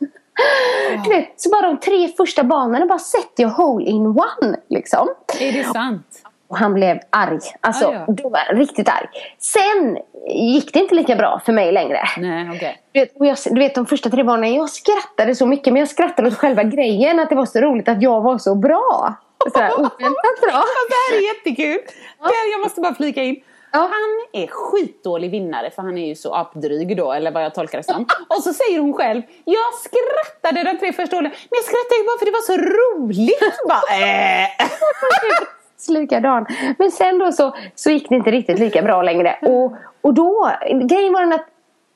Du 1.03 1.09
vet, 1.09 1.41
så 1.41 1.49
bara 1.49 1.61
de 1.61 1.77
tre 1.79 2.07
första 2.07 2.43
banorna 2.43 2.85
bara 2.85 2.99
sätter 2.99 3.43
jag 3.43 3.49
hole 3.49 3.85
in 3.85 4.05
one. 4.05 4.57
Liksom. 4.69 5.07
Är 5.39 5.51
det 5.51 5.63
sant? 5.63 6.23
Och 6.47 6.57
han 6.57 6.73
blev 6.73 6.99
arg. 7.09 7.39
Alltså, 7.61 7.85
Ah, 7.87 7.93
ja. 8.07 8.13
då 8.13 8.29
var 8.29 8.39
han 8.47 8.57
riktigt 8.57 8.89
arg. 8.89 9.07
Sen 9.37 9.97
gick 10.29 10.73
det 10.73 10.79
inte 10.79 10.95
lika 10.95 11.15
bra 11.15 11.41
för 11.45 11.53
mig 11.53 11.71
längre. 11.71 11.99
Nej 12.17 12.49
okej. 12.55 12.81
Du 12.91 12.99
vet, 12.99 13.11
jag, 13.15 13.37
du 13.55 13.59
vet 13.59 13.75
de 13.75 13.85
första 13.85 14.09
tre 14.09 14.23
barnen, 14.23 14.53
jag 14.53 14.69
skrattade 14.69 15.35
så 15.35 15.45
mycket 15.45 15.73
men 15.73 15.79
jag 15.79 15.89
skrattade 15.89 16.27
åt 16.27 16.37
själva 16.37 16.63
grejen 16.63 17.19
att 17.19 17.29
det 17.29 17.35
var 17.35 17.45
så 17.45 17.59
roligt 17.61 17.87
att 17.89 18.01
jag 18.01 18.21
var 18.21 18.37
så 18.37 18.55
bra. 18.55 19.13
Sådär 19.53 19.71
oväntat 19.79 20.41
bra. 20.41 20.51
Ja, 20.51 20.63
det 20.89 20.95
här 21.15 21.17
är 21.21 21.35
jättekul. 21.35 21.79
Här- 22.21 22.51
Jag 22.51 22.61
måste 22.61 22.81
bara 22.81 22.95
flika 22.95 23.23
in. 23.23 23.35
Ja. 23.71 23.79
Han 23.79 24.41
är 24.43 24.47
skitdålig 24.47 25.31
vinnare 25.31 25.71
för 25.71 25.81
han 25.81 25.97
är 25.97 26.07
ju 26.07 26.15
så 26.15 26.33
apdryg 26.33 26.97
då, 26.97 27.11
eller 27.13 27.31
vad 27.31 27.43
jag 27.43 27.53
tolkar 27.53 27.77
det 27.77 27.83
som. 27.83 28.05
Och 28.29 28.43
så 28.43 28.53
säger 28.53 28.79
hon 28.79 28.93
själv, 28.93 29.21
jag 29.45 29.73
skrattade 29.73 30.63
de 30.63 30.79
tre 30.79 30.93
första 30.93 31.17
åren, 31.17 31.23
men 31.23 31.57
jag 31.59 31.63
skrattade 31.63 31.97
ju 31.99 32.05
bara 32.05 32.19
för 32.19 32.25
det 32.25 32.31
var 32.31 32.41
så 32.41 32.57
roligt. 32.57 33.59
bara, 33.67 33.97
äh. 33.97 34.47
likadan. 35.87 36.45
Men 36.77 36.91
sen 36.91 37.19
då 37.19 37.31
så, 37.31 37.55
så 37.75 37.89
gick 37.89 38.09
det 38.09 38.15
inte 38.15 38.31
riktigt 38.31 38.59
lika 38.59 38.81
bra 38.81 39.01
längre. 39.01 39.39
Och, 39.41 39.73
och 40.01 40.13
då, 40.13 40.51
grejen 40.83 41.13
var 41.13 41.21
den 41.21 41.33
att 41.33 41.45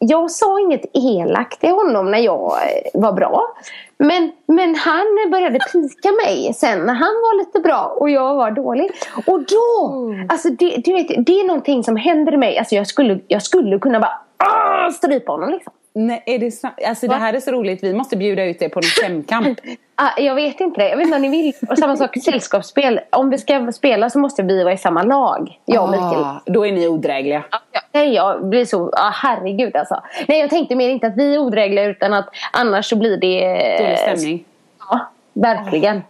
jag 0.08 0.32
sa 0.32 0.60
inget 0.60 0.86
elakt 0.94 1.60
till 1.60 1.70
honom 1.70 2.12
när 2.12 2.20
jag 2.20 2.52
eh, 2.52 3.02
var 3.02 3.14
bra. 3.14 3.56
Men, 3.98 4.32
men 4.46 4.76
han 4.76 5.06
började 5.32 5.60
pika 5.60 6.12
mig 6.26 6.54
sen 6.54 6.80
när 6.80 6.94
han 6.94 7.14
var 7.14 7.38
lite 7.38 7.60
bra 7.60 7.96
och 8.00 8.10
jag 8.10 8.36
var 8.36 8.52
dålig. 8.52 8.92
Och 9.28 9.40
då, 9.40 9.96
alltså 10.30 10.50
det, 10.50 10.82
du 10.86 10.94
vet, 10.94 11.26
det 11.26 11.40
är 11.40 11.48
någonting 11.48 11.84
som 11.84 11.96
händer 11.96 12.34
i 12.34 12.38
mig. 12.38 12.58
Alltså 12.58 12.76
jag 12.76 12.88
skulle, 12.88 13.20
jag 13.28 13.44
skulle 13.44 13.80
kunna 13.80 14.00
bara 14.00 14.20
ah, 14.38 14.92
strypa 14.92 15.32
honom 15.32 15.50
liksom. 15.50 15.74
Nej, 15.96 16.24
är 16.26 16.40
det, 16.40 16.52
så, 16.52 16.70
alltså 16.88 17.08
det 17.08 17.16
här 17.16 17.34
är 17.34 17.40
så 17.40 17.52
roligt, 17.52 17.84
vi 17.84 17.94
måste 17.94 18.18
bjuda 18.18 18.44
ut 18.44 18.60
det 18.60 18.70
på 18.70 18.80
någon 18.80 18.84
femkamp. 19.02 19.60
Ah, 19.96 20.22
jag 20.22 20.36
vet 20.36 20.60
inte 20.60 20.82
det. 20.82 20.90
Jag 20.90 20.98
vet 20.98 21.06
inte 21.06 21.16
om 21.16 21.22
ni 21.22 21.30
vill. 21.30 21.54
Och 21.70 21.78
samma 21.78 21.96
sak 21.96 22.18
sällskapsspel. 22.18 23.00
Om 23.10 23.30
vi 23.30 23.38
ska 23.38 23.72
spela 23.72 24.10
så 24.10 24.20
måste 24.20 24.44
vi 24.44 24.64
vara 24.64 24.74
i 24.74 24.78
samma 24.78 25.04
lag. 25.04 25.60
Jag 25.66 25.84
och 25.84 25.90
Mikael. 25.90 26.24
Ah, 26.24 26.42
då 26.46 26.68
är 26.68 26.72
ni 26.72 26.88
odrägliga. 26.88 27.44
Nej, 27.92 28.14
jag 28.14 28.46
blir 28.46 28.66
så... 28.66 28.90
Ah, 28.94 29.10
herregud 29.10 29.76
alltså. 29.76 30.02
Nej, 30.28 30.40
jag 30.40 30.50
tänkte 30.50 30.76
mer 30.76 30.90
inte 30.90 31.08
att 31.08 31.18
vi 31.18 31.36
är 31.36 31.40
odrägliga 31.40 31.86
utan 31.86 32.14
att 32.14 32.30
annars 32.52 32.86
så 32.86 32.96
blir 32.96 33.18
det... 33.18 33.78
Dålig 33.80 34.00
stämning. 34.00 34.46
Ja, 34.90 35.00
verkligen. 35.34 36.02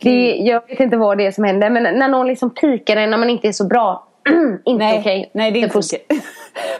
Det, 0.00 0.36
jag 0.36 0.68
vet 0.68 0.80
inte 0.80 0.96
vad 0.96 1.18
det 1.18 1.26
är 1.26 1.30
som 1.30 1.44
händer. 1.44 1.70
Men 1.70 1.82
när 1.82 2.08
någon 2.08 2.26
liksom 2.26 2.50
pikar 2.50 2.96
en 2.96 3.10
när 3.10 3.18
man 3.18 3.30
inte 3.30 3.48
är 3.48 3.52
så 3.52 3.66
bra. 3.66 4.06
inte 4.64 4.84
Nej, 4.84 4.98
okej. 5.00 5.30
nej, 5.34 5.50
det 5.50 5.58
är 5.58 5.62
inte 5.62 5.78
okej. 5.78 6.06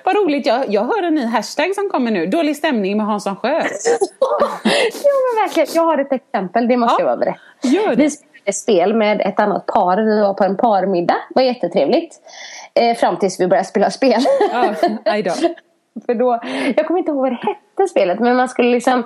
Vad 0.04 0.16
roligt, 0.16 0.46
jag, 0.46 0.64
jag 0.68 0.84
hör 0.84 1.02
en 1.02 1.14
ny 1.14 1.24
hashtag 1.24 1.74
som 1.74 1.88
kommer 1.88 2.10
nu. 2.10 2.26
Dålig 2.26 2.56
stämning 2.56 2.96
med 2.96 3.06
Hansson 3.06 3.36
Sjö. 3.36 3.48
jo 4.84 5.10
men 5.24 5.44
verkligen. 5.44 5.68
Jag 5.74 5.82
har 5.82 5.98
ett 5.98 6.12
exempel. 6.12 6.68
Det 6.68 6.76
måste 6.76 7.02
Ja, 7.02 7.08
jag 7.08 7.18
bara 7.18 7.24
berätta. 7.24 7.40
Vi 7.96 8.10
spelade 8.10 8.52
spel 8.52 8.94
med 8.94 9.20
ett 9.20 9.40
annat 9.40 9.66
par. 9.66 9.96
Vi 9.96 10.20
var 10.20 10.34
på 10.34 10.44
en 10.44 10.56
parmiddag. 10.56 11.16
Det 11.28 11.34
var 11.34 11.42
jättetrevligt. 11.42 12.20
Eh, 12.74 12.96
fram 12.96 13.16
tills 13.16 13.40
vi 13.40 13.46
började 13.46 13.68
spela 13.68 13.90
spel. 13.90 14.22
Ja. 14.52 14.74
För 16.06 16.14
då, 16.14 16.40
jag 16.76 16.86
kommer 16.86 16.98
inte 16.98 17.10
ihåg 17.10 17.20
vad 17.20 17.32
det 17.32 17.38
hette 17.46 17.88
spelet 17.90 18.20
men 18.20 18.36
man 18.36 18.48
skulle 18.48 18.70
liksom 18.70 19.02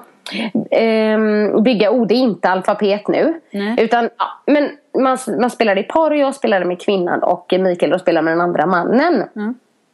ehm, 0.71 1.63
bygga 1.63 1.91
ord. 1.91 2.09
Det 2.09 2.15
är 2.15 2.19
inte 2.19 2.49
alfabet 2.49 3.09
nu. 3.09 3.41
Nej. 3.51 3.77
Utan, 3.79 4.11
ja, 4.19 4.27
men 4.47 4.71
man, 5.03 5.19
man 5.41 5.51
spelade 5.51 5.81
i 5.81 5.85
par 5.85 6.11
och 6.11 6.17
jag 6.17 6.35
spelade 6.35 6.65
med 6.65 6.81
kvinnan 6.81 7.23
och 7.23 7.55
Mikael 7.59 7.91
då 7.93 7.99
spelade 7.99 8.25
med 8.25 8.33
den 8.33 8.41
andra 8.41 8.67
mannen. 8.67 9.29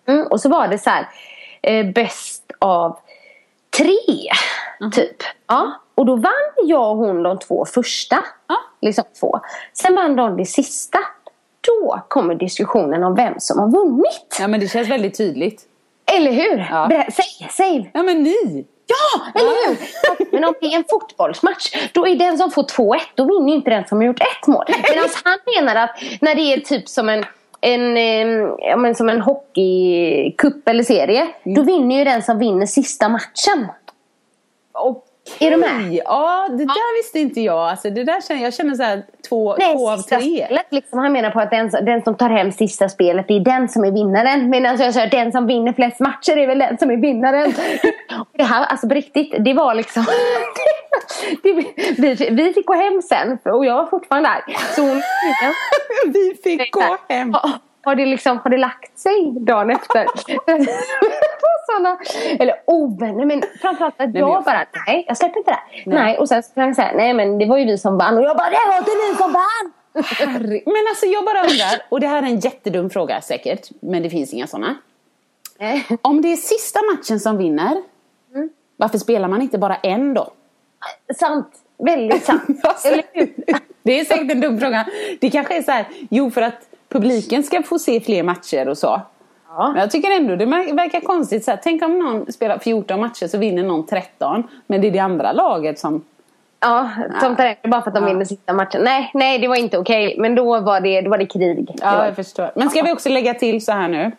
Mm, 0.08 0.26
och 0.26 0.40
så 0.40 0.48
var 0.48 0.68
det 0.68 0.78
så 0.78 0.90
här 0.90 1.08
eh, 1.62 1.86
bäst 1.86 2.52
av 2.58 2.98
tre 3.78 3.96
typ. 4.92 5.16
Ja. 5.46 5.72
Och 5.94 6.06
då 6.06 6.16
vann 6.16 6.32
jag 6.64 6.90
och 6.90 6.96
hon 6.96 7.22
de 7.22 7.38
två 7.38 7.64
första. 7.64 8.24
Ja. 8.46 8.56
Liksom 8.80 9.04
två. 9.20 9.40
Sen 9.72 9.94
vann 9.94 10.16
de 10.16 10.36
det 10.36 10.44
sista. 10.46 10.98
Då 11.60 12.02
kommer 12.08 12.34
diskussionen 12.34 13.04
om 13.04 13.14
vem 13.14 13.34
som 13.38 13.58
har 13.58 13.70
vunnit. 13.70 14.36
Ja 14.40 14.48
men 14.48 14.60
det 14.60 14.68
känns 14.68 14.88
väldigt 14.88 15.16
tydligt. 15.16 15.62
Eller 16.16 16.32
hur? 16.32 16.66
Ja. 16.70 17.04
Säg, 17.12 17.48
säg! 17.50 17.90
Ja 17.94 18.02
men 18.02 18.22
ni! 18.22 18.64
Ja, 18.86 19.26
eller 19.34 19.68
hur? 19.68 19.78
Men 20.32 20.44
om 20.44 20.54
det 20.60 20.66
är 20.66 20.76
en 20.76 20.84
fotbollsmatch, 20.90 21.88
då 21.92 22.06
är 22.06 22.16
den 22.16 22.38
som 22.38 22.50
får 22.50 22.62
2-1, 22.62 22.98
då 23.14 23.24
vinner 23.24 23.54
inte 23.54 23.70
den 23.70 23.88
som 23.88 23.98
har 23.98 24.04
gjort 24.04 24.20
ett 24.20 24.46
mål. 24.46 24.64
Medan 24.68 25.08
han 25.24 25.38
menar 25.56 25.84
att 25.84 26.02
när 26.20 26.34
det 26.34 26.42
är 26.42 26.60
typ 26.60 26.88
som 26.88 27.08
en 27.08 27.24
en, 27.64 27.96
ja, 28.58 28.76
men 28.76 28.94
som 28.94 29.08
en 29.08 29.20
hockeycup 29.20 30.68
eller 30.68 30.82
serie. 30.82 31.28
Då 31.44 31.62
vinner 31.62 31.98
ju 31.98 32.04
den 32.04 32.22
som 32.22 32.38
vinner 32.38 32.66
sista 32.66 33.08
matchen. 33.08 33.68
Okej. 34.72 35.11
Är 35.40 35.50
du 35.50 35.56
med? 35.56 36.00
Ja, 36.04 36.46
det 36.50 36.64
där 36.64 37.02
visste 37.02 37.18
inte 37.18 37.40
jag. 37.40 37.70
Alltså, 37.70 37.90
det 37.90 38.04
där 38.04 38.20
känner, 38.20 38.42
jag 38.42 38.54
känner 38.54 38.74
så 38.74 38.82
här 38.82 39.02
två, 39.28 39.56
Nej, 39.58 39.74
två 39.76 39.90
av 39.90 39.96
tre. 39.96 40.20
spelet. 40.20 40.66
Liksom, 40.70 40.98
han 40.98 41.12
menar 41.12 41.30
på 41.30 41.40
att 41.40 41.50
den, 41.50 41.70
den 41.70 42.02
som 42.02 42.14
tar 42.14 42.30
hem 42.30 42.52
sista 42.52 42.88
spelet, 42.88 43.28
det 43.28 43.34
är 43.34 43.40
den 43.40 43.68
som 43.68 43.84
är 43.84 43.90
vinnaren. 43.90 44.50
Medan 44.50 44.76
jag 44.76 44.94
säger 44.94 45.10
den 45.10 45.32
som 45.32 45.46
vinner 45.46 45.72
flest 45.72 46.00
matcher 46.00 46.36
är 46.36 46.46
väl 46.46 46.58
den 46.58 46.78
som 46.78 46.90
är 46.90 46.96
vinnaren. 46.96 47.54
Det 48.38 48.44
här, 48.44 48.64
alltså 48.64 48.88
på 48.88 48.94
riktigt, 48.94 49.34
det 49.44 49.54
var 49.54 49.74
liksom... 49.74 50.04
det, 51.42 51.52
vi, 51.98 52.30
vi 52.30 52.52
fick 52.52 52.66
gå 52.66 52.74
hem 52.74 53.02
sen 53.02 53.38
och 53.44 53.66
jag 53.66 53.74
var 53.74 53.86
fortfarande 53.86 54.28
där. 54.28 54.56
Så 54.74 54.82
hon, 54.82 55.02
Vi 56.12 56.34
fick 56.44 56.72
gå 56.72 56.96
hem. 57.08 57.34
Har, 57.82 57.94
det 57.94 58.06
liksom, 58.06 58.38
har 58.38 58.50
det 58.50 58.56
lagt 58.58 58.98
sig 58.98 59.32
dagen 59.40 59.70
efter? 59.70 60.06
Såna, 61.66 61.98
eller 62.38 62.54
ovänner, 62.66 63.24
men 63.24 63.42
framförallt 63.60 63.94
att 64.00 64.10
men 64.10 64.20
jag 64.20 64.30
jag 64.30 64.44
bara, 64.44 64.66
nej 64.86 65.04
jag 65.08 65.16
släpper 65.16 65.38
inte 65.38 65.50
det 65.50 65.54
här. 65.54 65.82
Nej. 65.86 66.18
och 66.18 66.28
sen 66.28 66.42
så 66.42 66.54
kan 66.54 66.66
jag 66.66 66.76
säga, 66.76 66.92
nej 66.96 67.14
men 67.14 67.38
det 67.38 67.46
var 67.46 67.56
ju 67.58 67.64
vi 67.64 67.78
som 67.78 67.98
vann. 67.98 68.18
Och 68.18 68.24
jag 68.24 68.36
bara, 68.36 68.50
det 68.50 68.56
var 68.68 68.78
inte 68.78 68.90
ni 68.90 69.16
som 69.16 69.32
vann! 69.32 69.72
Men 70.66 70.84
alltså 70.90 71.06
jag 71.06 71.24
bara 71.24 71.40
undrar, 71.42 71.82
och 71.88 72.00
det 72.00 72.06
här 72.06 72.22
är 72.22 72.26
en 72.26 72.40
jättedum 72.40 72.90
fråga 72.90 73.20
säkert, 73.20 73.68
men 73.80 74.02
det 74.02 74.10
finns 74.10 74.32
inga 74.32 74.46
sådana. 74.46 74.76
Nej. 75.58 75.86
Om 76.02 76.22
det 76.22 76.32
är 76.32 76.36
sista 76.36 76.80
matchen 76.94 77.20
som 77.20 77.38
vinner, 77.38 77.82
Mm. 78.34 78.50
varför 78.76 78.98
spelar 78.98 79.28
man 79.28 79.42
inte 79.42 79.58
bara 79.58 79.76
en 79.76 80.14
då? 80.14 80.30
Sant, 81.18 81.48
väldigt 81.78 82.24
sant. 82.24 82.42
Det 83.82 84.00
är 84.00 84.04
säkert 84.04 84.30
en 84.30 84.40
dum 84.40 84.60
fråga. 84.60 84.86
Det 85.20 85.30
kanske 85.30 85.56
är 85.56 85.62
så 85.62 85.70
här, 85.70 85.86
jo 86.10 86.30
för 86.30 86.42
att 86.42 86.68
publiken 86.92 87.42
ska 87.42 87.62
få 87.62 87.78
se 87.78 88.00
fler 88.00 88.22
matcher 88.22 88.68
och 88.68 88.78
så. 88.78 89.00
Ja. 89.56 89.70
Men 89.72 89.80
jag 89.80 89.90
tycker 89.90 90.10
ändå 90.10 90.36
det 90.36 90.44
verkar 90.46 91.00
konstigt. 91.00 91.44
Så 91.44 91.50
här, 91.50 91.58
tänk 91.62 91.82
om 91.82 91.98
någon 91.98 92.32
spelar 92.32 92.58
14 92.58 93.00
matcher 93.00 93.26
så 93.26 93.38
vinner 93.38 93.62
någon 93.62 93.86
13. 93.86 94.44
Men 94.66 94.80
det 94.80 94.86
är 94.86 94.90
det 94.90 94.98
andra 94.98 95.32
laget 95.32 95.78
som... 95.78 96.04
Ja, 96.60 96.90
som 97.20 97.36
tar 97.36 97.44
det 97.62 97.68
bara 97.68 97.82
för 97.82 97.88
att 97.90 97.94
de 97.94 98.02
Ja. 98.04 98.08
vinner 98.10 98.24
sista 98.24 98.52
matchen. 98.52 98.80
Nej, 98.84 99.10
nej 99.14 99.38
det 99.38 99.48
var 99.48 99.56
inte 99.56 99.78
okej. 99.78 100.16
Men 100.18 100.34
då 100.34 100.60
var 100.60 100.80
det, 100.80 101.00
då 101.00 101.10
var 101.10 101.18
det 101.18 101.26
krig. 101.26 101.66
Det 101.66 101.74
Ja, 101.82 101.96
var- 101.96 102.04
jag 102.04 102.16
förstår. 102.16 102.50
Men 102.56 102.70
ska 102.70 102.82
vi 102.82 102.92
också 102.92 103.08
lägga 103.08 103.34
till 103.34 103.64
så 103.64 103.72
här 103.72 103.88
nu. 103.88 104.10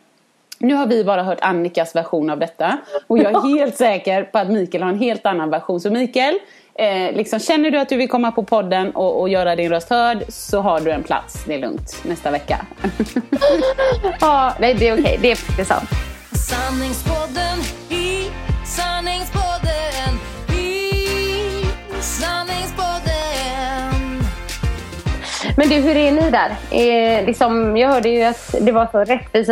Nu 0.60 0.74
har 0.76 0.86
vi 0.88 1.04
bara 1.04 1.24
hört 1.24 1.38
Annikas 1.42 1.96
version 1.96 2.30
av 2.30 2.40
detta. 2.40 2.78
Och 3.08 3.18
jag 3.18 3.32
är 3.32 3.58
helt 3.58 3.76
säker 3.78 4.24
på 4.24 4.38
att 4.38 4.50
Mikael 4.50 4.84
har 4.84 4.90
en 4.90 5.00
helt 5.00 5.26
annan 5.26 5.50
version. 5.50 5.80
Så 5.80 5.90
Mikael, 5.92 6.40
eh, 6.76 7.16
liksom, 7.16 7.40
känner 7.40 7.72
du 7.72 7.80
att 7.80 7.90
du 7.90 7.98
vill 7.98 8.10
komma 8.10 8.32
på 8.32 8.44
podden 8.44 8.92
och, 8.92 9.22
och 9.22 9.30
göra 9.30 9.56
din 9.56 9.70
röst 9.70 9.90
hörd 9.90 10.24
så 10.30 10.62
har 10.62 10.80
du 10.80 10.92
en 10.92 11.04
plats. 11.04 11.44
Det 11.48 11.54
är 11.54 11.60
lugnt 11.60 12.02
nästa 12.04 12.32
vecka. 12.32 12.66
ja, 14.20 14.54
nej 14.60 14.74
det 14.74 14.88
är 14.88 15.00
okej. 15.00 15.20
Det 15.22 15.32
är 15.32 15.36
faktiskt 15.36 15.70
sant. 15.70 15.90
Sanningspodden 16.32 17.60
i 17.90 18.32
sanningspodden 18.66 20.14
i 20.58 21.06
sanningspodden 22.02 22.94
Men 25.58 25.70
du, 25.70 25.76
hur 25.76 25.98
är 25.98 26.12
ni 26.12 26.32
där? 26.32 26.56
Eh, 26.72 27.26
liksom, 27.26 27.78
jag 27.78 27.90
hörde 27.90 28.10
ju 28.10 28.24
att 28.24 28.56
det 28.62 28.72
var 28.72 28.88
så 28.92 29.04
rättvist 29.04 29.52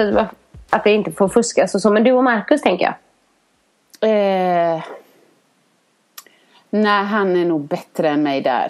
att 0.70 0.84
det 0.84 0.92
inte 0.92 1.12
får 1.12 1.30
fuskas 1.30 1.76
och 1.76 1.82
så. 1.82 1.92
Men 1.92 2.04
du 2.04 2.12
och 2.12 2.24
Marcus 2.24 2.62
tänker 2.62 2.86
jag. 2.86 2.96
Eh, 4.10 4.82
nej, 6.72 7.04
han 7.06 7.36
är 7.36 7.46
nog 7.46 7.62
bättre 7.62 8.10
än 8.10 8.24
mig 8.24 8.42
där. 8.42 8.68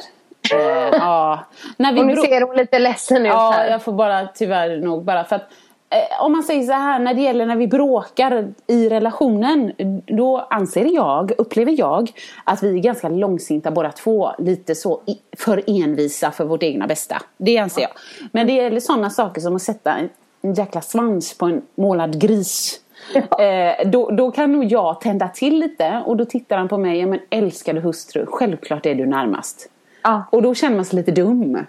Eh, 0.54 0.90
ja. 0.92 1.40
När 1.78 1.94
vi 1.94 2.02
Och 2.02 2.06
nu 2.06 2.16
ser 2.16 2.42
hon 2.42 2.56
lite 2.58 2.80
ledsen 2.80 3.22
ut 3.26 3.28
Ja, 3.28 3.52
här. 3.56 3.70
jag 3.70 3.82
får 3.84 3.94
bara 3.94 4.28
tyvärr 4.28 4.78
nog 4.78 5.04
bara 5.04 5.24
för 5.24 5.36
att 5.36 5.42
eh, 5.90 6.26
om 6.26 6.32
man 6.32 6.44
säger 6.44 6.64
så 6.64 6.72
här 6.74 7.00
när 7.00 7.14
det 7.14 7.22
gäller 7.22 7.46
när 7.46 7.56
vi 7.56 7.68
bråkar 7.68 8.48
i 8.68 8.90
relationen 8.90 9.72
då 10.08 10.48
anser 10.50 10.86
jag, 10.96 11.32
upplever 11.38 11.76
jag 11.80 12.12
att 12.44 12.64
vi 12.64 12.70
är 12.78 12.82
ganska 12.82 13.10
långsinta 13.10 13.72
båda 13.72 13.92
två. 13.92 14.32
Lite 14.38 14.76
så 14.76 15.02
i- 15.06 15.22
för 15.38 15.64
envisa 15.68 16.32
för 16.32 16.46
vårt 16.46 16.64
egna 16.64 16.88
bästa. 16.88 17.22
Det 17.38 17.58
anser 17.58 17.82
jag. 17.82 17.92
Men 18.32 18.48
det 18.48 18.54
gäller 18.54 18.80
sådana 18.80 19.10
saker 19.10 19.42
som 19.42 19.56
att 19.56 19.62
sätta 19.62 19.94
en, 19.94 20.10
en 20.42 20.54
jäkla 20.54 20.82
svans 20.82 21.38
på 21.38 21.46
en 21.46 21.62
målad 21.76 22.22
gris. 22.22 22.80
Eh, 23.16 23.88
då, 23.90 24.10
då 24.12 24.32
kan 24.32 24.52
nog 24.52 24.64
jag 24.64 25.02
tända 25.02 25.28
till 25.28 25.60
lite 25.60 26.04
och 26.06 26.18
då 26.18 26.26
tittar 26.26 26.58
han 26.58 26.68
på 26.68 26.78
mig. 26.78 27.00
Ja, 27.00 27.08
men 27.08 27.20
älskade 27.30 27.80
hustru, 27.80 28.26
självklart 28.30 28.86
är 28.86 28.96
du 28.96 29.06
närmast. 29.06 29.70
Ja. 30.02 30.24
Och 30.30 30.42
då 30.42 30.56
känner 30.56 30.76
man 30.76 30.86
sig 30.86 30.96
lite 30.96 31.12
dum. 31.12 31.58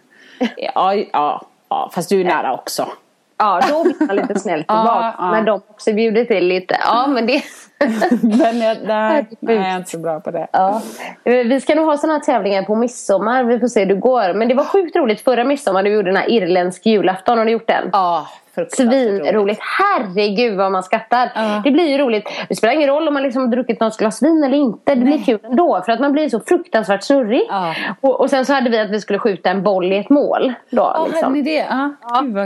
Ja, 0.57 0.95
ja, 0.95 1.47
ja 1.69 1.91
fast 1.95 2.09
du 2.09 2.21
är 2.21 2.25
nära 2.25 2.55
också. 2.55 2.89
Ja, 3.37 3.61
då 3.69 3.83
blir 3.83 4.07
man 4.07 4.17
lite 4.17 4.41
snäll 4.41 4.61
tillbaka. 4.61 5.15
ja. 5.19 5.31
När 5.31 5.43
de 5.43 5.61
också 5.69 5.93
bjuder 5.93 6.25
till 6.25 6.47
lite. 6.47 6.77
Ja, 6.85 7.07
men 7.07 7.27
det... 7.27 7.43
Men 8.23 8.61
jag, 8.61 8.77
nej, 8.85 9.27
nej, 9.41 9.57
jag 9.57 9.67
är 9.67 9.77
inte 9.77 9.91
så 9.91 9.99
bra 9.99 10.21
på 10.21 10.31
det. 10.31 10.47
Ja. 10.53 10.83
Vi 11.25 11.61
ska 11.61 11.75
nog 11.75 11.87
ha 11.87 11.97
sådana 11.97 12.21
tävlingar 12.21 12.63
på 12.63 12.75
midsommar. 12.75 13.45
Vi 13.45 13.61
får 13.61 13.69
se 13.69 13.81
hur 13.81 13.87
det 13.87 13.95
går. 13.95 14.35
Men 14.35 14.49
det 14.49 14.55
var 14.55 14.65
sjukt 14.65 14.97
roligt 14.97 15.21
förra 15.21 15.45
midsommar. 15.45 15.83
Du 15.83 15.91
gjorde 15.91 16.09
den 16.09 16.17
här 16.17 16.31
irländsk 16.31 16.87
julafton. 16.87 17.39
Har 17.39 17.45
du 17.45 17.53
gjort 17.53 17.67
den? 17.67 17.89
Ja. 17.93 18.27
Svinroligt. 18.69 19.61
Herregud 19.79 20.57
vad 20.57 20.73
man 20.73 20.83
skrattar. 20.83 21.33
Ja. 21.35 21.61
Det 21.65 21.71
blir 21.71 21.89
ju 21.89 21.99
roligt. 21.99 22.29
Det 22.49 22.55
spelar 22.57 22.75
ingen 22.75 22.89
roll 22.89 23.09
om 23.09 23.15
man 23.15 23.23
liksom 23.23 23.43
har 23.43 23.49
druckit 23.49 23.81
något 23.81 23.97
glas 23.97 24.23
vin 24.23 24.45
eller 24.45 24.57
inte. 24.57 24.95
Det 24.95 25.01
blir 25.05 25.25
kul 25.25 25.39
ändå. 25.45 25.83
För 25.85 25.93
att 25.93 26.01
man 26.01 26.13
blir 26.13 26.29
så 26.29 26.41
fruktansvärt 26.41 27.03
snurrig. 27.03 27.43
Ja. 27.49 27.75
Och, 28.01 28.21
och 28.21 28.31
sen 28.31 28.47
så 28.47 28.53
hade 28.53 28.71
vi 28.71 28.79
att 28.79 28.91
vi 28.91 29.01
skulle 29.01 29.19
skjuta 29.19 29.51
en 29.51 29.63
boll 29.63 29.93
i 29.93 29.97
ett 29.97 30.11
mål. 30.11 30.53
Då, 30.71 30.83
Ja, 30.95 31.05
liksom. 31.07 31.23
hade 31.25 31.35
ni 31.35 31.43
det? 31.43 31.67
Ja, 31.71 31.95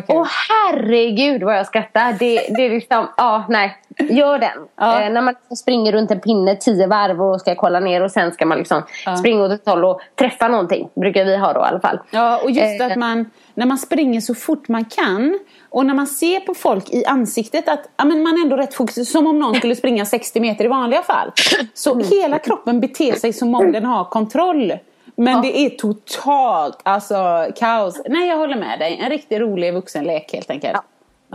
kul. 0.07 0.17
Åh 0.17 0.27
herregud 0.49 1.43
vad 1.43 1.57
jag 1.59 1.67
skrattar. 1.67 2.13
Det, 2.19 2.35
det 2.57 2.67
är 2.67 2.71
liksom, 2.71 3.09
ja 3.17 3.45
nej. 3.49 3.77
Gör 3.99 4.39
den. 4.39 4.51
Ja. 4.77 5.03
Eh, 5.03 5.11
när 5.11 5.21
man 5.23 5.35
liksom 5.35 5.57
springer 5.57 5.93
runt 5.93 6.11
en 6.11 6.21
pinne 6.21 6.57
tio 6.57 6.87
varv 6.87 7.23
och 7.23 7.41
ska 7.41 7.55
kolla 7.55 7.81
ner 7.81 8.03
och 8.03 8.11
sen 8.11 8.33
ska 8.33 8.47
man 8.47 8.59
liksom 8.59 8.83
springa 9.19 9.43
åt 9.45 9.53
ett 9.53 9.67
håll 9.69 9.85
och 9.85 10.01
träffa 10.19 10.49
någonting. 10.49 10.89
Brukar 10.95 11.25
vi 11.25 11.37
ha 11.37 11.53
då 11.53 11.61
i 11.61 11.63
alla 11.63 11.81
fall. 11.81 11.99
Ja, 12.11 12.41
och 12.45 12.51
just 12.51 12.81
Eh. 12.81 12.87
att 12.87 12.97
man, 12.97 13.31
när 13.55 13.67
man 13.67 13.79
springer 13.79 14.21
så 14.21 14.35
fort 14.35 14.69
man 14.69 14.85
kan 14.85 15.39
och 15.77 15.87
när 15.87 15.95
man 15.95 16.07
ser 16.07 16.41
på 16.41 16.55
folk 16.55 16.91
i 16.91 17.05
ansiktet 17.05 17.69
att 17.69 17.89
ja, 17.97 18.05
men 18.05 18.23
man 18.23 18.39
är 18.39 18.43
ändå 18.43 18.57
rätt 18.57 18.75
fokuserad, 18.75 19.07
som 19.07 19.27
om 19.27 19.39
någon 19.39 19.55
skulle 19.55 19.77
springa 19.77 20.07
60 20.07 20.41
meter 20.41 20.65
i 20.65 20.69
vanliga 20.69 21.03
fall. 21.03 21.33
Så 21.75 21.93
Mm. 21.93 22.07
hela 22.11 22.39
kroppen 22.39 22.81
beter 22.81 23.13
sig 23.13 23.33
som 23.33 23.55
om 23.55 23.73
den 23.73 23.85
har 23.85 24.05
kontroll. 24.05 24.73
Men 25.17 25.43
det 25.43 25.59
är 25.59 25.71
totalt 25.71 26.79
alltså, 26.83 27.47
kaos. 27.57 28.01
Nej, 28.09 28.29
jag 28.29 28.37
håller 28.37 28.57
med 28.57 28.79
dig. 28.79 28.99
En 29.03 29.11
riktigt 29.11 29.41
rolig 29.41 29.75
vuxenlek 29.75 30.33
helt 30.33 30.51
enkelt. 30.51 30.73
Ja, 30.75 30.83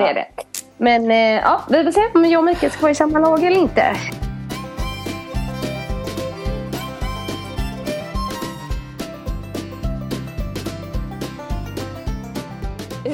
det 0.03 0.09
är 0.09 0.13
det. 0.13 0.25
Men 0.77 1.11
eh, 1.11 1.17
ja, 1.17 1.61
vi 1.69 1.83
får 1.83 1.91
se 1.91 2.01
om 2.13 2.25
jag 2.25 2.39
och 2.39 2.45
Mikael 2.45 2.71
ska 2.71 2.81
vara 2.81 2.91
i 2.91 2.95
samma 2.95 3.19
lag 3.19 3.43
eller 3.43 3.59
inte. 3.59 3.95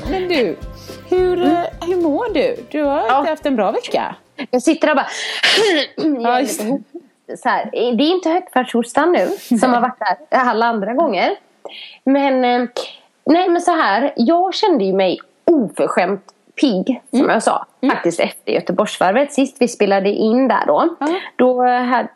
Men 0.10 0.28
du, 0.28 0.56
hur, 1.20 1.44
eh, 1.44 1.60
hur 1.88 2.02
mår 2.02 2.34
du? 2.34 2.56
Du 2.72 2.84
har 2.84 2.94
Mm. 2.98 3.06
Ja. 3.10 3.20
inte 3.20 3.30
haft 3.32 3.46
en 3.46 3.56
bra 3.56 3.72
vecka. 3.72 4.16
Jag 4.52 4.62
sitter 4.62 4.90
och 4.90 4.96
bara... 4.96 5.08
Är 6.36 6.40
just 6.40 6.62
så 7.44 7.50
här, 7.50 7.70
det 7.72 7.78
är 7.78 8.02
inte 8.02 8.30
högkvartshostan 8.30 9.12
nu 9.12 9.28
som 9.58 9.74
har 9.74 9.82
varit 9.82 10.00
där 10.00 10.18
alla 10.38 10.66
andra 10.66 10.94
gånger. 10.94 11.36
Men, 12.04 12.46
eh, 12.46 12.68
nej, 13.26 13.50
men 13.50 13.62
så 13.62 13.72
här. 13.72 14.14
Jag 14.16 14.54
kände 14.54 14.84
ju 14.84 14.94
mig 14.94 15.20
oförskämt 15.46 16.24
pigg 16.62 17.02
som 17.10 17.30
jag 17.30 17.44
sa. 17.44 17.66
Faktiskt 17.92 18.20
efter 18.20 18.52
Göteborgsvarvet. 18.52 19.34
Sist 19.34 19.58
vi 19.60 19.68
spelade 19.68 20.10
in 20.10 20.48
där 20.48 20.64
då. 20.68 20.96
Ja. 21.00 21.08
Då 21.36 21.62
hade, 21.68 22.10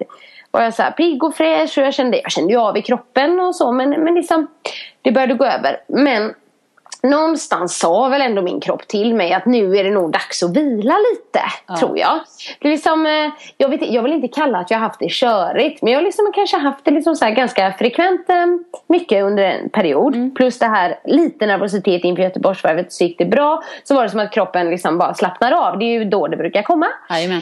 var 0.51 0.61
jag 0.61 0.73
så 0.73 0.81
här 0.83 0.91
pigg 0.91 1.23
och 1.23 1.35
fräsch 1.35 1.77
och 1.77 1.83
jag 1.83 1.93
kände, 1.93 2.21
jag 2.23 2.31
kände 2.31 2.53
ju 2.53 2.59
av 2.59 2.77
i 2.77 2.81
kroppen 2.81 3.39
och 3.39 3.55
så. 3.55 3.71
Men, 3.71 3.89
men 3.89 4.15
liksom, 4.15 4.47
det 5.01 5.11
började 5.11 5.33
gå 5.33 5.45
över. 5.45 5.81
Men 5.87 6.33
någonstans 7.03 7.79
sa 7.79 8.07
väl 8.07 8.21
ändå 8.21 8.41
min 8.41 8.59
kropp 8.59 8.87
till 8.87 9.15
mig 9.15 9.33
att 9.33 9.45
nu 9.45 9.77
är 9.77 9.83
det 9.83 9.91
nog 9.91 10.11
dags 10.11 10.43
att 10.43 10.57
vila 10.57 10.95
lite. 11.11 11.41
Tror 11.79 11.97
jag. 11.97 12.19
Det 12.59 12.67
är 12.67 12.71
liksom, 12.71 13.05
eh, 13.05 13.31
jag, 13.57 13.69
vet, 13.69 13.91
jag 13.91 14.03
vill 14.03 14.13
inte 14.13 14.27
kalla 14.27 14.57
att 14.57 14.71
jag 14.71 14.77
har 14.77 14.87
haft 14.87 14.99
det 14.99 15.09
körigt. 15.09 15.81
Men 15.81 15.93
jag 15.93 15.99
har 15.99 16.03
liksom 16.03 16.31
kanske 16.35 16.57
haft 16.57 16.85
det 16.85 16.91
liksom 16.91 17.15
så 17.15 17.25
ganska 17.25 17.73
frekvent 17.73 18.29
eh, 18.29 18.45
mycket 18.87 19.23
under 19.23 19.43
en 19.43 19.69
period. 19.69 20.35
Plus 20.35 20.59
det 20.59 20.65
här 20.65 20.99
lite 21.05 21.45
nervositet 21.45 22.03
inför 22.03 22.23
Göteborgsvarvet 22.23 22.93
så 22.93 23.03
gick 23.03 23.17
det 23.17 23.25
bra. 23.25 23.63
Så 23.83 23.95
var 23.95 24.03
det 24.03 24.09
som 24.09 24.19
att 24.19 24.31
kroppen 24.31 24.69
liksom 24.69 24.97
bara 24.97 25.13
slappnar 25.13 25.51
av. 25.51 25.79
Det 25.79 25.85
är 25.85 25.99
ju 25.99 26.05
då 26.05 26.27
det 26.27 26.37
brukar 26.37 26.63
komma. 26.63 26.87
Jajamän. 27.09 27.41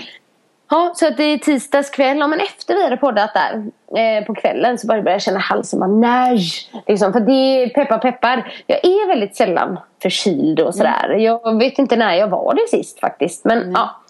Ja, 0.70 0.94
så 0.96 1.08
att 1.08 1.18
det 1.18 1.24
är 1.24 1.38
tisdags 1.38 1.90
kväll, 1.90 2.18
ja, 2.18 2.28
men 2.28 2.40
efter 2.40 2.76
vi 2.76 2.84
hade 2.84 2.98
poddat 2.98 3.34
där 3.34 3.64
eh, 4.00 4.26
på 4.26 4.36
kvällen 4.36 4.78
så 4.78 4.88
började 4.88 5.12
jag 5.12 5.22
känna 5.22 5.40
halsen 5.40 5.80
bara 5.80 5.90
nej. 5.90 6.40
Liksom, 6.88 7.14
för 7.14 7.20
det 7.20 7.32
är 7.32 7.70
peppar 7.70 7.98
peppar. 7.98 8.54
Jag 8.68 8.86
är 8.86 9.08
väldigt 9.08 9.36
sällan 9.36 9.80
förkyld 10.02 10.60
och 10.60 10.76
sådär. 10.76 11.16
Jag 11.20 11.60
vet 11.60 11.80
inte 11.80 11.96
när 11.96 12.14
jag 12.14 12.28
var 12.28 12.54
det 12.54 12.78
sist 12.78 13.00
faktiskt. 13.00 13.46
Men 13.46 13.72
ja. 13.72 14.02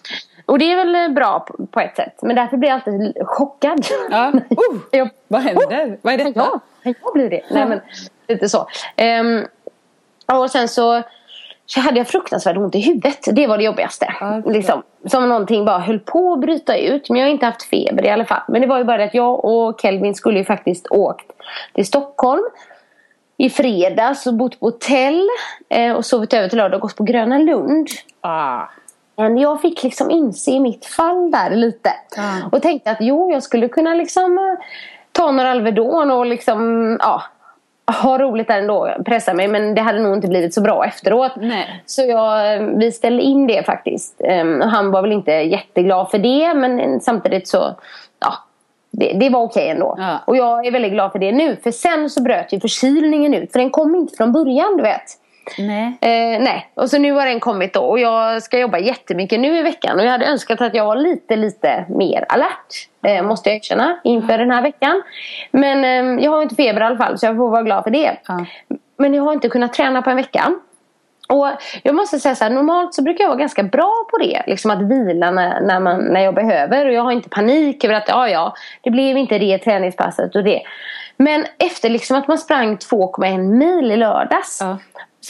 Och 0.46 0.58
det 0.58 0.72
är 0.72 0.76
väl 0.76 0.94
eh, 0.94 1.08
bra 1.08 1.40
på, 1.40 1.66
på 1.66 1.80
ett 1.80 1.96
sätt. 1.96 2.18
Men 2.22 2.36
därför 2.36 2.56
blir 2.56 2.68
jag 2.68 2.74
alltid 2.74 3.16
chockad. 3.26 3.86
Ja. 4.10 4.32
Oh, 4.50 4.78
jag, 4.90 5.10
vad 5.28 5.40
händer? 5.40 5.98
Vad 6.02 6.14
är 6.14 6.18
detta? 6.18 6.32
Ja, 6.34 6.60
jag 6.82 7.12
blir 7.14 7.30
det. 7.30 7.42
Nej, 7.50 7.66
men, 7.66 7.80
lite 8.28 8.48
så. 8.48 8.66
Ehm, 8.96 9.46
och 10.32 10.50
sen 10.50 10.68
så, 10.68 11.02
så 11.74 11.80
hade 11.80 11.98
jag 11.98 12.08
fruktansvärt 12.08 12.56
ont 12.56 12.74
i 12.74 12.80
huvudet. 12.80 13.28
Det 13.32 13.46
var 13.46 13.58
det 13.58 13.64
jobbigaste. 13.64 14.06
Förstår. 14.06 14.52
liksom, 14.52 14.82
som 15.06 15.28
någonting 15.28 15.64
bara 15.64 15.78
höll 15.78 15.98
på 15.98 16.32
att 16.32 16.40
bryta 16.40 16.76
ut. 16.76 17.10
Men 17.10 17.18
jag 17.18 17.26
har 17.26 17.30
inte 17.30 17.46
haft 17.46 17.62
feber 17.62 18.04
i 18.04 18.10
alla 18.10 18.24
fall. 18.24 18.42
Men 18.48 18.60
det 18.60 18.66
var 18.66 18.78
ju 18.78 18.84
bara 18.84 18.96
det 18.96 19.04
att 19.04 19.14
jag 19.14 19.44
och 19.44 19.80
Kelvin 19.80 20.14
skulle 20.14 20.38
ju 20.38 20.44
faktiskt 20.44 20.86
åkt 20.90 21.26
till 21.74 21.86
Stockholm 21.86 22.42
i 23.36 23.50
fredags 23.50 24.26
och 24.26 24.34
bott 24.34 24.60
på 24.60 24.66
hotell 24.66 25.28
eh, 25.68 25.92
och 25.92 26.06
sovit 26.06 26.34
över 26.34 26.48
till 26.48 26.58
lördag 26.58 26.74
och 26.74 26.82
gått 26.82 26.96
på 26.96 27.04
Gröna 27.04 27.38
Lund. 27.38 27.88
Ah. 28.20 28.62
Men 29.16 29.38
jag 29.38 29.60
fick 29.60 29.82
liksom 29.82 30.10
inse 30.10 30.50
i 30.50 30.60
mitt 30.60 30.86
fall 30.86 31.30
där 31.30 31.50
lite. 31.50 31.92
Ja. 32.16 32.48
Och 32.52 32.62
tänkte 32.62 32.90
att 32.90 33.00
jo, 33.00 33.32
jag 33.32 33.42
skulle 33.42 33.68
kunna 33.68 33.94
liksom 33.94 34.38
eh, 34.38 34.64
ta 35.12 35.30
några 35.30 35.50
Alvedon 35.50 36.10
och 36.10 36.26
liksom, 36.26 36.96
ja, 37.00 37.22
ha 37.90 38.18
roligt 38.18 38.48
där 38.48 38.58
ändå. 38.58 38.94
Pressa 39.04 39.34
mig. 39.34 39.48
Men 39.48 39.74
det 39.74 39.80
hade 39.80 39.98
nog 39.98 40.14
inte 40.14 40.28
blivit 40.28 40.54
så 40.54 40.60
bra 40.60 40.84
efteråt. 40.84 41.32
Nej. 41.36 41.82
Så 41.86 42.02
jag, 42.02 42.54
eh, 42.54 42.60
vi 42.62 42.92
ställde 42.92 43.22
in 43.22 43.46
det 43.46 43.66
faktiskt. 43.66 44.20
Ehm, 44.24 44.60
Han 44.60 44.90
var 44.90 45.02
väl 45.02 45.12
inte 45.12 45.32
jätteglad 45.32 46.10
för 46.10 46.18
det. 46.18 46.54
Men 46.54 47.00
samtidigt 47.00 47.48
så, 47.48 47.74
ja. 48.20 48.32
Det, 48.92 49.12
det 49.12 49.28
var 49.28 49.40
okej 49.40 49.68
ändå. 49.68 49.94
Ja. 49.98 50.18
Och 50.26 50.36
jag 50.36 50.66
är 50.66 50.70
väldigt 50.70 50.92
glad 50.92 51.12
för 51.12 51.18
det 51.18 51.32
nu. 51.32 51.56
För 51.56 51.70
sen 51.70 52.10
så 52.10 52.22
bröt 52.22 52.52
ju 52.52 52.60
förkylningen 52.60 53.34
ut. 53.34 53.52
För 53.52 53.58
den 53.58 53.70
kom 53.70 53.94
inte 53.94 54.16
från 54.16 54.32
början, 54.32 54.76
du 54.76 54.82
vet. 54.82 55.02
Nej. 55.58 55.98
Eh, 56.00 56.42
nej, 56.42 56.70
och 56.74 56.90
så 56.90 56.98
nu 56.98 57.12
har 57.12 57.26
den 57.26 57.40
kommit 57.40 57.74
då 57.74 57.80
och 57.80 57.98
jag 57.98 58.42
ska 58.42 58.58
jobba 58.58 58.78
jättemycket 58.78 59.40
nu 59.40 59.58
i 59.58 59.62
veckan 59.62 59.98
och 59.98 60.04
jag 60.04 60.10
hade 60.10 60.26
önskat 60.26 60.60
att 60.60 60.74
jag 60.74 60.84
var 60.84 60.96
lite, 60.96 61.36
lite 61.36 61.84
mer 61.88 62.26
alert. 62.28 62.88
Eh, 63.06 63.22
måste 63.22 63.48
jag 63.48 63.56
erkänna 63.56 64.00
inför 64.04 64.38
den 64.38 64.50
här 64.50 64.62
veckan. 64.62 65.02
Men 65.50 65.84
eh, 65.84 66.24
jag 66.24 66.30
har 66.30 66.42
inte 66.42 66.54
feber 66.54 66.80
i 66.80 66.84
alla 66.84 66.96
fall 66.96 67.18
så 67.18 67.26
jag 67.26 67.36
får 67.36 67.50
vara 67.50 67.62
glad 67.62 67.84
för 67.84 67.90
det. 67.90 68.16
Ja. 68.26 68.46
Men 68.96 69.14
jag 69.14 69.22
har 69.22 69.32
inte 69.32 69.48
kunnat 69.48 69.72
träna 69.72 70.02
på 70.02 70.10
en 70.10 70.16
vecka. 70.16 70.54
Och 71.28 71.48
jag 71.82 71.94
måste 71.94 72.18
säga 72.18 72.34
så 72.34 72.44
här, 72.44 72.50
normalt 72.50 72.94
så 72.94 73.02
brukar 73.02 73.24
jag 73.24 73.28
vara 73.28 73.38
ganska 73.38 73.62
bra 73.62 74.06
på 74.10 74.18
det. 74.18 74.42
Liksom 74.46 74.70
att 74.70 74.82
vila 74.82 75.30
när, 75.30 75.60
när, 75.60 75.80
man, 75.80 76.04
när 76.04 76.20
jag 76.20 76.34
behöver. 76.34 76.86
Och 76.86 76.92
jag 76.92 77.02
har 77.02 77.12
inte 77.12 77.28
panik 77.28 77.84
över 77.84 77.94
att 77.94 78.08
ja, 78.08 78.28
ja, 78.28 78.54
det 78.82 78.90
blev 78.90 79.16
inte 79.16 79.38
det 79.38 79.58
träningspasset 79.58 80.36
och 80.36 80.44
det. 80.44 80.62
Men 81.16 81.46
efter 81.58 81.88
liksom 81.88 82.16
att 82.16 82.28
man 82.28 82.38
sprang 82.38 82.76
2,1 82.76 83.38
mil 83.38 83.92
i 83.92 83.96
lördags. 83.96 84.58
Ja. 84.60 84.78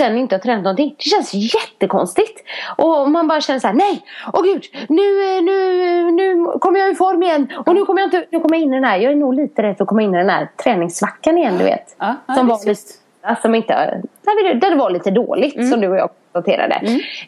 Sen 0.00 0.18
inte 0.18 0.34
har 0.34 0.40
tränat 0.40 0.64
någonting. 0.64 0.94
Det 0.98 1.04
känns 1.04 1.34
jättekonstigt. 1.34 2.42
Och 2.76 3.10
man 3.10 3.28
bara 3.28 3.40
känner 3.40 3.60
så 3.60 3.66
här, 3.66 3.74
nej, 3.74 4.02
åh 4.32 4.42
gud, 4.42 4.62
nu, 4.88 5.36
eh, 5.36 5.42
nu, 5.42 6.10
nu 6.10 6.46
kommer 6.60 6.80
jag 6.80 6.90
i 6.92 6.94
form 6.94 7.22
igen. 7.22 7.52
Och 7.66 7.74
nu 7.74 7.84
kommer 7.84 8.00
jag 8.00 8.06
inte, 8.06 8.26
nu 8.30 8.40
kommer 8.40 8.56
jag 8.56 8.62
in 8.62 8.72
i 8.72 8.76
den 8.76 8.84
här, 8.84 8.98
jag 8.98 9.12
är 9.12 9.16
nog 9.16 9.34
lite 9.34 9.62
rädd 9.62 9.76
för 9.76 9.84
att 9.84 9.88
komma 9.88 10.02
in 10.02 10.14
i 10.14 10.18
den 10.18 10.30
här 10.30 10.48
träningssvackan 10.64 11.38
igen, 11.38 11.58
du 11.58 11.64
vet. 11.64 11.96
Ja, 11.98 12.14
ja, 12.26 12.34
som 12.34 12.46
var 12.46 12.58
lite. 12.66 12.80
Alltså, 13.22 13.42
som 13.42 13.54
inte, 13.54 13.72
där 14.22 14.70
det- 14.70 14.76
var 14.76 14.90
lite 14.90 15.10
dåligt 15.10 15.56
Mm. 15.56 15.70
som 15.70 15.80
du 15.80 15.88
och 15.88 15.96
jag 15.96 16.10
konstaterade. 16.32 16.74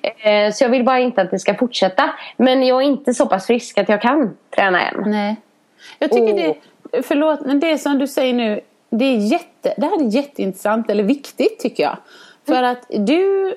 Eh, 0.03 0.53
så 0.53 0.65
jag 0.65 0.69
vill 0.69 0.85
bara 0.85 0.99
inte 0.99 1.23
att 1.23 1.31
det 1.31 1.39
ska 1.39 1.55
fortsätta. 1.55 2.11
Men 2.37 2.63
jag 2.67 2.83
är 2.83 2.87
inte 2.87 3.15
så 3.15 3.27
pass 3.27 3.47
frisk 3.47 3.79
att 3.79 3.89
jag 3.89 4.03
kan 4.03 4.37
träna 4.57 4.83
än. 4.89 5.03
Nej. 5.07 5.37
Jag 5.99 6.11
tycker 6.11 6.33
Åh. 6.35 6.55
det, 6.93 7.03
förlåt, 7.03 7.41
men 7.47 7.61
det 7.61 7.79
som 7.79 7.99
du 7.99 8.07
säger 8.07 8.35
nu, 8.35 8.61
det, 8.91 9.05
är 9.05 9.17
jätte, 9.17 9.75
det 9.77 9.87
här 9.87 10.01
är 10.07 10.09
jätteintressant, 10.17 10.91
eller 10.91 11.05
viktigt 11.05 11.59
tycker 11.61 11.83
jag. 11.83 11.97
För 12.47 12.63
att 12.63 12.87
du, 12.89 13.55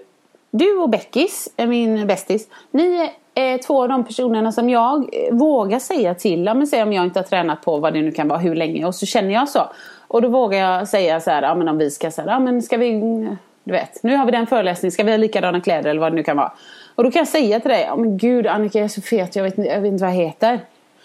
du 0.51 0.77
och 0.77 0.89
Beckis, 0.89 1.49
är 1.57 1.67
min 1.67 2.07
bästis, 2.07 2.47
ni 2.71 3.09
är 3.35 3.57
två 3.57 3.81
av 3.83 3.89
de 3.89 4.03
personerna 4.03 4.51
som 4.51 4.69
jag 4.69 4.97
eh, 5.13 5.33
vågar 5.35 5.79
säga 5.79 6.15
till. 6.15 6.43
Men 6.43 6.67
säg 6.67 6.83
om 6.83 6.93
jag 6.93 7.05
inte 7.05 7.19
har 7.19 7.23
tränat 7.23 7.61
på 7.61 7.77
vad 7.77 7.93
det 7.93 8.01
nu 8.01 8.11
kan 8.11 8.27
vara, 8.27 8.39
hur 8.39 8.55
länge, 8.55 8.85
och 8.85 8.95
så 8.95 9.05
känner 9.05 9.33
jag 9.33 9.49
så. 9.49 9.61
Och 10.07 10.21
då 10.21 10.29
vågar 10.29 10.57
jag 10.59 10.87
säga 10.87 11.19
så 11.19 11.31
här, 11.31 11.41
ja 11.41 11.55
men 11.55 11.67
om 11.67 11.77
vi 11.77 11.91
ska 11.91 12.11
säga, 12.11 12.27
ja 12.27 12.39
men 12.39 12.61
ska 12.61 12.77
vi, 12.77 12.91
du 13.63 13.71
vet, 13.71 14.03
nu 14.03 14.15
har 14.15 14.25
vi 14.25 14.31
den 14.31 14.47
föreläsningen, 14.47 14.91
ska 14.91 15.03
vi 15.03 15.11
ha 15.11 15.17
likadana 15.17 15.61
kläder 15.61 15.89
eller 15.89 16.01
vad 16.01 16.11
det 16.11 16.15
nu 16.15 16.23
kan 16.23 16.37
vara. 16.37 16.51
Och 16.95 17.03
då 17.03 17.11
kan 17.11 17.19
jag 17.19 17.27
säga 17.27 17.59
till 17.59 17.69
dig, 17.71 17.85
ja 17.87 17.95
men 17.95 18.17
gud 18.17 18.47
Annika 18.47 18.77
jag 18.79 18.85
är 18.85 18.89
så 18.89 19.01
fet, 19.01 19.35
jag 19.35 19.43
vet, 19.43 19.57
inte- 19.57 19.69
jag 19.71 19.81
vet 19.81 19.91
inte 19.91 20.03
vad 20.03 20.13
jag 20.13 20.17
heter. 20.17 20.59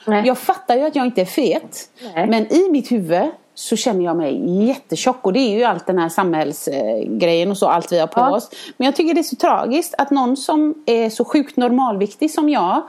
Nej. 0.07 0.23
Jag 0.27 0.39
fattar 0.39 0.77
ju 0.77 0.87
att 0.87 0.97
jag 0.97 1.07
inte 1.07 1.21
är 1.21 1.25
fet. 1.25 1.91
Nej. 2.15 2.27
Men 2.27 2.53
i 2.53 2.71
mitt 2.71 2.93
huvud 2.93 3.23
så 3.55 3.77
känner 3.77 4.05
jag 4.05 4.17
mig 4.17 4.65
jättetjock. 4.67 5.27
Och 5.27 5.33
det 5.33 5.39
är 5.41 5.51
ju 5.59 5.65
allt 5.65 5.87
den 5.87 5.99
här 5.99 6.09
samhällsgrejen 6.09 7.51
och 7.51 7.59
så, 7.59 7.67
allt 7.67 7.93
vi 7.93 7.99
har 7.99 8.07
på 8.07 8.21
Ja. 8.21 8.31
oss. 8.37 8.51
Men 8.77 8.85
jag 8.85 8.97
tycker 8.97 9.15
det 9.15 9.21
är 9.21 9.23
så 9.23 9.37
tragiskt 9.37 9.95
att 9.99 10.11
någon 10.11 10.37
som 10.37 10.75
är 10.87 11.11
så 11.11 11.25
sjukt 11.25 11.57
normalviktig 11.57 12.31
som 12.31 12.49
jag 12.49 12.83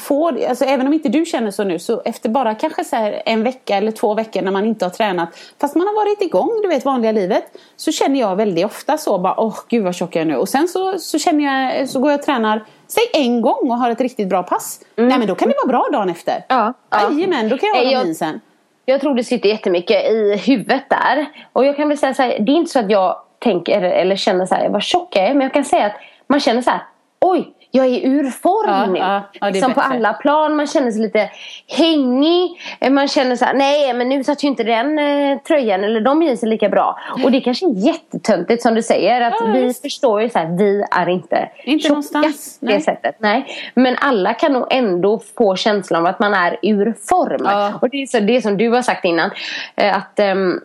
får, 0.00 0.44
alltså 0.44 0.64
även 0.64 0.86
om 0.86 0.92
inte 0.92 1.08
du 1.08 1.24
känner 1.24 1.50
så 1.50 1.64
nu, 1.64 1.78
så 1.78 2.02
efter 2.04 2.28
bara 2.28 2.54
kanske 2.54 2.84
så 2.84 2.96
en 3.24 3.42
vecka 3.42 3.76
eller 3.76 3.90
två 3.92 4.14
veckor 4.14 4.42
när 4.42 4.50
man 4.50 4.64
inte 4.64 4.84
har 4.84 4.90
tränat, 4.90 5.28
fast 5.60 5.74
man 5.74 5.86
har 5.86 5.94
varit 5.94 6.22
igång, 6.22 6.50
du 6.62 6.68
vet 6.68 6.84
vanliga 6.84 7.12
livet, 7.12 7.44
så 7.76 7.92
känner 7.92 8.20
jag 8.20 8.36
väldigt 8.36 8.64
ofta 8.64 8.98
så 8.98 9.18
bara, 9.18 9.40
åh 9.40 9.54
gud 9.68 9.84
vad 9.84 9.94
tjock 9.94 10.16
jag 10.16 10.20
är 10.22 10.26
nu. 10.26 10.36
Och 10.36 10.48
sen 10.48 10.68
så, 10.68 10.98
så 10.98 11.18
känner 11.18 11.44
jag, 11.74 11.88
så 11.88 12.00
går 12.00 12.10
jag 12.10 12.18
och 12.20 12.24
tränar, 12.26 12.64
säg 12.88 13.02
en 13.12 13.40
gång 13.40 13.70
och 13.70 13.76
har 13.76 13.90
ett 13.90 14.00
riktigt 14.00 14.28
bra 14.28 14.42
pass. 14.42 14.80
Nej 14.96 15.18
men 15.18 15.26
då 15.28 15.34
kan 15.34 15.48
det 15.48 15.54
vara 15.64 15.66
bra 15.78 15.88
dagen 15.98 16.08
efter. 16.10 16.32
Mm. 16.32 16.44
Ja, 16.48 16.72
ja. 16.90 17.10
Jajamän, 17.12 17.48
då 17.48 17.58
kan 17.58 17.68
jag 17.74 17.92
jag- 17.92 18.06
min 18.06 18.14
sen. 18.14 18.40
Jag 18.84 19.00
tror 19.00 19.14
det 19.14 19.24
sitter 19.24 19.48
jättemycket 19.48 20.10
i 20.10 20.36
huvudet 20.46 20.90
där. 20.90 21.26
Och 21.52 21.64
jag 21.64 21.76
kan 21.76 21.88
väl 21.88 21.98
säga 21.98 22.14
så 22.14 22.22
här, 22.22 22.38
det 22.38 22.52
är 22.52 22.56
inte 22.56 22.70
så 22.70 22.78
att 22.78 22.90
jag 22.90 23.16
tänker 23.38 23.82
eller 23.82 24.16
känner 24.16 24.46
så 24.46 24.54
här, 24.54 24.68
vad 24.68 24.82
tjock 24.82 25.16
jag 25.16 25.24
är. 25.24 25.34
Men 25.34 25.40
jag 25.42 25.52
kan 25.52 25.64
säga 25.64 25.86
att 25.86 25.96
man 26.26 26.40
känner 26.40 26.62
så 26.62 26.70
här, 26.70 26.80
oj, 27.20 27.54
jag 27.74 27.86
är 27.86 28.06
ur 28.06 28.30
form 28.30 28.92
nu. 28.92 28.98
ja, 28.98 29.22
ja, 29.40 29.46
är 29.46 29.52
liksom 29.52 29.74
på 29.74 29.80
alla 29.80 30.12
plan. 30.12 30.56
Man 30.56 30.66
känner 30.66 30.90
sig 30.90 31.02
lite 31.02 31.30
hängig. 31.68 32.60
Eh, 32.80 32.90
Man 32.90 33.08
känner 33.08 33.36
så 33.36 33.44
här, 33.44 33.54
nej 33.54 33.94
men 33.94 34.08
nu 34.08 34.24
satt 34.24 34.44
ju 34.44 34.48
inte 34.48 34.64
den 34.64 34.98
eh, 34.98 35.38
tröjan 35.38 35.84
eller 35.84 36.00
de 36.00 36.22
jeansen 36.22 36.50
lika 36.50 36.68
bra. 36.68 36.98
Och 37.24 37.30
det 37.32 37.40
kanske 37.40 37.66
är 37.66 37.86
jättetöntigt 37.86 38.62
som 38.62 38.74
du 38.74 38.82
säger. 38.82 39.20
Att 39.20 39.34
Ja, 39.40 39.46
vi 39.46 39.64
visst. 39.64 39.82
förstår 39.82 40.22
ju 40.22 40.28
så 40.28 40.38
här, 40.38 40.46
vi 40.58 40.84
är 40.90 41.08
inte, 41.08 41.48
Inte 41.64 41.82
tjocka 41.82 41.88
någonstans, 41.92 42.58
på 42.60 42.66
det 42.66 42.72
nej. 42.72 42.80
sättet. 42.80 43.16
Nej. 43.18 43.46
Men 43.74 43.96
alla 44.00 44.34
kan 44.34 44.52
nog 44.52 44.66
ändå 44.70 45.20
få 45.36 45.56
känslan 45.56 46.00
av 46.00 46.06
att 46.06 46.18
man 46.18 46.34
är 46.34 46.56
ur 46.62 46.94
form. 47.08 47.78
Och 47.82 47.90
det 47.90 48.02
är 48.02 48.06
så, 48.06 48.20
det 48.20 48.42
som 48.42 48.56
du 48.56 48.68
har 48.68 48.82
sagt 48.82 49.04
innan. 49.04 49.30
eh, 49.76 49.96
Att 49.96 50.18
ehm, 50.18 50.60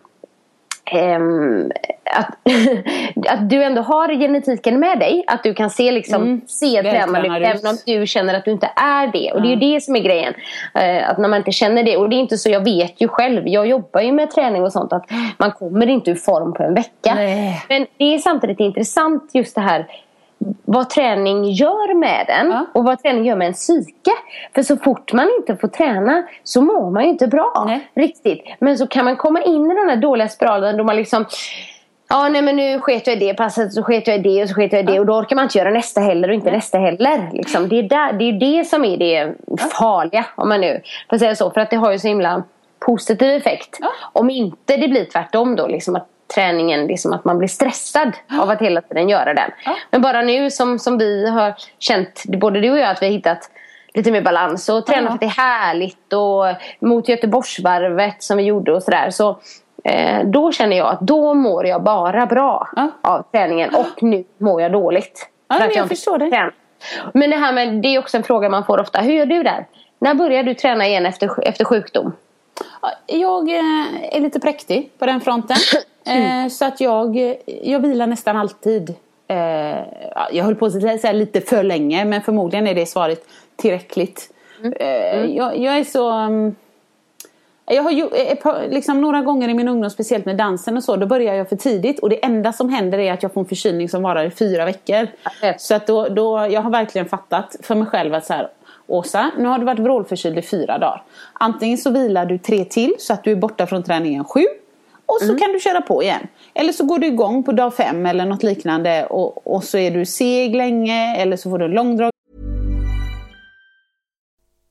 ehm, 0.91 1.71
att, 2.11 2.29
att 3.29 3.49
du 3.49 3.63
ändå 3.63 3.81
har 3.81 4.07
genetiken 4.19 4.79
med 4.79 4.99
dig. 4.99 5.23
Att 5.27 5.43
du 5.43 5.53
kan 5.53 5.69
se, 5.69 5.91
liksom, 5.91 6.21
Mm. 6.21 6.41
se 6.47 6.81
tränad 6.81 7.25
ut 7.25 7.31
även 7.31 7.67
om 7.67 7.77
du 7.85 8.07
känner 8.07 8.33
att 8.33 8.45
du 8.45 8.51
inte 8.51 8.69
är 8.75 9.07
det. 9.07 9.31
Och 9.33 9.41
det 9.41 9.47
är 9.47 9.49
ju 9.49 9.73
det 9.73 9.81
som 9.81 9.95
är 9.95 9.99
grejen. 9.99 10.33
Eh, 10.75 11.09
att 11.09 11.17
när 11.17 11.29
man 11.29 11.37
inte 11.37 11.51
känner 11.51 11.83
det. 11.83 11.97
Och 11.97 12.09
det 12.09 12.15
är 12.15 12.19
inte 12.19 12.37
så, 12.37 12.49
jag 12.49 12.63
vet 12.63 13.01
ju 13.01 13.07
själv. 13.07 13.47
Jag 13.47 13.67
jobbar 13.67 14.01
ju 14.01 14.11
med 14.11 14.31
träning 14.31 14.63
och 14.63 14.71
sånt. 14.71 14.93
Att 14.93 15.05
man 15.37 15.51
kommer 15.51 15.87
inte 15.87 16.11
ur 16.11 16.15
form 16.15 16.53
på 16.53 16.63
en 16.63 16.73
vecka. 16.73 17.15
Nej. 17.15 17.63
Men 17.69 17.85
det 17.97 18.13
är 18.13 18.17
samtidigt 18.17 18.59
intressant 18.59 19.29
just 19.33 19.55
det 19.55 19.61
här 19.61 19.85
vad 20.65 20.89
träning 20.89 21.51
gör 21.51 21.93
med 21.93 22.25
en 22.29 22.51
Ja. 22.51 22.65
och 22.73 22.83
vad 22.83 23.01
träning 23.01 23.25
gör 23.25 23.35
med 23.35 23.47
en 23.47 23.53
psyke. 23.53 24.11
För 24.55 24.63
så 24.63 24.77
fort 24.77 25.13
man 25.13 25.29
inte 25.39 25.55
får 25.55 25.67
träna 25.67 26.23
så 26.43 26.61
mår 26.61 26.91
man 26.91 27.03
ju 27.03 27.09
inte 27.09 27.27
bra 27.27 27.63
Nej. 27.67 27.87
riktigt. 27.95 28.43
Men 28.59 28.77
så 28.77 28.87
kan 28.87 29.05
man 29.05 29.15
komma 29.15 29.41
in 29.41 29.71
i 29.71 29.75
den 29.75 29.89
här 29.89 29.95
dåliga 29.95 30.27
spiralen 30.27 30.77
då 30.77 30.83
man 30.83 30.95
liksom 30.95 31.25
Ja 32.09 32.29
nej 32.29 32.41
men 32.41 32.55
nu 32.55 32.79
sket 32.79 33.07
jag 33.07 33.15
i 33.15 33.19
det 33.19 33.33
passet 33.33 33.73
så 33.73 33.83
sket 33.83 34.07
jag 34.07 34.15
i 34.15 34.19
det 34.19 34.43
och 34.43 34.49
så 34.49 34.55
sket 34.55 34.73
jag 34.73 34.79
i 34.79 34.83
det 34.83 34.99
och 34.99 35.05
då 35.05 35.13
orkar 35.13 35.35
man 35.35 35.43
inte 35.43 35.57
göra 35.57 35.69
nästa 35.69 36.01
heller 36.01 36.27
och 36.27 36.33
inte 36.33 36.51
nästa 36.51 36.77
heller. 36.77 37.29
Liksom. 37.33 37.69
Det, 37.69 37.79
är 37.79 37.83
där, 37.83 38.13
det 38.13 38.23
är 38.23 38.33
det 38.57 38.63
som 38.63 38.85
är 38.85 38.97
det 38.97 39.33
farliga 39.79 40.25
om 40.35 40.49
man 40.49 40.61
nu 40.61 40.81
får 41.09 41.17
säga 41.17 41.35
så. 41.35 41.51
För 41.51 41.61
att 41.61 41.69
det 41.69 41.75
har 41.75 41.91
ju 41.91 41.99
så 41.99 42.07
himla 42.07 42.43
positiv 42.79 43.29
effekt. 43.29 43.77
Ja. 43.79 43.89
Om 44.13 44.29
inte 44.29 44.77
det 44.77 44.87
blir 44.87 45.05
tvärtom 45.05 45.55
då 45.55 45.67
liksom 45.67 45.95
att 45.95 46.07
träningen, 46.35 46.87
liksom 46.87 47.13
att 47.13 47.25
man 47.25 47.37
blir 47.37 47.47
stressad 47.47 48.11
av 48.41 48.49
att 48.49 48.61
hela 48.61 48.81
tiden 48.81 49.09
göra 49.09 49.33
den. 49.33 49.51
Men 49.91 50.01
bara 50.01 50.21
nu 50.21 50.51
som, 50.51 50.79
som 50.79 50.97
vi 50.97 51.29
har 51.29 51.53
känt, 51.79 52.23
både 52.27 52.59
du 52.59 52.71
och 52.71 52.77
jag, 52.77 52.89
att 52.89 53.01
vi 53.01 53.05
har 53.05 53.13
hittat 53.13 53.49
lite 53.93 54.11
mer 54.11 54.21
balans 54.21 54.69
och 54.69 54.85
tränat 54.85 55.03
Ja. 55.03 55.07
för 55.09 55.13
att 55.15 55.19
det 55.19 55.25
är 55.25 55.43
härligt 55.43 56.13
och 56.13 56.45
mot 56.87 57.09
Göteborgsvarvet 57.09 58.23
som 58.23 58.37
vi 58.37 58.43
gjorde 58.43 58.73
och 58.73 58.83
sådär. 58.83 59.09
Så, 59.09 59.37
eh, 59.83 60.23
då 60.25 60.51
känner 60.51 60.77
jag 60.77 60.87
att 60.87 60.99
då 61.01 61.33
mår 61.33 61.65
jag 61.67 61.83
bara 61.83 62.25
bra 62.25 62.67
Ja. 62.75 62.91
av 63.01 63.23
träningen 63.31 63.75
och 63.75 64.03
nu 64.03 64.23
mår 64.37 64.61
jag 64.61 64.71
dåligt. 64.71 65.29
Ja, 65.47 65.55
För 65.55 65.59
men 65.65 65.75
jag 65.75 65.83
inte 65.83 65.95
förstår 65.95 66.17
det. 66.17 66.29
tränar. 66.29 66.53
Men 67.13 67.29
det 67.29 67.35
här 67.37 67.53
med, 67.53 67.73
det 67.81 67.87
är 67.95 67.99
också 67.99 68.17
en 68.17 68.23
fråga 68.23 68.49
man 68.49 68.65
får 68.65 68.79
ofta. 68.79 68.99
Hur 69.01 69.13
gör 69.13 69.25
du 69.25 69.43
där? 69.43 69.65
När 69.99 70.13
börjar 70.13 70.43
du 70.43 70.53
träna 70.53 70.87
igen 70.87 71.05
efter, 71.05 71.47
efter 71.47 71.65
sjukdom? 71.65 72.13
Jag 73.07 73.49
eh, 73.49 74.15
är 74.15 74.19
lite 74.21 74.39
präktig 74.39 74.91
på 74.99 75.05
den 75.05 75.21
fronten. 75.21 75.57
Eh, 76.07 76.47
Så 76.49 76.65
att 76.65 76.81
jag, 76.81 77.35
jag 77.63 77.79
vilar 77.79 78.07
nästan 78.07 78.37
alltid. 78.37 78.89
Eh, 79.27 79.37
ja, 80.15 80.27
Jag 80.31 80.43
höll 80.43 80.55
på 80.55 80.65
att 80.65 80.73
säga 81.01 81.11
lite 81.11 81.41
för 81.41 81.63
länge 81.63 82.05
men 82.05 82.21
förmodligen 82.21 82.67
är 82.67 82.75
det 82.75 82.85
svaret 82.85 83.23
tillräckligt. 83.55 84.29
Eh, 84.79 85.25
Jag, 85.25 85.57
jag 85.57 85.77
är 85.77 85.83
så... 85.83 86.09
mm, 86.09 86.55
Jag 87.65 87.83
har 87.83 87.91
ju, 87.91 88.09
par- 88.35 88.67
liksom 88.69 89.01
några 89.01 89.21
gånger 89.21 89.49
i 89.49 89.53
min 89.53 89.67
ungdom, 89.67 89.89
speciellt 89.89 90.25
med 90.25 90.37
dansen 90.37 90.77
och 90.77 90.83
så, 90.83 90.95
då 90.95 91.05
börjar 91.05 91.33
jag 91.33 91.49
för 91.49 91.55
tidigt 91.55 91.99
och 91.99 92.09
det 92.09 92.25
enda 92.25 92.53
som 92.53 92.69
händer 92.69 92.97
är 92.99 93.13
att 93.13 93.23
jag 93.23 93.33
får 93.33 93.41
en 93.41 93.47
förkylning 93.47 93.89
som 93.89 94.01
varar 94.03 94.23
i 94.25 94.29
fyra 94.31 94.65
veckor. 94.65 95.07
Ja. 95.41 95.53
Så 95.57 95.75
att 95.75 95.87
då, 95.87 96.07
då, 96.07 96.47
jag 96.51 96.61
har 96.61 96.71
verkligen 96.71 97.07
fattat 97.09 97.55
för 97.63 97.75
mig 97.75 97.87
själv 97.87 98.13
att 98.13 98.25
så 98.25 98.33
här, 98.33 98.47
Åsa, 98.89 99.31
nu 99.37 99.47
har 99.47 99.59
du 99.59 99.65
varit 99.65 99.79
vrålförkyld 99.79 100.37
i 100.37 100.41
fyra 100.41 100.77
dagar. 100.77 101.03
Antingen 101.33 101.77
så 101.77 101.89
vilar 101.89 102.25
du 102.25 102.37
tre 102.37 102.65
till 102.65 102.95
så 102.99 103.13
att 103.13 103.23
du 103.23 103.31
är 103.31 103.35
borta 103.35 103.67
från 103.67 103.83
träningen 103.83 104.23
sju. 104.25 104.43
Och 105.07 105.21
så 105.21 105.35
kan 105.35 105.51
du 105.51 105.59
köra 105.59 105.81
på 105.81 106.03
igen. 106.03 106.27
Eller 106.53 106.73
så 106.73 106.85
går 106.85 106.99
du 106.99 107.07
igång 107.07 107.43
på 107.43 107.51
dag 107.51 107.75
fem 107.75 108.05
eller 108.05 108.25
något 108.25 108.43
liknande 108.43 109.05
och, 109.05 109.47
och 109.55 109.63
så 109.63 109.77
är 109.77 109.91
du 109.91 110.05
seg 110.05 110.55
länge 110.55 111.15
eller 111.15 111.37
så 111.37 111.49
får 111.49 111.57
du 111.59 111.65
en 111.65 111.71
långdrag 111.71 112.11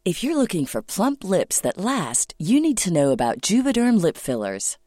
If 0.04 0.24
you're 0.24 0.34
looking 0.38 0.66
for 0.66 0.82
plump 0.82 1.24
lips 1.24 1.60
that 1.60 1.76
last, 1.76 2.34
you 2.38 2.60
need 2.60 2.76
to 2.76 2.90
know 2.90 3.10
about 3.12 3.50
Juvederm 3.50 3.96
lip 3.96 4.16
fillers. 4.16 4.78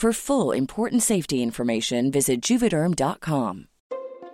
For 0.00 0.14
full 0.14 0.52
important 0.52 1.02
safety 1.02 1.42
information, 1.42 2.10
visit 2.10 2.40
juvederm.com. 2.40 3.66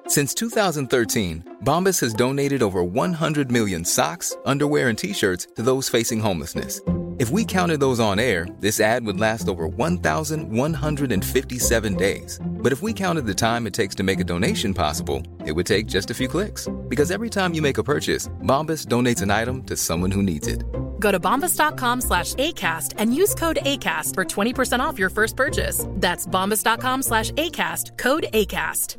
Since 0.07 0.33
2013, 0.35 1.57
Bombas 1.65 2.01
has 2.03 2.15
donated 2.15 2.63
over 2.63 2.85
100 2.85 3.51
million 3.51 3.85
socks, 3.85 4.37
underwear, 4.45 4.91
and 4.91 4.97
t 4.97 5.13
shirts 5.13 5.49
to 5.57 5.63
those 5.63 5.89
facing 5.89 6.21
homelessness. 6.21 6.81
If 7.19 7.31
we 7.31 7.47
counted 7.47 7.81
those 7.81 7.99
on 7.99 8.19
air, 8.19 8.47
this 8.61 8.79
ad 8.79 9.07
would 9.07 9.19
last 9.19 9.49
over 9.49 9.67
1,157 9.67 11.95
days. 11.95 12.39
But 12.45 12.75
if 12.75 12.83
we 12.83 12.93
counted 12.93 13.25
the 13.25 13.35
time 13.35 13.67
it 13.67 13.73
takes 13.73 13.95
to 13.95 14.03
make 14.03 14.21
a 14.21 14.25
donation 14.25 14.75
possible, 14.75 15.23
it 15.47 15.53
would 15.53 15.65
take 15.65 15.87
just 15.87 16.11
a 16.11 16.15
few 16.15 16.29
clicks. 16.29 16.69
Because 16.89 17.11
every 17.11 17.31
time 17.31 17.55
you 17.55 17.63
make 17.63 17.79
a 17.79 17.83
purchase, 17.83 18.29
Bombas 18.43 18.87
donates 18.87 19.23
an 19.23 19.31
item 19.31 19.63
to 19.65 19.79
someone 19.79 20.11
who 20.11 20.23
needs 20.23 20.47
it. 20.47 20.63
Go 21.01 21.11
to 21.11 21.19
bombas.com 21.19 22.03
slash 22.03 22.35
ACAST 22.35 22.93
and 22.99 23.15
use 23.15 23.35
code 23.35 23.61
ACAST 23.63 24.13
for 24.13 24.27
20% 24.27 24.81
off 24.81 24.99
your 24.99 25.09
first 25.09 25.37
purchase. 25.37 25.87
That's 25.93 26.27
bombas.com 26.27 27.01
slash 27.01 27.31
ACAST, 27.33 27.97
code 27.97 28.27
ACAST. 28.35 28.97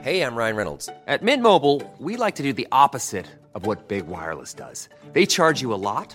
Hey, 0.00 0.22
I'm 0.22 0.36
Ryan 0.36 0.56
Reynolds. 0.56 0.88
At 1.06 1.22
Mint 1.22 1.42
Mobile, 1.42 1.82
we 1.98 2.16
like 2.16 2.36
to 2.36 2.42
do 2.42 2.54
the 2.54 2.66
opposite 2.72 3.26
of 3.54 3.66
what 3.66 3.88
Big 3.88 4.06
Wireless 4.06 4.54
does. 4.54 4.88
They 5.12 5.26
charge 5.26 5.60
you 5.62 5.72
a 5.72 5.80
lot, 5.80 6.14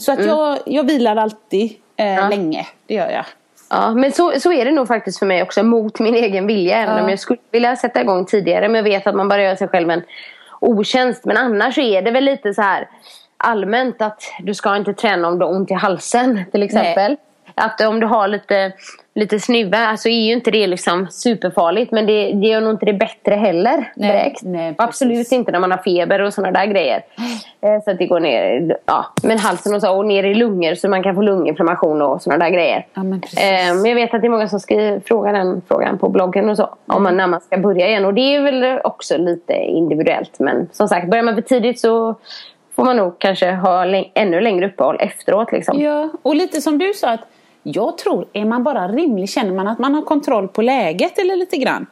så 0.00 0.12
att 0.12 0.24
jag, 0.24 0.58
jag 0.66 0.84
vilar 0.84 1.16
alltid 1.16 1.72
eh, 1.96 2.28
länge. 2.28 2.66
Det 2.86 2.94
gör 2.94 3.10
jag. 3.10 3.24
Ja, 3.70 3.94
men 3.94 4.12
så, 4.12 4.32
så 4.40 4.52
är 4.52 4.64
det 4.64 4.70
nog 4.70 4.88
faktiskt 4.88 5.18
för 5.18 5.26
mig 5.26 5.42
också 5.42 5.62
mot 5.62 5.98
min 6.00 6.14
egen 6.14 6.46
vilja. 6.46 6.76
Även 6.76 6.96
Ja. 6.96 7.02
om 7.02 7.08
jag 7.08 7.18
skulle 7.18 7.38
vilja 7.50 7.76
sätta 7.76 8.00
igång 8.00 8.24
tidigare. 8.26 8.68
Men 8.68 8.74
jag 8.74 8.82
vet 8.82 9.06
att 9.06 9.14
man 9.14 9.28
bara 9.28 9.42
gör 9.42 9.56
sig 9.56 9.68
själv 9.68 9.90
en 9.90 10.02
otjänst. 10.60 11.24
Men 11.24 11.36
annars 11.36 11.74
så 11.74 11.80
är 11.80 12.02
det 12.02 12.10
väl 12.10 12.24
lite 12.24 12.54
så 12.54 12.62
här 12.62 12.88
allmänt 13.36 14.02
att 14.02 14.22
du 14.42 14.54
ska 14.54 14.76
inte 14.76 14.94
träna 14.94 15.28
om 15.28 15.38
du 15.38 15.44
har 15.44 15.52
ont 15.52 15.70
i 15.70 15.74
halsen 15.74 16.44
till 16.52 16.62
exempel. 16.62 17.16
Att 17.60 17.80
om 17.80 18.00
du 18.00 18.06
har 18.06 18.28
lite, 18.28 18.72
lite 19.14 19.40
snuva, 19.40 19.78
alltså 19.78 20.08
är 20.08 20.20
ju 20.26 20.32
inte 20.32 20.50
det 20.50 20.66
liksom 20.66 21.06
superfarligt. 21.10 21.92
Men 21.92 22.06
det, 22.06 22.32
det 22.32 22.46
gör 22.46 22.60
nog 22.60 22.70
inte 22.70 22.86
det 22.86 22.92
bättre 22.92 23.34
heller 23.34 23.92
Nej, 23.96 24.12
direkt. 24.12 24.42
nej, 24.42 24.74
Absolut 24.78 25.32
inte 25.32 25.52
när 25.52 25.58
man 25.60 25.70
har 25.70 25.78
feber 25.78 26.20
och 26.22 26.34
sådana 26.34 26.58
där 26.60 26.66
grejer. 26.66 27.02
Eh, 27.60 27.82
Så 27.84 27.90
att 27.90 27.98
det 27.98 28.06
går 28.06 28.20
ner, 28.20 28.76
ja, 28.86 29.06
men 29.22 29.38
halsen 29.38 29.74
och 29.74 29.80
så 29.80 29.96
och 29.96 30.06
ner 30.06 30.24
i 30.24 30.34
lungor 30.34 30.74
så 30.74 30.88
man 30.88 31.02
kan 31.02 31.14
få 31.14 31.22
lunginflammation 31.22 32.02
och 32.02 32.22
sådana 32.22 32.44
där 32.44 32.50
grejer. 32.50 32.86
Ja, 32.94 33.02
men. 33.02 33.12
Eh, 33.36 33.74
Men 33.74 33.84
jag 33.84 33.94
vet 33.94 34.14
att 34.14 34.20
det 34.20 34.26
är 34.26 34.30
många 34.30 34.48
som 34.48 34.60
skriver 34.60 35.00
frågar 35.00 35.32
den 35.32 35.62
frågan 35.68 35.98
på 35.98 36.08
bloggen 36.08 36.50
och 36.50 36.56
så. 36.56 36.68
Om 36.86 37.02
man, 37.02 37.16
när 37.16 37.26
man 37.26 37.40
ska 37.40 37.58
börja 37.58 37.88
igen. 37.88 38.04
Och 38.04 38.14
det 38.14 38.34
är 38.34 38.40
väl 38.42 38.80
också 38.84 39.16
lite 39.18 39.52
individuellt. 39.54 40.38
Men 40.38 40.68
som 40.72 40.88
sagt, 40.88 41.08
börjar 41.10 41.24
man 41.24 41.34
för 41.34 41.42
tidigt 41.42 41.80
så 41.80 42.14
får 42.76 42.84
man 42.84 42.96
nog 42.96 43.18
kanske 43.18 43.50
ha 43.52 43.84
ännu 44.14 44.40
längre 44.40 44.66
uppehåll 44.66 44.96
efteråt. 45.00 45.52
Liksom. 45.52 45.80
Ja, 45.80 46.08
och 46.22 46.34
lite 46.34 46.60
som 46.60 46.78
du 46.78 46.92
sa 46.94 47.10
att 47.10 47.20
jag 47.62 47.98
tror, 47.98 48.26
är 48.32 48.44
man 48.44 48.62
bara 48.62 48.88
rimlig, 48.88 49.30
känner 49.30 49.52
man 49.52 49.68
att 49.68 49.78
man 49.78 49.94
har 49.94 50.02
kontroll 50.02 50.48
på 50.48 50.62
läget 50.62 51.18
eller 51.18 51.36
lite 51.36 51.56
grann. 51.56 51.86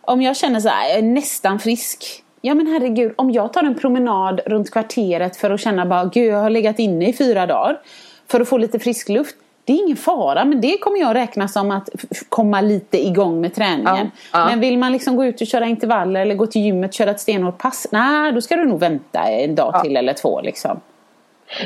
Om 0.00 0.22
jag 0.22 0.36
känner 0.36 0.60
så 0.60 0.68
här, 0.68 0.88
jag 0.88 0.98
är 0.98 1.02
nästan 1.02 1.58
frisk. 1.58 2.22
Ja 2.40 2.54
men 2.54 2.66
herregud, 2.66 3.12
om 3.16 3.30
jag 3.30 3.52
tar 3.52 3.62
en 3.62 3.74
promenad 3.74 4.40
runt 4.46 4.70
kvarteret 4.70 5.36
för 5.36 5.50
att 5.50 5.60
känna 5.60 5.86
bara, 5.86 6.04
gud 6.04 6.32
jag 6.32 6.42
har 6.42 6.50
legat 6.50 6.78
inne 6.78 7.08
i 7.08 7.12
fyra 7.12 7.46
dagar. 7.46 7.80
För 8.28 8.40
att 8.40 8.48
få 8.48 8.58
lite 8.58 8.78
frisk 8.78 9.08
luft. 9.08 9.36
Det 9.64 9.72
är 9.72 9.84
ingen 9.84 9.96
fara, 9.96 10.44
men 10.44 10.60
det 10.60 10.78
kommer 10.78 11.00
jag 11.00 11.14
räkna 11.14 11.48
som 11.48 11.70
att 11.70 11.88
komma 12.28 12.60
lite 12.60 13.06
igång 13.06 13.40
med 13.40 13.54
träningen. 13.54 14.10
Ja, 14.32 14.38
ja. 14.38 14.46
Men 14.46 14.60
vill 14.60 14.78
man 14.78 14.92
liksom 14.92 15.16
gå 15.16 15.24
ut 15.24 15.40
och 15.40 15.46
köra 15.46 15.66
intervaller 15.66 16.20
eller 16.20 16.34
gå 16.34 16.46
till 16.46 16.62
gymmet 16.62 16.90
och 16.90 16.94
köra 16.94 17.10
ett 17.10 17.20
stenhårt 17.20 17.58
pass. 17.58 17.86
Nej, 17.90 18.32
då 18.32 18.40
ska 18.40 18.56
du 18.56 18.64
nog 18.64 18.80
vänta 18.80 19.18
en 19.18 19.54
dag 19.54 19.82
till 19.82 19.96
eller 19.96 20.12
två 20.12 20.40
liksom. 20.40 20.80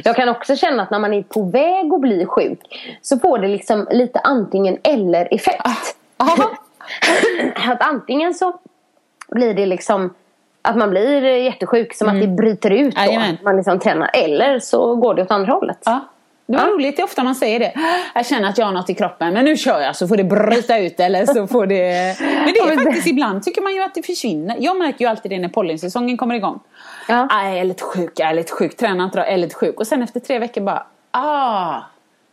Jag 0.04 0.16
kan 0.16 0.28
också 0.28 0.56
känna 0.56 0.82
att 0.82 0.90
när 0.90 0.98
man 0.98 1.14
är 1.14 1.22
på 1.22 1.42
väg 1.42 1.92
att 1.92 2.00
bli 2.00 2.26
sjuk 2.26 2.60
så 3.02 3.18
får 3.18 3.38
det 3.38 3.48
liksom 3.48 3.88
lite 3.90 4.18
antingen 4.18 4.78
eller 4.84 5.34
effekt. 5.34 5.66
Aha. 6.16 6.50
att 7.72 7.82
antingen 7.82 8.34
så 8.34 8.58
blir 9.28 9.54
det 9.54 9.66
liksom 9.66 10.14
att 10.62 10.76
man 10.76 10.90
blir 10.90 11.22
jättesjuk 11.24 11.94
som 11.94 12.08
att 12.08 12.20
det 12.20 12.26
bryter 12.26 12.70
ut 12.70 12.94
då. 12.96 13.00
Jajamän. 13.00 13.36
Man 13.44 13.56
liksom 13.56 13.78
tränar. 13.78 14.10
Eller 14.14 14.58
så 14.58 14.96
går 14.96 15.14
det 15.14 15.22
åt 15.22 15.30
andra 15.30 15.52
hållet. 15.52 15.78
Ja. 15.84 16.00
Det 16.46 16.56
var 16.56 16.64
Ja. 16.64 16.70
roligt, 16.70 16.96
det 16.96 17.02
är 17.02 17.04
ofta 17.04 17.24
man 17.24 17.34
säger 17.34 17.58
det. 17.58 17.72
Jag 18.14 18.26
känner 18.26 18.48
att 18.48 18.58
jag 18.58 18.66
har 18.66 18.72
något 18.72 18.90
i 18.90 18.94
kroppen, 18.94 19.34
men 19.34 19.44
nu 19.44 19.56
kör 19.56 19.80
jag 19.80 19.96
så 19.96 20.08
får 20.08 20.16
det 20.16 20.24
bryta 20.24 20.78
ut 20.78 21.00
eller 21.00 21.26
så 21.26 21.46
får 21.46 21.66
det... 21.66 22.16
Men 22.20 22.52
det 22.52 22.60
är 22.60 22.84
faktiskt 22.84 23.06
ibland 23.06 23.42
tycker 23.44 23.62
man 23.62 23.74
ju 23.74 23.82
att 23.82 23.94
det 23.94 24.02
försvinner. 24.02 24.56
Jag 24.60 24.76
märker 24.78 25.04
ju 25.04 25.10
alltid 25.10 25.30
det 25.30 25.38
när 25.38 25.48
pollensäsongen 25.48 26.16
kommer 26.16 26.34
igång. 26.34 26.60
Ja. 27.08 27.26
Ah, 27.30 27.48
jag 27.48 27.58
är 27.58 27.64
lite 27.64 27.82
sjuk, 27.82 28.12
jag 28.16 28.28
är 28.30 28.34
lite 28.34 28.52
sjuk, 28.52 28.76
tränar 28.76 29.04
inte, 29.04 29.18
jag 29.18 29.28
är 29.32 29.36
lite 29.36 29.54
sjuk. 29.54 29.80
Och 29.80 29.86
sen 29.86 30.02
efter 30.02 30.20
tre 30.20 30.38
veckor 30.38 30.60
bara, 30.60 30.86
ah, 31.10 31.80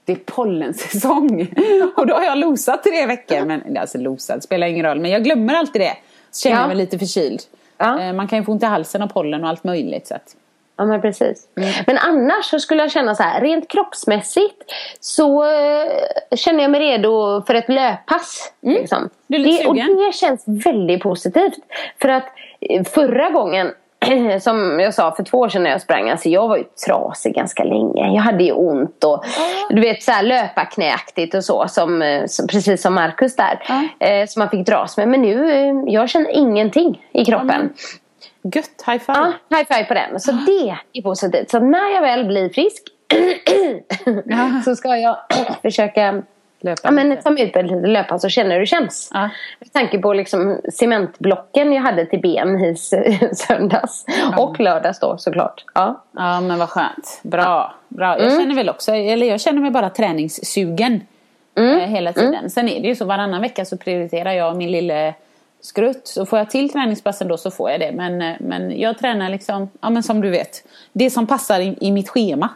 det 0.05 0.11
är 0.11 0.15
pollensäsong. 0.15 1.47
Och 1.95 2.07
då 2.07 2.13
har 2.15 2.23
jag 2.23 2.37
losat 2.37 2.83
tre 2.83 3.05
veckor. 3.05 3.45
Men 3.45 3.77
alltså 3.77 3.97
losat 3.97 4.43
spelar 4.43 4.67
ingen 4.67 4.85
roll, 4.85 4.99
men 4.99 5.11
jag 5.11 5.23
glömmer 5.23 5.53
alltid 5.53 5.81
det. 5.81 5.97
Så 6.31 6.41
känner 6.43 6.55
Ja. 6.55 6.61
jag 6.61 6.67
mig 6.67 6.77
lite 6.77 6.99
förkyld. 6.99 7.41
Ja. 7.77 7.99
Eh, 8.01 8.13
Man 8.13 8.27
kan 8.27 8.39
ju 8.39 8.45
få 8.45 8.51
ont 8.51 8.63
i 8.63 8.65
halsen 8.65 9.01
av 9.01 9.07
pollen 9.07 9.43
och 9.43 9.49
allt 9.49 9.63
möjligt. 9.63 10.07
Så 10.07 10.15
att, 10.15 10.35
Ja 10.77 10.85
men 10.85 11.01
precis. 11.01 11.47
Mm. 11.57 11.69
Men 11.87 11.97
annars 11.97 12.45
så 12.45 12.59
skulle 12.59 12.81
jag 12.83 12.91
känna 12.91 13.15
så 13.15 13.23
här. 13.23 13.41
Rent 13.41 13.67
kroppsmässigt 13.67 14.63
så 14.99 15.43
eh, 15.43 15.87
känner 16.35 16.61
jag 16.61 16.71
mig 16.71 16.79
redo 16.81 17.43
för 17.47 17.55
ett 17.55 17.69
löppass. 17.69 18.53
Liksom. 18.61 18.97
Mm. 18.97 19.09
Lite 19.43 19.63
det, 19.63 19.67
och 19.67 19.75
det 19.75 20.13
känns 20.15 20.43
väldigt 20.47 21.01
positivt. 21.03 21.53
För 22.01 22.09
att 22.09 22.23
eh, 22.61 22.83
förra 22.83 23.29
gången 23.29 23.71
som 24.39 24.79
jag 24.79 24.93
sa 24.93 25.15
för 25.15 25.23
två 25.23 25.37
år 25.37 25.49
sedan 25.49 25.63
när 25.63 25.69
jag 25.69 25.81
sprang. 25.81 26.09
Alltså 26.09 26.29
jag 26.29 26.47
var 26.47 26.57
ju 26.57 26.63
trasig 26.85 27.35
ganska 27.35 27.63
länge. 27.63 28.15
Jag 28.15 28.21
hade 28.21 28.43
ju 28.43 28.51
ont 28.51 29.03
och 29.03 29.25
du 29.69 29.81
vet 29.81 30.03
så 30.03 30.11
här 30.11 30.23
löparknäaktigt 30.23 31.35
och 31.35 31.43
så. 31.43 31.67
Som, 31.67 32.23
som, 32.27 32.47
precis 32.47 32.81
som 32.81 32.93
Marcus 32.93 33.35
där. 33.35 33.59
Eh, 33.99 34.27
som 34.27 34.39
man 34.39 34.49
fick 34.49 34.65
dras 34.65 34.97
med. 34.97 35.07
Men 35.07 35.21
nu, 35.21 35.51
eh, 35.51 35.93
jag 35.93 36.09
känner 36.09 36.29
ingenting 36.29 37.01
i 37.11 37.25
kroppen. 37.25 37.73
gött, 38.43 38.83
high 38.85 38.99
five. 38.99 39.33
Ja, 39.49 39.57
high 39.57 39.73
five 39.73 39.83
på 39.83 39.93
den. 39.93 40.19
Så 40.19 40.31
det 40.31 40.77
är 40.93 41.01
positivt. 41.01 41.49
Så 41.49 41.59
när 41.59 41.93
jag 41.93 42.01
väl 42.01 42.25
blir 42.25 42.49
frisk 42.49 42.83
så 44.65 44.75
ska 44.75 44.97
jag 44.97 45.17
försöka 45.61 46.21
Löpa 46.65 46.81
ja, 46.83 46.91
men 46.91 47.17
ta 47.21 47.29
mig 47.29 47.43
ut 47.43 47.53
på 47.53 47.59
ett 47.59 47.89
löppass 47.89 48.23
och 48.23 48.31
känna 48.31 48.53
hur 48.53 48.59
det 48.59 48.65
känns. 48.65 49.09
Ja. 49.13 49.29
Med 49.59 49.73
tanke 49.73 49.97
på 49.97 50.13
liksom 50.13 50.61
cementblocken 50.73 51.73
jag 51.73 51.81
hade 51.81 52.05
till 52.05 52.21
ben 52.21 52.65
i 52.65 52.75
söndags. 53.35 54.05
Och 54.37 54.59
lördags 54.59 54.99
då 54.99 55.17
såklart. 55.17 55.65
Ja. 55.73 56.03
Ja 56.11 56.41
men 56.41 56.59
vad 56.59 56.69
skönt. 56.69 57.19
Bra. 57.23 57.73
Bra. 57.87 58.19
Jag 58.19 58.31
känner 58.31 58.55
väl 58.55 58.69
också, 58.69 58.91
eller 58.91 59.27
jag 59.27 59.41
känner 59.41 59.61
mig 59.61 59.71
bara 59.71 59.89
träningssugen. 59.89 61.01
Eh, 61.57 61.63
hela 61.65 62.13
tiden. 62.13 62.49
Sen 62.49 62.69
är 62.69 62.81
det 62.81 62.87
ju 62.87 62.95
så 62.95 63.05
varannan 63.05 63.41
vecka 63.41 63.65
så 63.65 63.77
prioriterar 63.77 64.31
jag 64.31 64.57
min 64.57 64.71
lille 64.71 65.13
skrutt. 65.61 66.07
Så 66.07 66.25
får 66.25 66.39
jag 66.39 66.49
till 66.49 66.69
träningspassen 66.69 67.27
då 67.27 67.37
så 67.37 67.51
får 67.51 67.71
jag 67.71 67.79
det. 67.79 67.91
Men, 67.91 68.21
eh, 68.21 68.35
men 68.39 68.79
jag 68.79 68.97
tränar 68.97 69.29
liksom, 69.29 69.69
ja 69.81 69.89
men 69.89 70.03
som 70.03 70.21
du 70.21 70.29
vet. 70.29 70.67
Det 70.93 71.09
som 71.09 71.27
passar 71.27 71.59
i, 71.59 71.77
i 71.81 71.91
mitt 71.91 72.09
schema. 72.09 72.49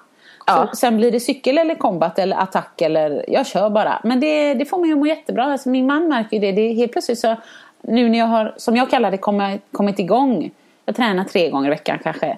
Ja. 0.50 0.70
Sen 0.74 0.98
blir 0.98 1.12
det 1.12 1.20
cykel 1.20 1.58
eller 1.58 1.76
kombat 1.76 2.20
eller 2.20 2.38
attack 2.38 2.82
eller 2.82 3.26
jag 3.28 3.48
kör 3.48 3.70
bara. 3.70 4.00
Men 4.04 4.20
det, 4.20 4.54
det 4.54 4.66
får 4.66 4.78
mig 4.78 4.92
att 4.92 4.98
må 4.98 5.06
jättebra. 5.06 5.44
Alltså, 5.44 5.70
min 5.70 5.86
man 5.86 6.08
märker 6.08 6.38
ju 6.38 6.40
det. 6.40 6.52
det 6.52 6.62
är 6.62 6.74
helt 6.74 6.92
plötsligt 6.92 7.20
så 7.20 7.36
nu 7.82 8.10
när 8.10 8.20
jag 8.20 8.26
har, 8.26 8.54
som 8.58 8.76
jag 8.76 8.90
kallar 8.90 9.12
det, 9.12 9.18
kommit, 9.18 9.62
kommit 9.72 10.00
igång. 10.00 10.52
Jag 10.86 10.96
tränar 10.96 11.24
tre 11.24 11.50
gånger 11.50 11.68
i 11.68 11.70
veckan 11.70 12.00
kanske. 12.04 12.38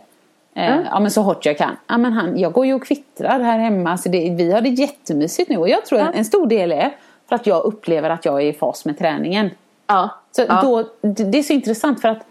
Eh, 0.54 0.80
ja 0.92 1.00
men 1.00 1.12
så 1.12 1.22
hårt 1.22 1.46
jag 1.46 1.58
kan. 1.58 1.78
Ja, 1.88 1.98
men 1.98 2.14
han, 2.14 2.40
jag 2.40 2.54
går 2.54 2.66
ju 2.66 2.74
och 2.74 2.84
kvittrar 2.84 3.40
här 3.40 3.60
hemma. 3.60 3.98
Så 3.98 4.10
det, 4.10 4.30
vi 4.38 4.52
har 4.52 4.62
det 4.62 4.70
jättemysigt 4.70 5.50
nu. 5.50 5.58
Och 5.58 5.70
jag 5.70 5.86
tror 5.86 6.00
att 6.00 6.16
en 6.16 6.26
stor 6.26 6.48
del 6.48 6.72
är 6.72 6.92
för 7.30 7.36
att 7.36 7.48
jag 7.48 7.64
upplever 7.64 8.10
att 8.10 8.26
jag 8.26 8.42
är 8.42 8.46
i 8.46 8.54
fas 8.54 8.86
med 8.86 9.00
träningen. 9.00 9.50
Ja. 9.88 10.10
Så 10.32 10.42
ja. 10.42 10.62
då, 10.62 10.84
det 11.02 11.24
det 11.24 11.38
är 11.38 11.44
så 11.44 11.54
intressant 11.54 12.02
för 12.02 12.10
att 12.10 12.26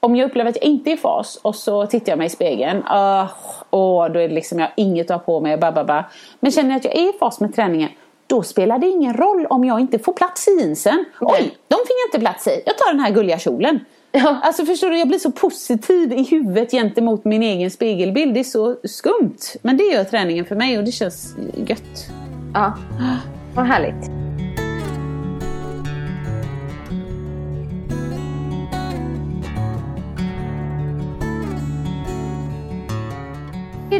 om 0.00 0.16
jag 0.16 0.26
upplever 0.26 0.50
att 0.50 0.56
jag 0.56 0.64
inte 0.64 0.90
är 0.90 0.94
i 0.94 0.96
fas 0.96 1.38
och 1.42 1.56
så 1.56 1.86
tittar 1.86 2.12
jag 2.12 2.18
mig 2.18 2.26
i 2.26 2.30
spegeln. 2.30 2.78
Uh, 2.78 3.30
åh, 3.70 4.08
då 4.08 4.18
är 4.18 4.28
det 4.28 4.34
liksom 4.34 4.58
jag 4.58 4.66
har 4.66 4.72
inget 4.76 5.10
att 5.10 5.16
ha 5.16 5.24
på 5.24 5.40
mig. 5.40 5.56
Ba, 5.56 5.72
ba, 5.72 5.84
ba. 5.84 6.04
Men 6.40 6.52
känner 6.52 6.70
jag 6.70 6.76
att 6.76 6.84
jag 6.84 6.96
är 6.96 7.14
i 7.14 7.18
fas 7.18 7.40
med 7.40 7.54
träningen. 7.54 7.90
Då 8.26 8.42
spelar 8.42 8.78
det 8.78 8.86
ingen 8.86 9.14
roll 9.14 9.46
om 9.46 9.64
jag 9.64 9.80
inte 9.80 9.98
får 9.98 10.12
plats 10.12 10.48
i 10.48 10.50
jeansen. 10.60 11.04
Oj, 11.20 11.56
de 11.68 11.76
fick 11.76 11.96
jag 12.04 12.08
inte 12.08 12.20
plats 12.20 12.46
i. 12.46 12.62
Jag 12.66 12.78
tar 12.78 12.92
den 12.92 13.00
här 13.00 13.10
gulliga 13.10 13.38
kjolen. 13.38 13.80
Ja. 14.12 14.36
Alltså 14.42 14.64
förstår 14.64 14.90
du, 14.90 14.98
jag 14.98 15.08
blir 15.08 15.18
så 15.18 15.32
positiv 15.32 16.12
i 16.12 16.22
huvudet 16.22 16.70
gentemot 16.70 17.24
min 17.24 17.42
egen 17.42 17.70
spegelbild. 17.70 18.34
Det 18.34 18.40
är 18.40 18.44
så 18.44 18.76
skumt. 18.84 19.38
Men 19.62 19.76
det 19.76 19.84
gör 19.84 20.04
träningen 20.04 20.44
för 20.44 20.56
mig 20.56 20.78
och 20.78 20.84
det 20.84 20.92
känns 20.92 21.34
gött. 21.66 22.06
ja. 22.54 22.72
Vad 23.54 23.66
härligt. 23.66 24.29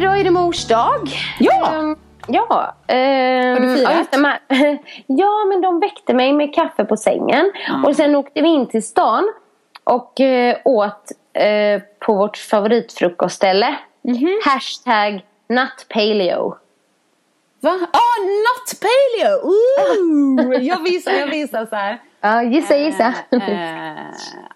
Idag 0.00 0.20
är 0.20 0.24
det 0.24 0.30
mors 0.30 0.66
dag. 0.66 1.10
Ja! 1.38 1.72
Ehm, 1.74 1.96
ja. 2.26 2.74
ehm, 2.86 3.52
Har 3.52 3.60
du 3.60 3.76
firat? 3.76 4.08
ja, 4.12 4.18
men- 4.18 4.78
ja, 5.06 5.44
men 5.48 5.60
de 5.60 5.80
väckte 5.80 6.14
mig 6.14 6.32
med 6.32 6.54
kaffe 6.54 6.84
på 6.84 6.96
sängen. 6.96 7.52
Och 7.86 7.96
sen 7.96 8.14
åkte 8.16 8.40
vi 8.42 8.48
in 8.48 8.66
till 8.66 8.82
stan 8.82 9.32
och 9.84 10.20
eh, 10.20 10.56
åt 10.64 11.12
eh, 11.32 11.82
på 11.98 12.14
vårt 12.14 12.36
favoritfrukostställe. 12.36 13.76
Mhm. 14.02 14.40
Hashtag 14.44 15.24
not 15.48 15.86
paleo. 15.88 16.56
Va? 17.60 17.78
Ah, 17.92 18.20
not 18.22 18.80
paleo! 18.80 19.48
Ooh! 19.48 20.62
Jag 20.62 20.82
visar, 20.82 21.12
jag 21.12 21.26
visar 21.26 21.66
så 21.66 21.76
här. 21.76 21.98
Ja, 22.22 22.42
gissa 22.42 22.76
gissa. 22.76 23.14
Eh, 23.30 23.38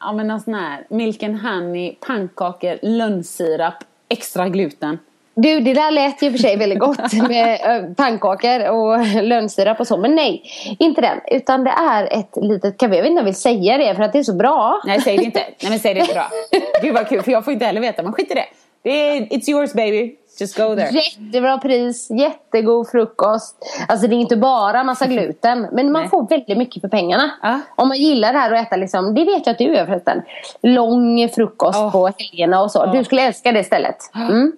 ja 0.01 0.13
men 0.13 0.27
någon 0.27 0.41
sån 0.41 0.55
här 0.55 0.85
milk 0.91 1.23
and 1.23 1.41
honey, 1.43 1.97
pannkakor, 2.07 2.79
lönnsirap, 2.83 3.75
extra 4.09 4.49
gluten. 4.49 4.99
Du, 5.35 5.61
det 5.61 5.75
där 5.75 5.91
lät 5.91 6.23
ju 6.23 6.31
för 6.31 6.39
sig 6.39 6.57
väldigt 6.57 6.79
gott 6.79 7.13
med 7.29 7.97
pannkakor 7.97 8.69
och 8.71 9.07
lönnsirap 9.23 9.81
och 9.81 9.87
så. 9.87 9.97
Men 9.97 10.15
nej, 10.15 10.43
inte 10.79 11.01
den. 11.01 11.21
Utan 11.27 11.65
det 11.65 11.71
är 11.71 12.19
ett 12.19 12.37
litet 12.37 12.79
café. 12.79 12.97
Jag 12.97 13.03
vet 13.03 13.11
inte 13.11 13.21
om 13.21 13.27
jag 13.27 13.33
vill 13.33 13.35
säga 13.35 13.79
det 13.79 13.95
för 13.95 14.03
att 14.03 14.13
det 14.13 14.19
är 14.19 14.23
så 14.23 14.35
bra. 14.35 14.81
Nej 14.87 15.01
säg 15.01 15.17
det 15.17 15.25
inte. 15.25 15.41
Nej 15.63 15.71
men 15.71 15.79
säg 15.79 15.95
det 15.95 16.01
inte 16.01 16.15
bra. 16.15 16.27
Gud 16.83 16.95
vad 16.95 17.09
kul 17.09 17.23
för 17.23 17.33
jag 17.33 17.45
får 17.45 17.53
inte 17.53 17.65
heller 17.67 17.81
veta. 17.81 18.03
Men 18.03 18.13
skit 18.13 18.31
i 18.31 18.35
det. 18.35 18.45
det 18.83 18.91
är, 18.91 19.21
it's 19.21 19.51
yours 19.51 19.73
baby. 19.73 20.15
Just 20.41 20.57
go 20.57 20.77
there. 20.77 20.89
Jättebra 20.91 21.59
pris, 21.59 22.11
jättegod 22.11 22.89
frukost. 22.91 23.57
Alltså 23.89 24.07
det 24.07 24.15
är 24.15 24.19
inte 24.19 24.37
bara 24.37 24.85
massa 24.85 25.07
gluten. 25.07 25.69
Men 25.73 25.93
man 25.93 26.03
Nej. 26.03 26.11
får 26.11 26.29
väldigt 26.29 26.59
mycket 26.59 26.81
för 26.81 26.89
pengarna. 26.89 27.31
Ja. 27.43 27.61
Om 27.77 27.89
man 27.89 27.97
gillar 27.97 28.33
det 28.33 28.39
här 28.39 28.53
att 28.53 28.67
äta 28.67 28.77
liksom, 28.77 29.15
det 29.15 29.25
vet 29.25 29.47
jag 29.47 29.53
att 29.53 29.59
du 29.59 29.65
gör 29.65 29.87
förresten. 29.87 30.23
Lång 30.63 31.29
frukost 31.29 31.79
Ja. 31.79 31.91
på 31.91 32.11
helgerna 32.19 32.63
och 32.63 32.71
så. 32.71 32.79
Ja. 32.79 32.93
Du 32.99 33.05
skulle 33.05 33.23
älska 33.23 33.53
det 33.53 33.65
stället. 33.65 33.97
Mm. 34.15 34.53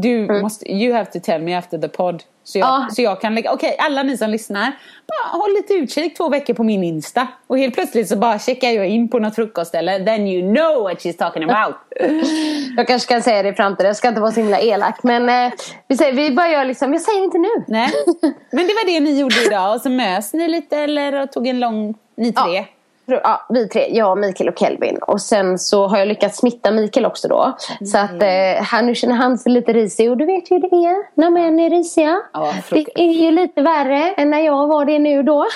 Du 0.00 0.40
måste, 0.42 0.72
you 0.72 0.94
have 0.94 1.04
to 1.12 1.18
tell 1.22 1.42
me 1.42 1.54
after 1.58 1.78
the 1.78 1.88
pod. 1.88 2.22
Så 2.44 2.58
jag, 2.58 2.66
Ja. 2.68 2.88
så 2.92 3.02
jag 3.02 3.20
kan 3.20 3.34
lägga, 3.34 3.52
okej 3.52 3.76
alla 3.78 4.02
ni 4.02 4.16
som 4.16 4.30
lyssnar, 4.30 4.72
bara 5.08 5.38
håll 5.40 5.52
lite 5.52 5.74
utkik 5.74 6.16
två 6.16 6.28
veckor 6.28 6.54
på 6.54 6.62
min 6.64 6.84
Insta. 6.84 7.26
Och 7.46 7.58
helt 7.58 7.74
plötsligt 7.74 8.08
så 8.08 8.16
bara 8.16 8.38
checkar 8.38 8.70
jag 8.70 8.86
in 8.88 9.08
på 9.08 9.18
något 9.18 9.34
frukostställe, 9.34 10.04
then 10.04 10.26
you 10.26 10.54
know 10.56 10.82
what 10.82 10.98
she's 10.98 11.16
talking 11.18 11.42
about. 11.50 11.74
Jag 12.76 12.86
kanske 12.86 13.12
kan 13.14 13.22
säga 13.22 13.42
det 13.42 13.48
i 13.48 13.52
framtiden, 13.52 13.86
jag 13.86 13.96
ska 13.96 14.08
inte 14.08 14.20
vara 14.20 14.32
så 14.32 14.40
himla 14.40 14.60
elak. 14.60 15.02
Men 15.02 15.28
eh, 15.28 15.52
vi, 15.88 15.96
säger, 15.96 16.12
vi 16.12 16.30
bara 16.30 16.48
gör 16.48 16.64
liksom, 16.64 16.92
jag 16.92 17.02
säger 17.02 17.24
inte 17.24 17.38
nu. 17.38 17.48
Nej. 17.68 17.90
Men 18.50 18.66
det 18.66 18.72
var 18.74 18.86
det 18.86 19.00
ni 19.00 19.20
gjorde 19.20 19.42
idag 19.46 19.74
och 19.74 19.80
så 19.80 19.90
mös 19.90 20.32
ni 20.32 20.48
lite 20.48 20.76
eller 20.76 21.26
tog 21.26 21.46
en 21.46 21.60
lång, 21.60 21.94
ni 22.16 22.32
tre? 22.32 22.54
Ja. 22.56 22.64
Ja, 23.06 23.46
vi 23.48 23.68
tre. 23.68 23.86
Jag, 23.90 24.18
Mikael 24.18 24.48
och 24.48 24.58
Kelvin. 24.58 24.98
Och 25.02 25.20
sen 25.20 25.58
så 25.58 25.86
har 25.86 25.98
jag 25.98 26.08
lyckats 26.08 26.38
smitta 26.38 26.70
Mikael 26.70 27.06
också 27.06 27.28
då. 27.28 27.56
Så 27.86 27.98
att 27.98 28.10
Mm. 28.10 28.56
eh, 28.56 28.62
han, 28.62 28.86
nu 28.86 28.94
känner 28.94 29.14
han 29.14 29.38
sig 29.38 29.52
lite 29.52 29.72
risig. 29.72 30.10
Och 30.10 30.16
du 30.16 30.26
vet 30.26 30.50
ju 30.50 30.54
hur 30.54 30.60
det 30.60 30.76
är 30.86 31.20
när 31.20 31.30
män 31.30 31.60
är 31.60 31.70
risiga. 31.70 32.20
Ja, 32.32 32.54
det 32.70 32.86
är 32.94 33.12
ju 33.12 33.30
lite 33.30 33.62
värre 33.62 34.14
än 34.16 34.30
när 34.30 34.40
jag 34.40 34.66
var 34.66 34.84
det 34.84 34.98
nu 34.98 35.22
då. 35.22 35.46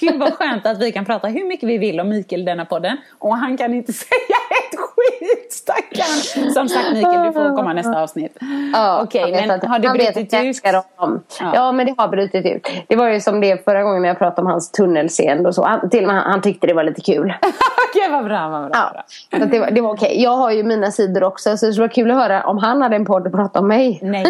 Gud 0.00 0.18
vad 0.20 0.32
skönt 0.34 0.66
att 0.66 0.78
vi 0.82 0.92
kan 0.92 1.04
prata 1.04 1.28
hur 1.28 1.44
mycket 1.44 1.68
vi 1.68 1.78
vill 1.78 2.00
om 2.00 2.08
Mikael 2.08 2.40
i 2.42 2.44
denna 2.44 2.64
podden. 2.64 2.96
Och 3.18 3.36
han 3.36 3.56
kan 3.56 3.74
inte 3.74 3.92
säga 4.08 4.36
ett 4.72 4.78
skit 4.78 5.52
stackarn. 5.52 6.50
Som 6.52 6.68
sagt 6.68 6.92
Mikael, 6.92 7.26
du 7.26 7.32
får 7.32 7.56
komma 7.56 7.72
nästa 7.72 8.02
avsnitt. 8.02 8.36
Ja, 8.72 9.02
Okej, 9.02 9.32
vet 9.32 9.46
men 9.46 9.60
har 9.70 9.78
det 9.78 9.88
brutit 9.88 10.34
ut? 10.34 10.64
honom. 10.96 11.22
Ja. 11.40 11.50
Ja. 11.54 11.72
men 11.72 11.86
det 11.86 11.94
har 11.98 12.08
brutit 12.08 12.46
ut. 12.46 12.68
Det 12.88 12.96
var 12.96 13.08
ju 13.08 13.20
som 13.20 13.40
det 13.40 13.64
förra 13.64 13.82
gången 13.82 14.02
när 14.02 14.08
jag 14.08 14.18
pratade 14.18 14.40
om 14.40 14.46
hans 14.46 14.70
tunnelseende 14.70 15.48
och 15.48 15.54
så. 15.54 15.64
Han, 15.64 15.90
till 15.90 16.00
och 16.04 16.14
med 16.14 16.22
han, 16.22 16.42
tyckte 16.42 16.66
det 16.66 16.74
var 16.74 16.84
lite 16.84 17.00
kul. 17.00 17.34
Okej, 17.90 18.10
vad 18.10 18.24
bra, 18.24 18.48
vad 18.48 18.70
bra. 18.70 18.70
Ja, 18.72 19.04
att 19.38 19.50
det 19.50 19.58
var, 19.58 19.70
det 19.70 19.80
var 19.80 19.92
okej. 19.92 20.22
Jag 20.22 20.36
har 20.36 20.50
ju 20.50 20.62
mina 20.62 20.90
sidor 20.90 21.22
också 21.22 21.56
så 21.56 21.66
det 21.66 21.72
skulle 21.72 21.86
vara 21.86 21.92
kul 21.92 22.10
att 22.10 22.16
höra 22.16 22.44
om 22.44 22.58
han 22.58 22.82
hade 22.82 22.96
en 22.96 23.04
podd 23.04 23.26
och 23.26 23.32
prata 23.32 23.58
om 23.58 23.68
mig. 23.68 23.98
Nej, 24.02 24.26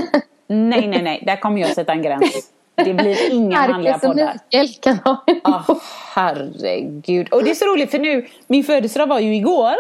nej, 0.47 0.88
nej, 0.88 1.03
nej. 1.03 1.22
Där 1.26 1.36
kommer 1.36 1.61
jag 1.61 1.70
sätta 1.70 1.93
en 1.93 2.03
gräns. 2.03 2.51
Det 2.84 2.95
blir 2.95 3.32
inga 3.32 3.68
manliga 3.68 3.99
poddar. 3.99 4.32
Mikael 4.53 4.68
kan 4.80 4.99
ha 5.05 5.24
en 5.26 5.41
Ah, 5.45 5.74
herregud. 6.14 7.28
Och 7.32 7.45
det 7.45 7.51
är 7.51 7.55
så 7.55 7.64
roligt 7.64 7.91
för 7.91 7.99
nu, 7.99 8.26
min 8.47 8.64
födelsedag 8.64 9.07
var 9.07 9.18
ju 9.18 9.34
igår. 9.36 9.74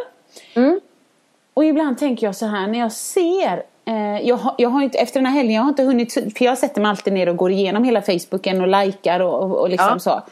Mm. 0.54 0.80
Och 1.54 1.64
ibland 1.64 1.98
tänker 1.98 2.26
jag 2.26 2.36
så 2.36 2.46
här 2.46 2.66
när 2.66 2.78
jag 2.78 2.92
ser 2.92 3.62
eh, 3.84 4.20
jag, 4.28 4.36
har, 4.36 4.54
jag 4.58 4.68
har 4.68 4.82
inte, 4.82 4.98
efter 4.98 5.20
den 5.20 5.26
här 5.26 5.32
helgen, 5.34 5.54
jag 5.54 5.62
har 5.62 5.68
inte 5.68 5.82
hunnit, 5.82 6.12
för 6.12 6.44
jag 6.44 6.58
sätter 6.58 6.80
mig 6.80 6.90
alltid 6.90 7.12
ner 7.12 7.28
och 7.28 7.36
går 7.36 7.50
igenom 7.50 7.84
hela 7.84 8.02
Facebooken 8.02 8.60
och 8.60 8.68
likar 8.68 9.20
och, 9.20 9.42
och, 9.42 9.60
och 9.60 9.70
liksom 9.70 9.88
Ja. 9.92 9.98
så. 9.98 10.22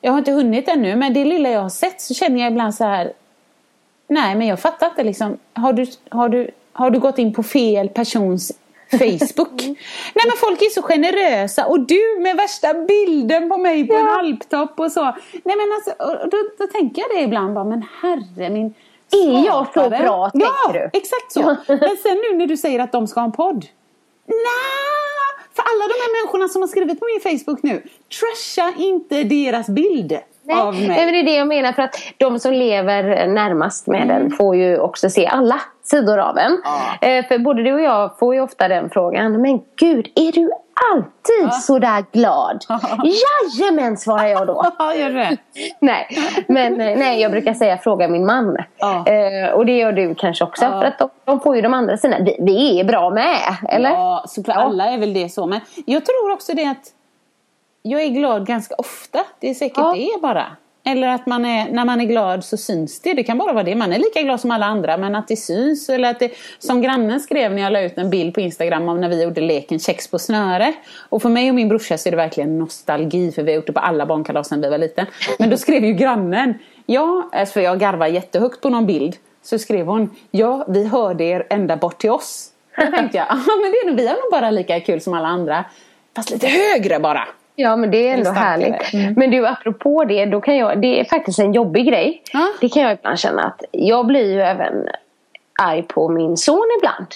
Jag 0.00 0.12
har 0.12 0.18
inte 0.18 0.32
hunnit 0.32 0.68
ännu, 0.68 0.96
men 0.96 1.14
det 1.14 1.24
lilla 1.24 1.50
jag 1.50 1.60
har 1.60 1.68
sett 1.68 2.00
så 2.00 2.14
känner 2.14 2.40
jag 2.40 2.50
ibland 2.50 2.74
så 2.74 2.84
här. 2.84 3.12
Nej, 4.08 4.34
men 4.34 4.46
jag 4.46 4.60
fattar 4.60 4.86
inte 4.86 5.02
liksom. 5.04 5.38
Har 5.52 5.72
du, 5.72 5.86
har 6.08 6.28
du, 6.28 6.50
har 6.72 6.90
du 6.90 6.98
gått 6.98 7.18
in 7.18 7.34
på 7.34 7.42
fel 7.42 7.88
persons 7.88 8.52
Facebook? 8.90 9.62
Nej 10.14 10.24
men 10.24 10.36
folk 10.36 10.62
är 10.62 10.70
så 10.70 10.82
generösa 10.82 11.66
och 11.66 11.80
du 11.80 12.18
med 12.20 12.36
värsta 12.36 12.74
bilden 12.74 13.48
på 13.48 13.56
mig 13.56 13.86
på 13.88 13.94
en 13.94 14.08
alptopp 14.08 14.80
och 14.80 14.92
så. 14.92 15.02
Nej 15.44 15.56
men 15.56 15.72
alltså, 15.74 15.90
och 16.04 16.30
då, 16.30 16.36
då 16.58 16.66
tänker 16.66 17.02
jag 17.02 17.10
det 17.18 17.22
ibland 17.22 17.54
bara, 17.54 17.64
men 17.64 17.84
herre 18.02 18.50
min 18.50 18.74
Är 19.14 19.44
jag 19.46 19.66
så 19.74 19.88
bra, 19.90 19.98
Ja, 19.98 20.30
tänker 20.30 20.72
du? 20.80 20.98
exakt 20.98 21.32
så. 21.32 21.40
Men 21.68 21.96
sen 22.02 22.22
nu 22.30 22.36
när 22.36 22.46
du 22.46 22.56
säger 22.56 22.80
att 22.80 22.92
de 22.92 23.06
ska 23.06 23.20
ha 23.20 23.24
en 23.24 23.32
podd. 23.32 23.66
Nej, 24.26 25.46
för 25.56 25.62
alla 25.62 25.84
de 25.88 25.94
här 25.94 26.22
människorna 26.22 26.48
som 26.48 26.62
har 26.62 26.68
skrivit 26.68 27.00
på 27.00 27.06
min 27.06 27.38
Facebook 27.38 27.62
nu, 27.62 27.82
trasha 28.20 28.72
inte 28.78 29.22
deras 29.24 29.66
bild 29.68 30.18
Nej, 30.44 30.60
av 30.60 30.74
mig. 30.74 30.88
nej, 30.88 31.04
men 31.04 31.14
det 31.14 31.20
är 31.20 31.24
det 31.24 31.34
jag 31.36 31.46
menar. 31.48 31.72
För 31.72 31.82
att 31.82 31.96
de 32.18 32.38
som 32.38 32.52
lever 32.52 33.26
närmast 33.26 33.86
med 33.86 34.02
Mm. 34.02 34.08
den 34.08 34.30
får 34.30 34.56
ju 34.56 34.78
också 34.78 35.10
se 35.10 35.26
alla 35.26 35.60
sidor 35.82 36.18
av 36.18 36.38
en. 36.38 36.62
Eh, 37.00 37.26
för 37.26 37.38
både 37.38 37.62
du 37.62 37.72
och 37.72 37.80
jag 37.80 38.18
får 38.18 38.34
ju 38.34 38.40
ofta 38.40 38.68
den 38.68 38.90
frågan. 38.90 39.40
Men 39.42 39.60
gud, 39.76 40.06
är 40.14 40.32
du 40.32 40.50
alltid 40.92 41.52
så 41.62 41.78
där 41.78 42.04
glad? 42.12 42.64
Jajamän, 43.58 43.96
svarar 43.96 44.26
jag 44.26 44.46
då. 44.46 44.64
Ja, 44.78 44.94
gör 44.94 45.10
det. 45.10 45.36
nej, 45.80 46.08
men 46.48 46.80
eh, 46.80 46.98
nej, 46.98 47.20
jag 47.20 47.30
brukar 47.30 47.54
säga 47.54 47.78
fråga 47.78 48.08
min 48.08 48.26
man. 48.26 48.56
Ja. 48.78 49.04
Eh, 49.06 49.50
och 49.52 49.66
det 49.66 49.76
gör 49.78 49.92
du 49.92 50.14
kanske 50.14 50.44
också. 50.44 50.64
För 50.64 50.84
att 50.84 50.98
de, 50.98 51.08
de 51.24 51.40
får 51.40 51.56
ju 51.56 51.62
de 51.62 51.74
andra 51.74 51.96
sina. 51.96 52.16
Vi, 52.20 52.36
vi 52.40 52.80
är 52.80 52.84
bra 52.84 53.10
med, 53.10 53.36
eller? 53.68 53.90
Ja, 53.90 54.24
så 54.28 54.42
för 54.42 54.52
alla 54.52 54.84
är 54.90 54.98
väl 54.98 55.12
det 55.14 55.28
så. 55.28 55.46
Men 55.46 55.60
jag 55.86 56.04
tror 56.06 56.32
också 56.32 56.52
det 56.52 56.64
att 56.64 56.90
jag 57.86 58.02
är 58.02 58.08
glad 58.08 58.46
ganska 58.46 58.74
ofta. 58.74 59.24
Det 59.40 59.50
är 59.50 59.54
säkert 59.54 59.78
Ja. 59.78 59.94
det 59.96 60.20
bara. 60.22 60.46
Eller 60.86 61.08
att 61.08 61.26
man 61.26 61.44
är, 61.44 61.70
när 61.70 61.84
man 61.84 62.00
är 62.00 62.04
glad 62.04 62.44
så 62.44 62.56
syns 62.56 63.00
det. 63.00 63.14
Det 63.14 63.22
kan 63.22 63.38
bara 63.38 63.52
vara 63.52 63.64
det. 63.64 63.74
Man 63.74 63.92
är 63.92 63.98
lika 63.98 64.22
glad 64.22 64.40
som 64.40 64.50
alla 64.50 64.66
andra 64.66 64.96
men 64.96 65.14
att 65.14 65.28
det 65.28 65.36
syns. 65.36 65.88
Eller 65.88 66.10
att 66.10 66.18
det, 66.18 66.32
som 66.58 66.82
grannen 66.82 67.20
skrev 67.20 67.52
när 67.52 67.62
jag 67.62 67.72
la 67.72 67.80
ut 67.80 67.98
en 67.98 68.10
bild 68.10 68.34
på 68.34 68.40
Instagram 68.40 68.88
om 68.88 69.00
när 69.00 69.08
vi 69.08 69.22
gjorde 69.22 69.40
leken 69.40 69.78
Kex 69.78 70.08
på 70.08 70.18
snöre. 70.18 70.72
Och 71.08 71.22
för 71.22 71.28
mig 71.28 71.48
och 71.48 71.54
min 71.54 71.68
brorsa 71.68 71.98
så 71.98 72.08
är 72.08 72.10
det 72.10 72.16
verkligen 72.16 72.58
nostalgi 72.58 73.32
för 73.32 73.42
vi 73.42 73.50
har 73.52 73.56
gjort 73.56 73.66
det 73.66 73.72
på 73.72 73.80
alla 73.80 74.06
barnkalas 74.06 74.48
sedan 74.48 74.60
vi 74.60 74.68
var 74.70 74.78
liten. 74.78 75.06
Men 75.38 75.50
då 75.50 75.56
skrev 75.56 75.84
ju 75.84 75.92
grannen, 75.92 76.54
ja, 76.86 77.28
alltså 77.32 77.52
för 77.52 77.60
jag 77.60 77.80
garvar 77.80 78.06
jättehögt 78.06 78.60
på 78.60 78.70
någon 78.70 78.86
bild. 78.86 79.16
Så 79.42 79.58
skrev 79.58 79.86
hon, 79.86 80.16
ja 80.30 80.64
vi 80.68 80.86
hörde 80.86 81.24
er 81.24 81.46
ända 81.50 81.76
bort 81.76 81.98
till 81.98 82.10
oss. 82.10 82.48
Då 82.76 82.86
tänkte 82.96 83.16
jag, 83.18 83.26
ja 83.30 83.34
men 83.62 83.70
det 83.72 83.76
är 83.78 83.86
nog, 83.86 83.96
vi 83.96 84.06
har 84.06 84.14
nog 84.14 84.30
bara 84.30 84.50
lika 84.50 84.80
kul 84.80 85.00
som 85.00 85.14
alla 85.14 85.28
andra. 85.28 85.64
Fast 86.16 86.30
lite 86.30 86.46
högre 86.46 86.98
bara. 87.00 87.28
Ja 87.56 87.76
men 87.76 87.90
det 87.90 88.08
är 88.08 88.14
ändå 88.14 88.30
härligt. 88.30 88.94
Mm. 88.94 89.14
Men 89.16 89.30
du 89.30 89.46
apropå 89.46 90.04
det, 90.04 90.26
då 90.26 90.40
kan 90.40 90.56
jag, 90.56 90.82
det 90.82 91.00
är 91.00 91.04
faktiskt 91.04 91.38
en 91.38 91.52
jobbig 91.52 91.86
grej. 91.86 92.22
Ja. 92.32 92.48
Det 92.60 92.68
kan 92.68 92.82
jag 92.82 92.92
ibland 92.92 93.18
känna 93.18 93.42
att 93.42 93.64
jag 93.70 94.06
blir 94.06 94.32
ju 94.32 94.40
även 94.40 94.88
arg 95.62 95.82
på 95.82 96.08
min 96.08 96.36
son 96.36 96.66
ibland. 96.78 97.06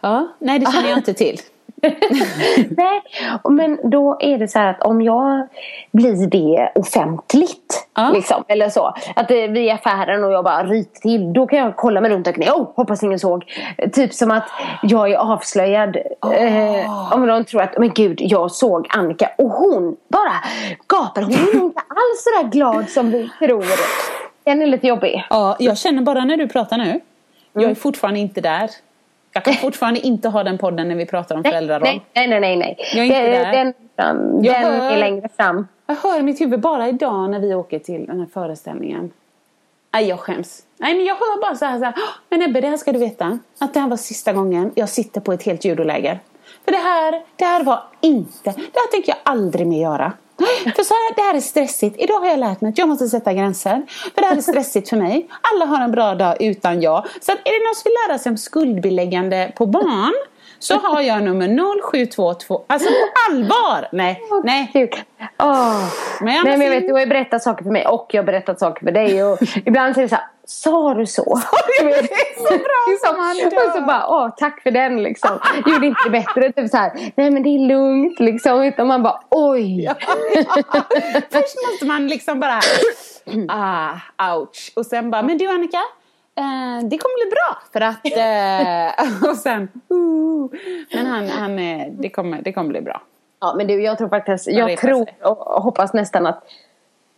Ja, 0.00 0.28
nej 0.38 0.58
det 0.58 0.72
känner 0.72 0.88
jag 0.88 0.98
inte 0.98 1.14
till. 1.14 1.40
Nej, 2.70 3.02
men 3.48 3.90
då 3.90 4.16
är 4.20 4.38
det 4.38 4.48
så 4.48 4.58
här 4.58 4.70
att 4.70 4.82
om 4.82 5.02
jag 5.02 5.48
blir 5.92 6.26
det 6.26 6.72
offentligt. 6.74 7.88
Ja. 7.94 8.10
Liksom, 8.10 8.44
eller 8.48 8.68
så. 8.68 8.94
Att 9.16 9.30
eh, 9.30 9.36
vi 9.36 9.42
är 9.42 9.58
i 9.58 9.70
affären 9.70 10.24
och 10.24 10.32
jag 10.32 10.44
bara 10.44 10.64
ryter 10.64 11.00
till. 11.00 11.32
Då 11.32 11.46
kan 11.46 11.58
jag 11.58 11.76
kolla 11.76 12.00
mig 12.00 12.10
runt 12.10 12.26
och 12.26 12.34
tänka, 12.34 12.54
oh, 12.54 12.68
hoppas 12.76 13.02
ingen 13.02 13.18
såg. 13.18 13.44
Typ 13.92 14.14
som 14.14 14.30
att 14.30 14.48
jag 14.82 15.10
är 15.10 15.16
avslöjad. 15.16 15.96
Eh, 15.96 17.12
om 17.14 17.26
någon 17.26 17.44
tror 17.44 17.62
att, 17.62 17.78
men 17.78 17.90
gud, 17.94 18.18
jag 18.20 18.50
såg 18.50 18.86
Annika. 18.90 19.30
Och 19.38 19.50
hon 19.50 19.96
bara 20.08 20.32
gapar. 20.88 21.22
Hon 21.22 21.32
är 21.32 21.64
inte 21.64 21.80
alls 21.88 22.24
så 22.24 22.42
där 22.42 22.50
glad 22.50 22.88
som 22.88 23.10
vi 23.10 23.30
tror. 23.38 23.64
Den 24.44 24.62
är 24.62 24.66
lite 24.66 24.86
jobbig. 24.86 25.26
Ja, 25.30 25.56
jag 25.58 25.78
känner 25.78 26.02
bara 26.02 26.24
när 26.24 26.36
du 26.36 26.48
pratar 26.48 26.78
nu. 26.78 27.00
Jag 27.52 27.70
är 27.70 27.74
fortfarande 27.74 28.20
inte 28.20 28.40
där. 28.40 28.70
Jag 29.32 29.44
kan 29.44 29.54
fortfarande 29.54 30.00
inte 30.00 30.28
ha 30.28 30.42
den 30.44 30.58
podden 30.58 30.88
när 30.88 30.94
vi 30.94 31.06
pratar 31.06 31.36
om 31.36 31.44
föräldraroll. 31.44 31.82
Nej, 31.88 32.02
nej, 32.14 32.28
nej, 32.28 32.40
nej. 32.40 32.56
nej. 32.56 32.76
Jag 32.94 33.06
är 33.06 33.24
inte 33.28 33.30
den, 33.30 33.44
där. 33.44 33.64
Den, 33.64 33.74
fram, 33.96 34.44
Jag 34.44 34.54
den 34.62 34.80
hör- 34.80 34.90
är 34.90 34.96
längre 34.98 35.28
fram. 35.36 35.68
Jag 35.86 35.94
hör 35.94 36.18
i 36.18 36.22
mitt 36.22 36.40
huvud 36.40 36.60
bara 36.60 36.88
idag 36.88 37.30
när 37.30 37.38
vi 37.40 37.54
åker 37.54 37.78
till 37.78 38.06
den 38.06 38.20
här 38.20 38.26
föreställningen. 38.34 39.10
Nej, 39.92 40.08
jag 40.08 40.18
skäms. 40.20 40.62
Nej, 40.78 40.94
men 40.94 41.04
jag 41.04 41.14
hör 41.14 41.40
bara 41.40 41.54
så 41.56 41.64
här, 41.64 41.78
så 41.78 41.84
här. 41.84 41.94
"Åh, 41.96 42.02
Men 42.28 42.42
Ebbe, 42.42 42.60
det 42.60 42.66
här 42.68 42.76
ska 42.76 42.92
du 42.92 42.98
veta. 42.98 43.38
Att 43.58 43.74
det 43.74 43.80
här 43.80 43.88
var 43.88 43.96
sista 43.96 44.32
gången 44.32 44.72
jag 44.74 44.88
sitter 44.88 45.20
på 45.20 45.32
ett 45.32 45.42
helt 45.42 45.64
judoläger. 45.64 46.20
För 46.64 46.72
det 46.72 46.78
här, 46.78 47.22
det 47.36 47.44
här 47.44 47.64
var 47.64 47.82
inte, 48.00 48.30
det 48.44 48.50
här 48.74 48.90
tänker 48.90 49.08
jag 49.12 49.18
aldrig 49.22 49.66
mer 49.66 49.82
göra. 49.82 50.12
För 50.76 50.82
så 50.82 50.94
här, 50.94 51.14
det 51.14 51.22
här 51.22 51.34
är 51.34 51.40
stressigt. 51.40 51.96
Idag 51.98 52.20
har 52.20 52.26
jag 52.26 52.38
lärt 52.38 52.60
mig 52.60 52.68
att 52.68 52.78
jag 52.78 52.88
måste 52.88 53.08
sätta 53.08 53.32
gränser. 53.32 53.82
För 54.14 54.22
det 54.22 54.26
här 54.26 54.36
är 54.36 54.40
stressigt 54.40 54.88
för 54.88 54.96
mig. 54.96 55.28
Alla 55.52 55.64
har 55.64 55.84
en 55.84 55.90
bra 55.90 56.14
dag 56.14 56.36
utan 56.40 56.80
jag. 56.82 57.06
Så 57.20 57.32
att 57.32 57.38
är 57.38 57.60
det 57.60 57.66
någon 57.66 57.74
som 57.74 57.82
vill 57.84 57.94
lära 58.08 58.18
sig 58.18 58.30
om 58.30 58.36
skuldbeläggande 58.36 59.52
på 59.56 59.66
barn 59.66 60.14
så 60.58 60.74
har 60.74 61.00
jag 61.00 61.22
nummer 61.22 61.80
0722. 61.92 62.64
Alltså 62.66 62.88
på 62.88 63.32
allvar! 63.32 63.88
Nej, 63.92 64.20
nej. 64.44 64.90
Åh. 65.38 65.84
Men 66.20 66.34
jag 66.34 66.44
Nej, 66.44 66.58
men 66.58 66.66
jag 66.66 66.74
vet, 66.74 66.86
du 66.86 66.92
har 66.92 67.00
ju 67.00 67.06
berättat 67.06 67.42
saker 67.42 67.64
för 67.64 67.70
mig 67.70 67.86
och 67.86 68.06
jag 68.10 68.22
har 68.22 68.26
berättat 68.26 68.58
saker 68.58 68.86
för 68.86 68.92
dig. 68.92 69.24
Och 69.24 69.38
ibland 69.64 69.94
säger 69.94 70.08
det 70.08 70.08
så 70.08 70.14
här, 70.14 70.24
sa 70.50 70.94
du 70.94 71.06
så? 71.06 71.40
Det 71.80 71.88
är 71.88 72.36
så 72.36 72.58
bra 72.58 73.10
som 73.10 73.20
han 73.20 73.36
dör. 73.36 73.66
Och 73.66 73.72
så 73.72 73.80
bara, 73.80 74.06
åh 74.08 74.34
tack 74.36 74.62
för 74.62 74.70
den 74.70 75.02
liksom. 75.02 75.38
Gjorde 75.66 75.86
inte 75.86 76.00
det 76.04 76.10
bättre. 76.10 76.52
Typ 76.52 76.70
så 76.70 76.76
här, 76.76 77.12
nej 77.14 77.30
men 77.30 77.42
det 77.42 77.48
är 77.48 77.58
lugnt 77.58 78.20
liksom. 78.20 78.62
Utan 78.62 78.86
man 78.86 79.02
bara, 79.02 79.20
oj. 79.30 79.88
Först 81.30 81.56
måste 81.68 81.84
man 81.86 82.06
liksom 82.06 82.40
bara 82.40 82.60
ah, 83.48 84.34
ouch. 84.34 84.72
Och 84.76 84.86
sen 84.86 85.10
bara, 85.10 85.22
men 85.22 85.38
du 85.38 85.48
Annika, 85.48 85.82
eh, 86.38 86.88
det 86.90 86.98
kommer 86.98 87.24
bli 87.24 87.30
bra 87.30 87.58
för 87.72 87.80
att 87.80 88.06
eh, 88.06 89.30
och 89.30 89.36
sen 89.36 89.62
uh, 89.92 90.50
men 90.94 91.06
han, 91.06 91.28
han 91.28 91.58
eh, 91.58 91.86
det, 91.92 92.10
kommer, 92.10 92.42
det 92.42 92.52
kommer 92.52 92.70
bli 92.70 92.80
bra. 92.80 93.02
Ja 93.40 93.54
men 93.56 93.66
du, 93.66 93.82
jag 93.82 93.98
tror 93.98 94.08
faktiskt, 94.08 94.46
jag 94.46 94.78
tror 94.78 95.08
och 95.22 95.62
hoppas 95.62 95.92
nästan 95.92 96.26
att 96.26 96.44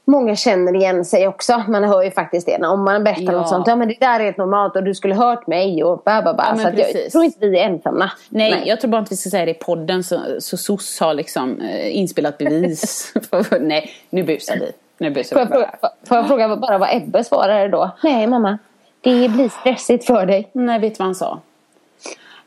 Många 0.04 0.36
känner 0.36 0.74
igen 0.76 1.04
sig 1.04 1.28
också. 1.28 1.62
Man 1.68 1.84
hör 1.84 2.02
ju 2.02 2.10
faktiskt 2.10 2.46
det. 2.46 2.66
Om 2.66 2.84
man 2.84 3.04
berättar 3.04 3.22
Ja. 3.22 3.32
något 3.32 3.48
sånt. 3.48 3.66
Ja 3.66 3.76
men 3.76 3.88
det 3.88 3.96
där 4.00 4.20
är 4.20 4.24
helt 4.24 4.36
normalt 4.36 4.76
och 4.76 4.84
du 4.84 4.94
skulle 4.94 5.14
hört 5.14 5.46
mig 5.46 5.84
och 5.84 6.02
ba, 6.04 6.22
ba, 6.22 6.34
ba. 6.34 6.44
Ja, 6.48 6.56
Så 6.56 6.68
jag 6.78 7.10
tror 7.12 7.24
inte 7.24 7.46
vi 7.48 7.58
är 7.58 7.64
ensamma. 7.64 8.10
Nej, 8.28 8.62
jag 8.66 8.80
tror 8.80 8.90
bara 8.90 8.98
inte 8.98 9.10
vi 9.10 9.16
ska 9.16 9.30
säga 9.30 9.44
det 9.44 9.50
i 9.50 9.54
podden 9.54 10.04
så, 10.04 10.20
så 10.38 10.56
SOS 10.56 11.00
har 11.00 11.14
liksom 11.14 11.60
eh, 11.60 11.96
inspelat 11.96 12.38
bevis. 12.38 13.14
Nej, 13.60 13.90
nu 14.10 14.22
busar 14.22 14.56
vi. 14.56 14.72
Nu 14.98 15.10
busar 15.10 15.36
Får 15.36 15.40
jag, 15.40 15.48
fråga, 15.48 15.70
får 16.08 16.16
jag 16.16 16.26
fråga 16.26 16.56
bara 16.56 16.78
vad 16.78 16.88
Ebbe 16.92 17.24
svarade 17.24 17.68
då? 17.68 17.90
Nej 18.02 18.26
mamma, 18.26 18.58
det 19.00 19.28
blir 19.28 19.48
stressigt 19.48 20.06
för 20.06 20.26
dig. 20.26 20.50
Nej, 20.52 20.78
vet 20.78 20.94
du 20.94 20.98
vad 20.98 21.06
han 21.06 21.14
sa? 21.14 21.40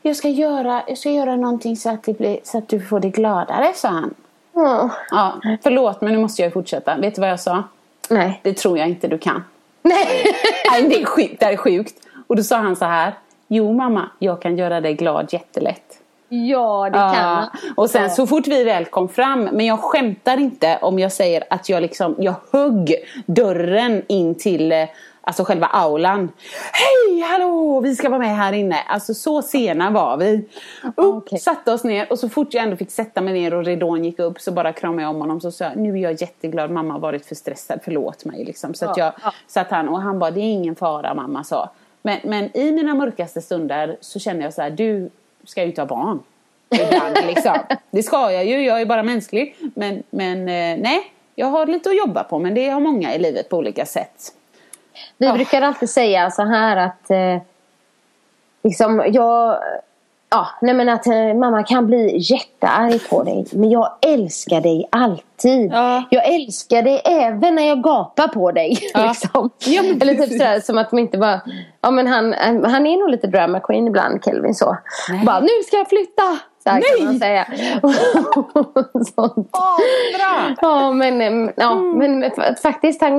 jag 0.02 0.16
ska 0.16 0.28
göra, 0.28 0.82
jag 0.88 0.98
ska 0.98 1.10
göra 1.10 1.36
någonting 1.36 1.76
så 1.76 1.90
att, 1.90 2.02
blir, 2.02 2.38
så 2.42 2.58
att 2.58 2.68
du 2.68 2.80
får 2.80 3.00
det 3.00 3.10
gladare, 3.10 3.72
sa 3.74 3.88
han. 3.88 4.14
Ja. 4.56 4.90
Ja, 5.10 5.40
förlåt 5.62 6.00
men 6.00 6.12
nu 6.12 6.18
måste 6.18 6.42
jag 6.42 6.52
fortsätta. 6.52 6.96
Vet 6.96 7.14
du 7.14 7.20
vad 7.20 7.30
jag 7.30 7.40
sa? 7.40 7.62
Nej. 8.10 8.40
Det 8.42 8.52
tror 8.56 8.78
jag 8.78 8.88
inte 8.88 9.08
du 9.08 9.18
kan. 9.18 9.44
Nej. 9.82 10.24
Nej, 10.72 10.82
det 10.88 11.00
är 11.02 11.04
sjukt. 11.04 11.40
Det 11.40 11.46
här 11.46 11.52
är 11.52 11.56
sjukt. 11.56 11.94
Och 12.26 12.36
då 12.36 12.42
sa 12.42 12.56
han 12.56 12.76
så 12.76 12.84
här. 12.84 13.14
Jo 13.48 13.72
mamma, 13.72 14.10
jag 14.18 14.42
kan 14.42 14.58
göra 14.58 14.80
dig 14.80 14.94
glad 14.94 15.28
jättelätt. 15.32 15.98
Ja, 16.28 16.84
det 16.84 16.98
kan 16.98 17.14
Ja. 17.14 17.34
man. 17.34 17.48
Och 17.76 17.90
sen 17.90 18.02
Ja. 18.02 18.08
så 18.08 18.26
fort 18.26 18.46
vi 18.46 18.64
väl 18.64 18.84
kom 18.84 19.08
fram, 19.08 19.42
men 19.44 19.66
jag 19.66 19.78
skämtar 19.80 20.36
inte 20.40 20.78
om 20.82 20.98
jag 20.98 21.12
säger 21.12 21.44
att 21.50 21.68
jag 21.68 21.82
liksom, 21.82 22.14
jag 22.18 22.34
högg 22.52 22.94
dörren 23.26 24.02
in 24.08 24.34
till 24.34 24.72
eh, 24.72 24.84
Alltså 25.28 25.44
själva 25.44 25.66
aulan. 25.66 26.32
Hej, 26.72 27.20
hallå, 27.20 27.80
vi 27.80 27.96
ska 27.96 28.08
vara 28.08 28.18
med 28.18 28.36
här 28.36 28.52
inne. 28.52 28.76
Alltså 28.86 29.14
så 29.14 29.42
sena 29.42 29.90
var 29.90 30.16
vi. 30.16 30.48
Upp, 30.96 31.14
Okej. 31.16 31.38
satte 31.38 31.72
oss 31.72 31.84
ner 31.84 32.12
och 32.12 32.18
så 32.18 32.28
fort 32.28 32.54
jag 32.54 32.64
ändå 32.64 32.76
fick 32.76 32.90
sätta 32.90 33.20
mig 33.20 33.34
ner 33.34 33.54
och 33.54 33.64
ridån 33.64 34.04
gick 34.04 34.18
upp 34.18 34.40
så 34.40 34.52
bara 34.52 34.72
kramade 34.72 35.02
jag 35.02 35.10
om 35.10 35.20
honom. 35.20 35.40
Så 35.40 35.50
sa 35.50 35.64
jag, 35.64 35.76
nu 35.76 35.92
är 35.92 36.02
jag 36.02 36.20
jätteglad, 36.20 36.70
mamma 36.70 36.94
har 36.94 37.00
varit 37.00 37.26
för 37.26 37.34
stressad, 37.34 37.80
förlåt 37.84 38.24
mig. 38.24 38.44
Liksom. 38.44 38.74
Så 38.74 38.90
att 38.90 38.96
jag 38.96 39.12
satt 39.46 39.70
han 39.70 39.88
och 39.88 40.00
han 40.00 40.18
bara, 40.18 40.30
det 40.30 40.40
är 40.40 40.52
ingen 40.52 40.76
fara 40.76 41.14
mamma 41.14 41.44
sa. 41.44 41.70
Men, 42.02 42.18
men 42.24 42.56
i 42.56 42.72
mina 42.72 42.94
mörkaste 42.94 43.42
stunder 43.42 43.96
så 44.00 44.18
känner 44.18 44.42
jag 44.42 44.54
så 44.54 44.62
här, 44.62 44.70
du 44.70 45.10
ska 45.44 45.62
ju 45.62 45.66
inte 45.66 45.80
ha 45.80 45.86
barn. 45.86 46.22
Ibland, 46.70 47.16
liksom. 47.26 47.58
Det 47.90 48.02
ska 48.02 48.32
jag 48.32 48.46
ju, 48.46 48.64
jag 48.64 48.80
är 48.80 48.86
bara 48.86 49.02
mänsklig. 49.02 49.56
Men, 49.74 50.02
men 50.10 50.38
eh, 50.38 50.82
nej, 50.82 51.12
jag 51.34 51.46
har 51.46 51.66
lite 51.66 51.88
att 51.88 51.96
jobba 51.96 52.24
på 52.24 52.38
men 52.38 52.54
det 52.54 52.68
har 52.68 52.80
många 52.80 53.14
i 53.14 53.18
livet 53.18 53.48
på 53.48 53.56
olika 53.56 53.86
sätt. 53.86 54.32
Vi 55.18 55.26
Ja. 55.26 55.32
brukar 55.32 55.62
alltid 55.62 55.90
säga 55.90 56.30
så 56.30 56.42
här 56.42 56.76
att 56.76 57.10
eh, 57.10 57.42
liksom 58.62 59.02
jag 59.12 59.58
Ja, 60.30 60.46
nej 60.60 60.74
men 60.74 60.88
att 60.88 61.06
eh, 61.06 61.34
mamma 61.34 61.62
kan 61.62 61.86
bli 61.86 62.16
jättearg 62.20 63.08
på 63.10 63.22
dig. 63.22 63.46
Men 63.52 63.70
jag 63.70 63.88
älskar 64.06 64.60
dig 64.60 64.88
alltid. 64.90 65.72
Ja. 65.72 66.02
Jag 66.10 66.34
älskar 66.34 66.82
dig 66.82 67.02
även 67.04 67.54
när 67.54 67.68
jag 67.68 67.82
gapar 67.82 68.28
på 68.28 68.52
dig. 68.52 68.78
Ja. 68.94 69.06
liksom. 69.08 69.50
Ja, 69.58 69.82
Eller 70.00 70.14
typ 70.14 70.32
sådär 70.32 70.60
som 70.60 70.78
att 70.78 70.90
de 70.90 70.98
inte 70.98 71.18
bara... 71.18 71.40
Ja 71.80 71.90
men 71.90 72.06
han, 72.06 72.32
han 72.64 72.86
är 72.86 72.96
nog 72.98 73.10
lite 73.10 73.26
drama 73.26 73.60
queen 73.60 73.86
ibland, 73.86 74.24
Kelvin 74.24 74.54
så. 74.54 74.76
Nej. 75.10 75.24
Bara, 75.26 75.40
nu 75.40 75.48
ska 75.66 75.76
jag 75.76 75.88
flytta! 75.88 76.38
Så 76.66 76.70
här 76.72 76.80
Nej. 76.80 76.98
kan 76.98 77.06
man 77.06 77.18
säga. 77.18 77.46
Sånt. 79.14 79.50
Bra! 80.18 80.54
Ja, 80.62 80.92
men, 80.92 81.20
em, 81.20 81.50
ja, 81.56 81.72
Mm. 81.72 81.98
men 81.98 82.30
faktiskt, 82.62 83.00
han, 83.02 83.18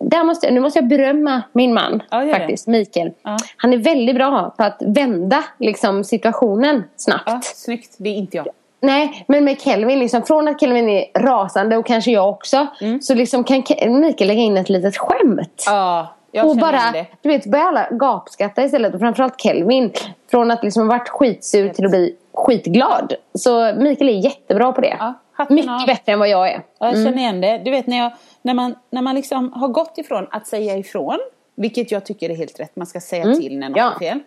där 0.00 0.24
måste, 0.24 0.50
nu 0.50 0.60
måste 0.60 0.78
jag 0.78 0.88
berömma 0.88 1.42
min 1.52 1.74
man, 1.74 2.02
Ja, 2.10 2.26
faktiskt, 2.32 2.66
Mikael. 2.66 3.10
Ja. 3.22 3.36
Han 3.56 3.72
är 3.72 3.76
väldigt 3.76 4.14
bra 4.16 4.54
på 4.56 4.64
att 4.64 4.82
vända 4.86 5.44
liksom, 5.58 6.04
situationen 6.04 6.84
snabbt. 6.96 7.22
Ja, 7.26 7.40
snyggt, 7.42 7.94
det 7.98 8.08
är 8.08 8.14
inte 8.14 8.36
jag. 8.36 8.46
Nej, 8.80 9.24
men 9.28 9.44
med 9.44 9.60
Kelvin, 9.60 9.98
liksom, 9.98 10.22
från 10.22 10.48
att 10.48 10.60
Kelvin 10.60 10.88
är 10.88 11.04
rasande 11.18 11.76
och 11.76 11.86
kanske 11.86 12.10
jag 12.10 12.28
också, 12.28 12.66
så 13.00 13.14
liksom 13.14 13.44
kan 13.44 13.62
Mikael 13.78 14.28
lägga 14.28 14.40
in 14.40 14.56
ett 14.56 14.68
litet 14.68 14.96
skämt. 14.96 15.30
Mm. 15.30 15.46
Ja, 15.66 16.14
jag 16.32 16.50
och 16.50 16.56
bara, 16.56 16.80
du 17.22 17.28
vet, 17.28 17.46
börjar 17.46 17.66
alla 17.66 17.88
gapskratta 17.90 18.64
istället. 18.64 18.94
Och 18.94 19.00
framförallt 19.00 19.40
Kelvin. 19.40 19.92
Från 20.30 20.50
att 20.50 20.64
liksom 20.64 20.82
ha 20.82 20.98
varit 20.98 21.08
skitsur 21.08 21.68
till 21.68 21.84
att 21.84 21.90
bli 21.90 22.16
skitglad. 22.34 23.14
Så 23.34 23.74
Mikael 23.74 24.08
är 24.08 24.24
jättebra 24.24 24.72
på 24.72 24.80
det. 24.80 24.96
Ja, 24.98 25.14
Mycket 25.50 25.70
av. 25.70 25.86
bättre 25.86 26.12
än 26.12 26.18
vad 26.18 26.28
jag 26.28 26.48
är. 26.48 26.62
Ja, 26.78 26.86
jag 26.86 26.94
känner 26.94 27.18
igen 27.18 27.40
det. 27.40 27.58
Du 27.64 27.70
vet 27.70 27.86
när, 27.86 27.98
jag, 27.98 28.12
när 28.42 28.54
man, 28.54 28.74
när 28.90 29.02
man 29.02 29.14
liksom 29.14 29.52
har 29.52 29.68
gått 29.68 29.98
ifrån 29.98 30.26
att 30.30 30.46
säga 30.46 30.76
ifrån, 30.76 31.18
vilket 31.54 31.90
jag 31.92 32.04
tycker 32.06 32.30
är 32.30 32.34
helt 32.36 32.60
rätt, 32.60 32.76
man 32.76 32.86
ska 32.86 33.00
säga 33.00 33.34
till 33.34 33.58
när 33.58 33.68
något 33.68 33.78
Ja. 33.78 33.92
är 33.94 33.98
fel. 33.98 34.20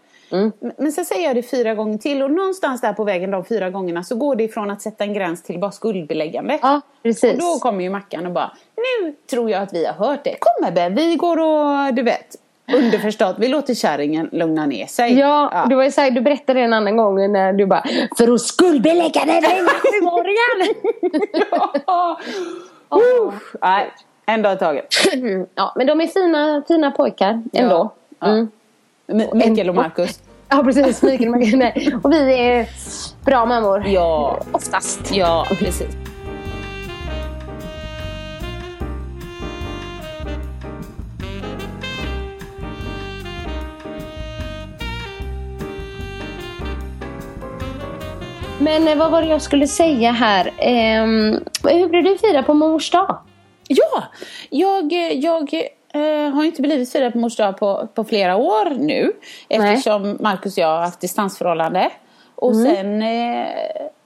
Men- 0.60 0.72
Men 0.78 0.92
sen 0.92 1.06
säger 1.06 1.28
jag 1.28 1.36
det 1.36 1.44
fyra 1.44 1.76
gånger 1.76 1.98
till 1.98 2.24
och 2.24 2.32
någonstans 2.32 2.82
där 2.82 2.94
på 2.94 3.04
vägen 3.04 3.32
de 3.32 3.46
fyra 3.46 3.70
gångerna 3.70 4.04
så 4.04 4.16
går 4.16 4.36
det 4.36 4.44
ifrån 4.44 4.72
att 4.72 4.82
sätta 4.82 5.04
en 5.04 5.14
gräns 5.14 5.44
till 5.44 5.60
bara 5.60 5.72
skuldbeläggande. 5.72 6.60
Ja, 6.62 6.82
precis. 7.04 7.34
Och 7.34 7.40
då 7.40 7.60
kommer 7.60 7.84
ju 7.84 7.90
Mackan 7.90 8.26
och 8.26 8.32
bara, 8.32 8.52
nu 8.78 9.16
tror 9.30 9.50
jag 9.50 9.62
att 9.62 9.74
vi 9.74 9.86
har 9.86 9.94
hört 9.94 10.24
det. 10.24 10.36
Kom 10.40 10.68
Ebbe, 10.68 10.90
vi 10.90 11.16
går 11.16 11.38
och 11.40 11.94
du 11.94 12.02
vet, 12.04 12.36
underförstått, 12.74 13.36
vi 13.40 13.48
låter 13.48 13.74
kärringen 13.74 14.30
lugna 14.32 14.66
ner 14.66 14.86
sig. 14.86 15.20
Ja, 15.20 15.66
Du, 15.70 15.76
var 15.76 15.84
ju 15.84 15.92
så 15.92 16.02
här, 16.02 16.12
du 16.12 16.22
berättade 16.22 16.60
en 16.60 16.74
annan 16.74 16.98
gång 16.98 17.32
när 17.32 17.54
du 17.54 17.66
bara 17.66 17.84
För 18.18 18.34
att 18.34 18.42
skuldbelägga 18.42 19.22
den 19.26 19.36
lilla 19.36 19.70
sjuåringen! 19.70 20.76
ja. 21.86 22.20
Uh, 22.96 23.34
nej, 23.62 23.92
en 24.26 24.42
dag 24.42 24.54
i 24.54 24.58
taget. 24.58 24.86
ja, 25.56 25.74
men 25.76 25.88
de 25.88 26.02
är 26.02 26.08
fina, 26.08 26.64
fina 26.68 26.92
pojkar 26.92 27.44
ändå. 27.54 27.92
Ja. 28.20 28.28
Mm. 28.28 28.48
M- 29.08 29.28
Mikael 29.34 29.70
och 29.70 29.76
Marcus. 29.76 30.20
Ja, 30.50 30.64
precis. 30.64 31.04
Och 32.04 32.12
vi 32.12 32.40
är 32.40 32.70
bra 33.26 33.46
mammor. 33.46 33.88
Ja, 33.88 34.40
Oftast. 34.52 35.16
ja 35.16 35.48
precis. 35.60 35.88
Men 48.60 48.88
eh, 48.88 48.96
vad 48.98 49.12
var 49.12 49.22
det 49.22 49.28
jag 49.28 49.42
skulle 49.42 49.68
säga 49.68 50.12
här? 50.12 50.54
Ehm, 50.58 51.40
hur 51.64 51.90
blev 51.90 52.04
du 52.04 52.18
fira 52.18 52.44
på 52.44 52.54
mors 52.54 52.92
dag? 52.92 53.18
Ja, 53.68 54.04
jag, 54.50 54.94
jag 55.14 55.50
eh, 55.96 56.34
har 56.34 56.44
inte 56.44 56.62
blivit 56.62 56.92
firad 56.92 57.14
på 57.14 57.20
mors 57.20 57.36
dag 57.36 57.58
på, 57.58 57.88
på 57.94 58.04
flera 58.04 58.36
år 58.36 58.70
nu. 58.80 59.14
Eftersom 59.50 60.18
Marcus 60.20 60.54
och 60.58 60.64
jag 60.64 60.68
har 60.68 60.82
haft 60.82 61.00
distansförhållande. 61.02 61.90
Och 62.36 62.52
Mm. 62.52 62.76
sen, 62.76 63.02
eh, 63.02 63.48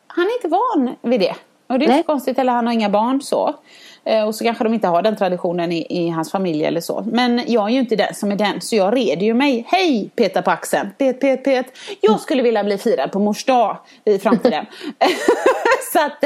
han 0.07 0.25
är 0.25 0.33
inte 0.35 0.47
van 0.47 0.95
vid 1.01 1.19
det. 1.19 1.35
Och 1.67 1.79
det 1.79 1.85
är 1.85 1.89
Nej. 1.89 1.97
så 1.97 2.03
konstigt, 2.03 2.39
eller 2.39 2.51
han 2.53 2.65
har 2.65 2.73
inga 2.73 2.89
barn 2.89 3.21
så. 3.21 3.55
Eh, 4.03 4.23
och 4.27 4.35
så 4.35 4.43
kanske 4.43 4.63
de 4.63 4.73
inte 4.73 4.87
har 4.87 5.01
den 5.01 5.15
traditionen 5.15 5.71
i, 5.71 5.85
i 5.89 6.09
hans 6.09 6.31
familj 6.31 6.65
eller 6.65 6.81
så. 6.81 7.03
Men 7.11 7.41
jag 7.47 7.65
är 7.65 7.73
ju 7.73 7.79
inte 7.79 7.95
den 7.95 8.13
som 8.15 8.31
är 8.31 8.35
den, 8.35 8.61
så 8.61 8.75
jag 8.75 8.95
reder 8.95 9.25
ju 9.25 9.33
mig. 9.33 9.65
Hej, 9.67 10.09
peta 10.15 10.41
på 10.41 10.51
axeln. 10.51 10.89
Pet, 10.97 11.21
pet, 11.21 11.43
pet. 11.43 11.65
Jag 12.01 12.19
skulle 12.19 12.41
vilja 12.43 12.63
bli 12.63 12.77
firad 12.77 13.11
på 13.11 13.19
mors 13.19 13.45
dag 13.45 13.77
i 14.05 14.19
framtiden. 14.19 14.65
så 15.93 15.99
att... 15.99 16.23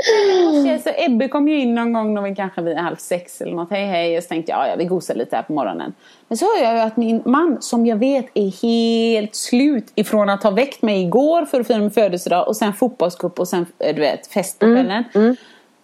Eh, 0.00 0.60
Okej, 0.60 0.78
så 0.78 0.90
Ebbe 0.96 1.28
kom 1.28 1.48
ju 1.48 1.60
in 1.60 1.74
någon 1.74 1.92
gång 1.92 2.14
när 2.14 2.22
vi 2.22 2.34
kanske 2.34 2.62
vid 2.62 2.76
halv 2.76 2.96
sex 2.96 3.40
eller 3.40 3.52
något. 3.52 3.70
Hej 3.70 3.86
hej. 3.86 4.16
Och 4.16 4.22
så 4.22 4.28
tänkte 4.28 4.52
jag, 4.52 4.68
ja, 4.68 4.74
vi 4.78 4.84
gosar 4.84 5.14
lite 5.14 5.36
här 5.36 5.42
på 5.42 5.52
morgonen. 5.52 5.94
Men 6.28 6.38
så 6.38 6.44
hör 6.44 6.64
jag 6.64 6.74
ju 6.74 6.80
att 6.80 6.96
min 6.96 7.22
man, 7.24 7.56
som 7.60 7.86
jag 7.86 7.96
vet 7.96 8.26
är 8.34 8.62
helt 8.62 9.34
slut 9.34 9.92
ifrån 9.94 10.28
att 10.30 10.42
ha 10.42 10.50
väckt 10.50 10.82
mig 10.82 11.02
igår 11.02 11.44
för 11.44 11.60
att 11.60 11.66
fira 11.66 11.78
min 11.78 11.90
födelsedag 11.90 12.48
och 12.48 12.56
sen 12.56 12.72
fotbollscup 12.72 13.38
och 13.40 13.48
sen 13.48 13.66
du 13.78 13.92
vet, 14.00 14.26
fest 14.26 14.58
på 14.58 14.66
kvällen. 14.66 15.04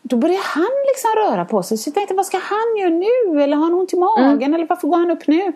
Då 0.02 0.16
börjar 0.16 0.40
han 0.42 0.70
liksom 0.88 1.10
röra 1.16 1.44
på 1.44 1.62
sig. 1.62 1.78
Så 1.78 1.88
jag 1.88 1.94
tänkte, 1.94 2.14
vad 2.14 2.26
ska 2.26 2.36
han 2.38 2.76
göra 2.80 2.90
nu? 2.90 3.42
Eller 3.42 3.56
har 3.56 3.64
han 3.64 3.74
ont 3.74 3.92
i 3.92 3.96
magen? 3.96 4.54
Eller 4.54 4.66
varför 4.66 4.88
går 4.88 4.96
han 4.96 5.10
upp 5.10 5.26
nu? 5.26 5.52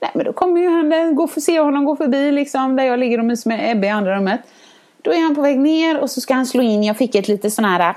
Nej, 0.00 0.10
men 0.14 0.24
då 0.24 0.32
kommer 0.32 0.60
ju 0.60 0.68
han, 0.68 0.92
eh, 0.92 1.10
gå 1.10 1.26
för 1.26 1.40
se 1.40 1.60
honom 1.60 1.84
gå 1.84 1.96
förbi 1.96 2.32
liksom, 2.32 2.76
där 2.76 2.84
jag 2.84 2.98
ligger 2.98 3.18
och 3.18 3.24
myser 3.24 3.48
med 3.48 3.72
Ebbe 3.72 3.86
i 3.86 3.90
andra 3.90 4.16
rummet. 4.16 4.40
Då 5.02 5.12
är 5.12 5.20
han 5.20 5.34
på 5.34 5.42
väg 5.42 5.58
ner 5.58 5.98
och 5.98 6.10
så 6.10 6.20
ska 6.20 6.34
han 6.34 6.46
slå 6.46 6.62
in. 6.62 6.84
Jag 6.84 6.96
fick 6.96 7.14
ett 7.14 7.28
lite 7.28 7.50
sån 7.50 7.64
här 7.64 7.90
äh, 7.90 7.94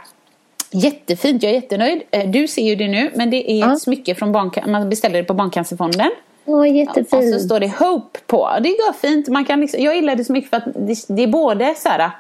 jättefint, 0.72 1.43
jag 1.43 1.49
är 1.49 1.56
jättenöjd. 1.56 2.01
Eh, 2.12 2.30
Du 2.30 2.47
ser 2.47 2.62
ju 2.64 2.76
det 2.76 2.88
nu, 2.88 3.12
men 3.16 3.30
det 3.30 3.51
är 3.51 3.74
ett 3.74 3.82
smycke 3.82 4.16
från 4.16 4.36
barnca- 4.36 4.68
man 4.68 4.89
beställer 4.89 5.18
det 5.18 5.24
på 5.24 5.34
Barncancerfonden. 5.34 6.12
Åh, 6.45 6.58
Och 6.60 6.68
jättefint. 6.68 7.34
så 7.34 7.39
står 7.39 7.60
det 7.60 7.68
Hope 7.80 8.20
på. 8.28 8.49
Det 8.60 8.70
går 8.70 8.93
fint. 8.93 9.28
Man 9.28 9.45
kan 9.45 9.62
liksom, 9.62 9.82
jag 9.84 9.95
gillar 9.95 10.16
det 10.16 10.26
så 10.26 10.34
mycket 10.34 10.49
för 10.49 10.58
att 10.58 10.64
det, 10.76 11.06
det 11.16 11.24
är 11.24 11.28
både 11.28 11.76
så 11.78 11.89
här 11.89 12.12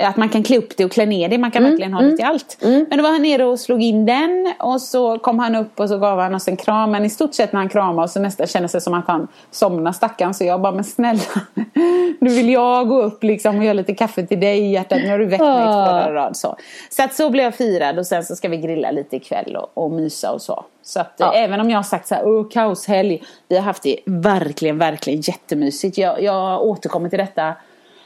att 0.00 0.16
man 0.16 0.28
kan 0.28 0.42
klä 0.42 0.58
upp 0.58 0.76
det 0.76 0.84
och 0.84 0.92
klä 0.92 1.06
ner 1.06 1.28
det. 1.28 1.38
Man 1.38 1.50
kan 1.50 1.62
verkligen 1.64 1.92
ha 1.92 2.02
det 2.02 2.16
till 2.16 2.24
allt. 2.24 2.56
Men 2.60 2.96
då 2.98 3.02
var 3.02 3.10
han 3.10 3.22
nere 3.22 3.44
och 3.44 3.60
slog 3.60 3.82
in 3.82 4.06
den. 4.06 4.52
Och 4.58 4.80
så 4.82 5.18
kom 5.18 5.38
han 5.38 5.54
upp 5.54 5.80
och 5.80 5.88
så 5.88 5.98
gav 5.98 6.18
han 6.20 6.34
oss 6.34 6.48
en 6.48 6.56
kram. 6.56 6.90
Men 6.90 7.04
i 7.04 7.10
stort 7.10 7.34
sett 7.34 7.52
när 7.52 7.60
han 7.60 7.68
kramade 7.68 8.04
oss 8.04 8.12
så 8.12 8.20
nästan 8.20 8.46
kändes 8.46 8.72
det 8.72 8.80
som 8.80 8.94
att 8.94 9.06
han 9.06 9.28
somnade 9.50 9.94
stackarn. 9.96 10.34
Så 10.34 10.44
jag 10.44 10.60
bara, 10.60 10.72
men 10.72 10.84
snälla. 10.84 11.20
Nu 12.20 12.30
vill 12.30 12.50
jag 12.50 12.88
gå 12.88 13.02
upp 13.02 13.24
liksom 13.24 13.58
och 13.58 13.64
göra 13.64 13.72
lite 13.72 13.94
kaffe 13.94 14.26
till 14.26 14.40
dig 14.40 14.72
hjärtat. 14.72 14.98
Nu 15.02 15.10
har 15.10 15.18
du 15.18 15.26
väckt 15.26 15.40
mig 15.42 15.64
två 15.64 15.70
dagar 15.70 16.12
rad. 16.12 16.36
Så, 16.36 16.56
så 16.90 17.02
att 17.02 17.14
så 17.14 17.30
blev 17.30 17.44
jag 17.44 17.54
firad. 17.54 17.98
Och 17.98 18.06
sen 18.06 18.24
så 18.24 18.36
ska 18.36 18.48
vi 18.48 18.56
grilla 18.56 18.90
lite 18.90 19.16
ikväll 19.16 19.56
och, 19.56 19.84
och 19.84 19.90
mysa 19.90 20.32
och 20.32 20.42
så. 20.42 20.64
Så 20.82 21.00
att 21.00 21.14
Ja. 21.16 21.34
eh, 21.34 21.42
även 21.42 21.60
om 21.60 21.70
jag 21.70 21.78
har 21.78 21.82
sagt 21.82 22.08
så 22.08 22.14
här, 22.14 22.26
åh 22.26 22.48
kaoshelg. 22.48 23.22
Vi 23.48 23.56
har 23.56 23.62
haft 23.62 23.82
det 23.82 23.96
verkligen, 24.06 24.78
verkligen 24.78 25.20
jättemysigt. 25.20 25.98
Jag, 25.98 26.22
jag 26.22 26.62
återkommer 26.62 27.08
till 27.08 27.18
detta. 27.18 27.54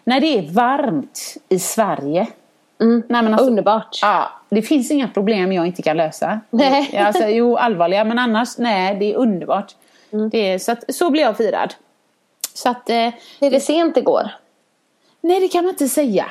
När 0.05 0.21
det 0.21 0.39
är 0.39 0.43
varmt 0.43 1.37
i 1.49 1.59
Sverige. 1.59 2.27
Nej, 2.79 3.03
men 3.09 3.35
alltså, 3.35 3.47
Underbart. 3.47 3.99
Ja, 4.03 4.31
det 4.49 4.63
finns 4.63 4.91
inga 4.91 5.09
problem 5.09 5.53
jag 5.53 5.67
inte 5.67 5.83
kan 5.83 5.97
lösa. 5.97 6.41
Nej. 6.51 6.97
Alltså, 6.97 7.27
jo, 7.29 7.57
allvarliga, 7.57 8.05
men 8.05 8.19
annars, 8.19 8.59
nej, 8.59 8.97
det 8.99 9.13
är 9.13 9.17
underbart. 9.17 9.75
Det 10.31 10.39
är, 10.39 10.59
så, 10.59 10.73
att, 10.73 10.95
så 10.95 11.11
blir 11.11 11.23
jag 11.23 11.37
firad. 11.37 11.75
Så 12.55 12.69
att, 12.69 12.91
eh, 12.91 12.97
Är 13.41 13.51
det 13.51 13.61
sent 13.61 13.97
igår? 13.97 14.31
nej, 15.21 15.41
det 15.41 15.49
kan 15.49 15.65
man 15.65 15.71
inte 15.71 15.89
säga. 15.89 16.25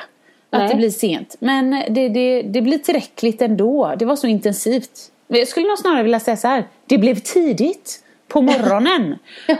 Att 0.50 0.60
Nej. 0.60 0.68
det 0.68 0.74
blir 0.74 0.90
sent. 0.90 1.36
Men 1.38 1.70
det, 1.88 2.08
det, 2.08 2.42
det 2.42 2.62
blir 2.62 2.78
tillräckligt 2.78 3.42
ändå. 3.42 3.94
Det 3.98 4.04
var 4.04 4.16
så 4.16 4.26
intensivt. 4.26 5.10
Jag 5.28 5.48
skulle 5.48 5.68
nog 5.68 5.78
snarare 5.78 6.02
vilja 6.02 6.20
säga 6.20 6.36
så 6.36 6.48
här. 6.48 6.64
Det 6.86 6.98
blev 6.98 7.14
tidigt 7.14 8.04
på 8.32 8.42
morgonen. 8.42 9.18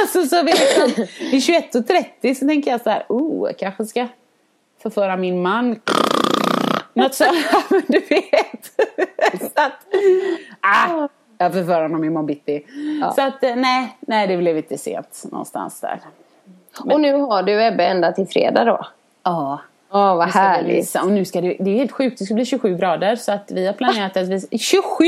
alltså 0.00 0.24
så 0.26 0.42
vid, 0.42 0.54
liksom, 0.54 1.04
vid 1.30 1.40
21.30 1.40 2.34
så 2.34 2.46
tänker 2.46 2.70
jag 2.70 2.80
så 2.80 2.90
här, 2.90 3.04
oh, 3.08 3.48
jag 3.48 3.58
kanske 3.58 3.84
ska 3.84 4.06
förföra 4.82 5.16
min 5.16 5.42
man. 5.42 5.80
Något 6.94 7.14
så, 7.14 7.24
men 7.70 7.82
du 7.88 7.98
vet. 7.98 8.72
så 9.40 9.60
att, 9.60 9.86
ah, 10.60 11.08
jag 11.38 11.52
förför 11.52 11.82
honom 11.82 12.04
imorgon 12.04 12.26
bitti. 12.26 12.66
Så 13.14 13.22
att 13.22 13.44
eh, 13.44 13.56
nej, 13.56 13.96
nej 14.00 14.26
det 14.26 14.36
blev 14.36 14.56
lite 14.56 14.78
sent 14.78 15.24
någonstans 15.30 15.80
där. 15.80 16.00
Och 16.78 17.00
nu 17.00 17.14
har 17.14 17.42
du 17.42 17.66
Ebbe 17.66 17.84
ända 17.84 18.12
till 18.12 18.26
fredag 18.28 18.64
då? 18.64 18.86
Ja. 19.22 19.60
Ja, 19.92 20.14
vad 20.14 20.28
härligt. 20.28 20.94
Och 20.94 21.12
nu 21.12 21.24
ska 21.24 21.40
det, 21.40 21.56
det 21.60 21.70
är 21.70 21.74
helt 21.76 21.92
sjukt, 21.92 22.18
det 22.18 22.24
ska 22.24 22.34
bli 22.34 22.44
27 22.44 22.76
grader 22.76 23.16
så 23.16 23.32
att 23.32 23.50
vi 23.54 23.66
har 23.66 23.72
planerat 23.72 24.16
att 24.16 24.28
vi... 24.28 24.58
27! 24.58 25.04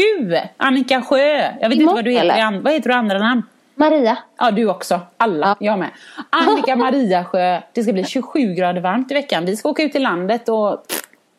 Annika 0.56 1.02
Sjö! 1.02 1.52
Jag 1.60 1.68
vet 1.68 1.78
inte 1.78 1.94
vad 1.94 2.04
du 2.04 2.10
heter, 2.10 2.24
eller? 2.24 2.60
vad 2.60 2.72
heter 2.72 2.88
du 2.88 2.94
andra 2.94 3.18
namn? 3.18 3.42
Maria. 3.74 4.18
Ja, 4.38 4.50
du 4.50 4.68
också. 4.68 5.00
Alla. 5.16 5.56
Jag 5.60 5.78
med. 5.78 5.90
Annika 6.30 6.76
Maria 6.76 7.24
Sjö. 7.24 7.60
Det 7.72 7.82
ska 7.82 7.92
bli 7.92 8.04
27 8.04 8.54
grader 8.54 8.80
varmt 8.80 9.10
i 9.10 9.14
veckan. 9.14 9.44
Vi 9.44 9.56
ska 9.56 9.68
åka 9.68 9.82
ut 9.82 9.94
i 9.94 9.98
landet 9.98 10.48
och... 10.48 10.84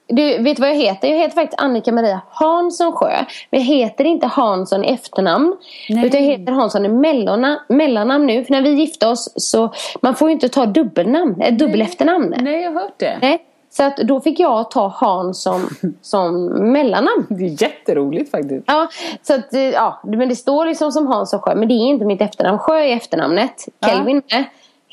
Du, 0.08 0.38
vet 0.38 0.60
vad 0.60 0.70
jag 0.70 0.76
heter? 0.76 1.08
Jag 1.08 1.18
heter 1.18 1.36
faktiskt 1.36 1.62
Annika 1.62 1.92
Maria 1.92 2.22
Hansson 2.30 2.92
Sjö. 2.92 3.26
Men 3.50 3.60
jag 3.60 3.68
heter 3.68 4.04
inte 4.06 4.28
Hansson 4.28 4.86
i 4.86 4.94
efternamn. 4.94 5.56
Nej. 5.90 6.06
Utan 6.06 6.26
jag 6.26 6.38
heter 6.38 6.52
Hansson 6.52 6.86
i 6.86 6.90
mellana, 6.90 7.60
mellannamn 7.70 8.26
nu. 8.26 8.44
För 8.44 8.52
när 8.52 8.62
vi 8.62 8.70
gifte 8.70 9.08
oss 9.08 9.34
så... 9.36 9.74
Man 10.02 10.16
får 10.16 10.30
ju 10.30 10.34
inte 10.34 10.50
ta 10.50 10.66
dubbelnamn, 10.66 11.42
ett 11.42 11.60
dubbel 11.60 11.82
efternamn. 11.82 12.36
Nej, 12.42 12.62
jag 12.62 12.72
har 12.72 12.82
hört 12.82 13.00
det. 13.00 13.18
Nej. 13.22 13.46
Så 13.70 13.84
att 13.84 13.98
då 13.98 14.22
fick 14.22 14.40
jag 14.40 14.72
ta 14.72 14.88
Hansson 14.88 15.62
som 16.02 16.46
mellannamn. 16.72 17.26
Det 17.30 17.46
är 17.46 17.62
jätteroligt 17.62 18.32
faktiskt. 18.32 18.64
Ja, 18.68 18.88
så 19.22 19.34
att, 19.34 19.54
eh, 19.54 19.62
ja, 19.62 20.02
men 20.04 20.30
det 20.30 20.36
står 20.36 20.66
liksom 20.66 20.92
som 20.92 21.08
Hansson 21.08 21.40
Sjö. 21.40 21.56
Men 21.56 21.68
det 21.68 21.74
är 21.74 21.88
inte 21.88 22.06
mitt 22.06 22.22
efternamn. 22.22 22.60
Sjö 22.60 22.80
är 22.80 22.96
efternamnet. 22.96 23.68
Ja. 23.80 23.88
Kelvin 23.88 24.22
med 24.32 24.44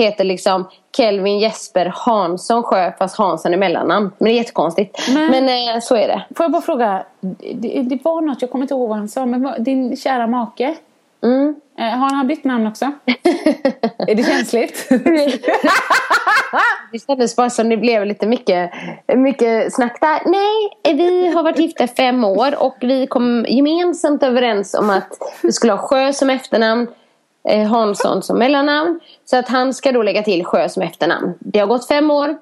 heter 0.00 0.24
liksom 0.24 0.68
Kelvin 0.96 1.38
Jesper 1.38 1.92
Hansson 1.96 2.62
Sjö 2.62 2.92
fast 2.98 3.16
Hansson 3.18 3.52
är 3.54 3.58
mellannamn. 3.58 4.10
Men 4.18 4.24
det 4.28 4.32
är 4.34 4.36
jättekonstigt. 4.36 5.08
Men- 5.14 5.30
Men, 5.30 5.74
eh, 5.74 5.80
så 5.80 5.96
är 5.96 6.08
det. 6.08 6.22
Får 6.36 6.44
jag 6.44 6.52
bara 6.52 6.62
fråga, 6.62 7.04
det, 7.54 7.82
det 7.82 7.98
var 8.04 8.20
något, 8.20 8.42
jag 8.42 8.50
kommer 8.50 8.64
inte 8.64 8.74
ihåg 8.74 8.88
vad 8.88 8.98
han 8.98 9.08
sa, 9.08 9.26
men 9.26 9.54
din 9.64 9.96
kära 9.96 10.26
make, 10.26 10.74
Mm. 11.22 11.54
eh, 11.78 11.84
har 11.84 12.10
han 12.14 12.26
bytt 12.26 12.44
namn 12.44 12.66
också? 12.66 12.84
är 14.08 14.14
det 14.14 14.22
känsligt? 14.22 14.88
Det 16.92 16.98
kändes 17.06 17.36
bara 17.36 17.50
som 17.50 17.68
det 17.68 17.76
blev 17.76 18.06
lite 18.06 18.26
mycket, 18.26 18.70
mycket 19.16 19.74
snack 19.74 19.98
där. 20.00 20.20
Nej, 20.24 20.94
vi 20.96 21.32
har 21.34 21.42
varit 21.42 21.58
gifta 21.58 21.86
fem 21.86 22.24
år 22.24 22.62
och 22.62 22.76
vi 22.80 23.06
kom 23.06 23.46
gemensamt 23.48 24.22
överens 24.22 24.74
om 24.74 24.90
att 24.90 25.08
vi 25.42 25.52
skulle 25.52 25.72
ha 25.72 25.78
Sjö 25.88 26.12
som 26.12 26.30
efternamn, 26.30 26.86
eh, 27.48 27.68
Hansson 27.68 28.22
som 28.22 28.38
mellannamn. 28.38 29.00
Så 29.24 29.36
att 29.36 29.48
han 29.48 29.74
ska 29.74 29.92
då 29.92 30.02
lägga 30.02 30.22
till 30.22 30.44
Sjö 30.44 30.68
som 30.68 30.82
efternamn. 30.82 31.34
Det 31.40 31.58
har 31.58 31.66
gått 31.66 31.88
fem 31.88 32.10
år. 32.10 32.38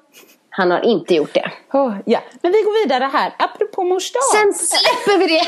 Han 0.49 0.71
har 0.71 0.85
inte 0.85 1.15
gjort 1.15 1.33
det. 1.33 1.51
Åh, 1.73 1.95
ja. 2.05 2.19
Men 2.41 2.51
vi 2.51 2.61
går 2.61 2.83
vidare 2.83 3.09
här, 3.13 3.35
apropå 3.39 3.83
mors 3.83 4.11
dag. 4.11 4.23
Sen 4.23 4.53
släpper 4.53 5.19
vi 5.19 5.27
det. 5.27 5.43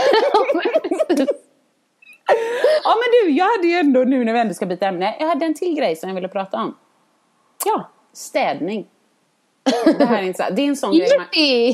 Ja 2.84 2.96
men 2.96 3.12
du, 3.12 3.38
jag 3.38 3.46
hade 3.46 3.68
ju 3.68 3.74
ändå 3.74 4.00
nu 4.00 4.26
när 4.26 4.34
vi 4.34 4.40
ändå 4.40 4.54
ska 4.54 4.66
byta 4.66 4.88
ämne, 4.88 5.16
jag 5.20 5.28
hade 5.28 5.46
en 5.46 5.54
till 5.54 5.76
grej 5.76 5.96
som 5.96 6.10
jag 6.10 6.16
ville 6.16 6.28
prata 6.28 6.58
om. 6.58 6.78
Ja, 7.66 7.90
städning. 8.14 8.88
Det 9.98 10.06
här 10.06 10.18
är 10.18 10.24
inte 10.24 10.44
så, 10.44 10.54
det 10.54 10.62
är 10.62 10.68
en 10.68 10.76
sån 10.76 10.98
grej 10.98 11.10
man, 11.18 11.28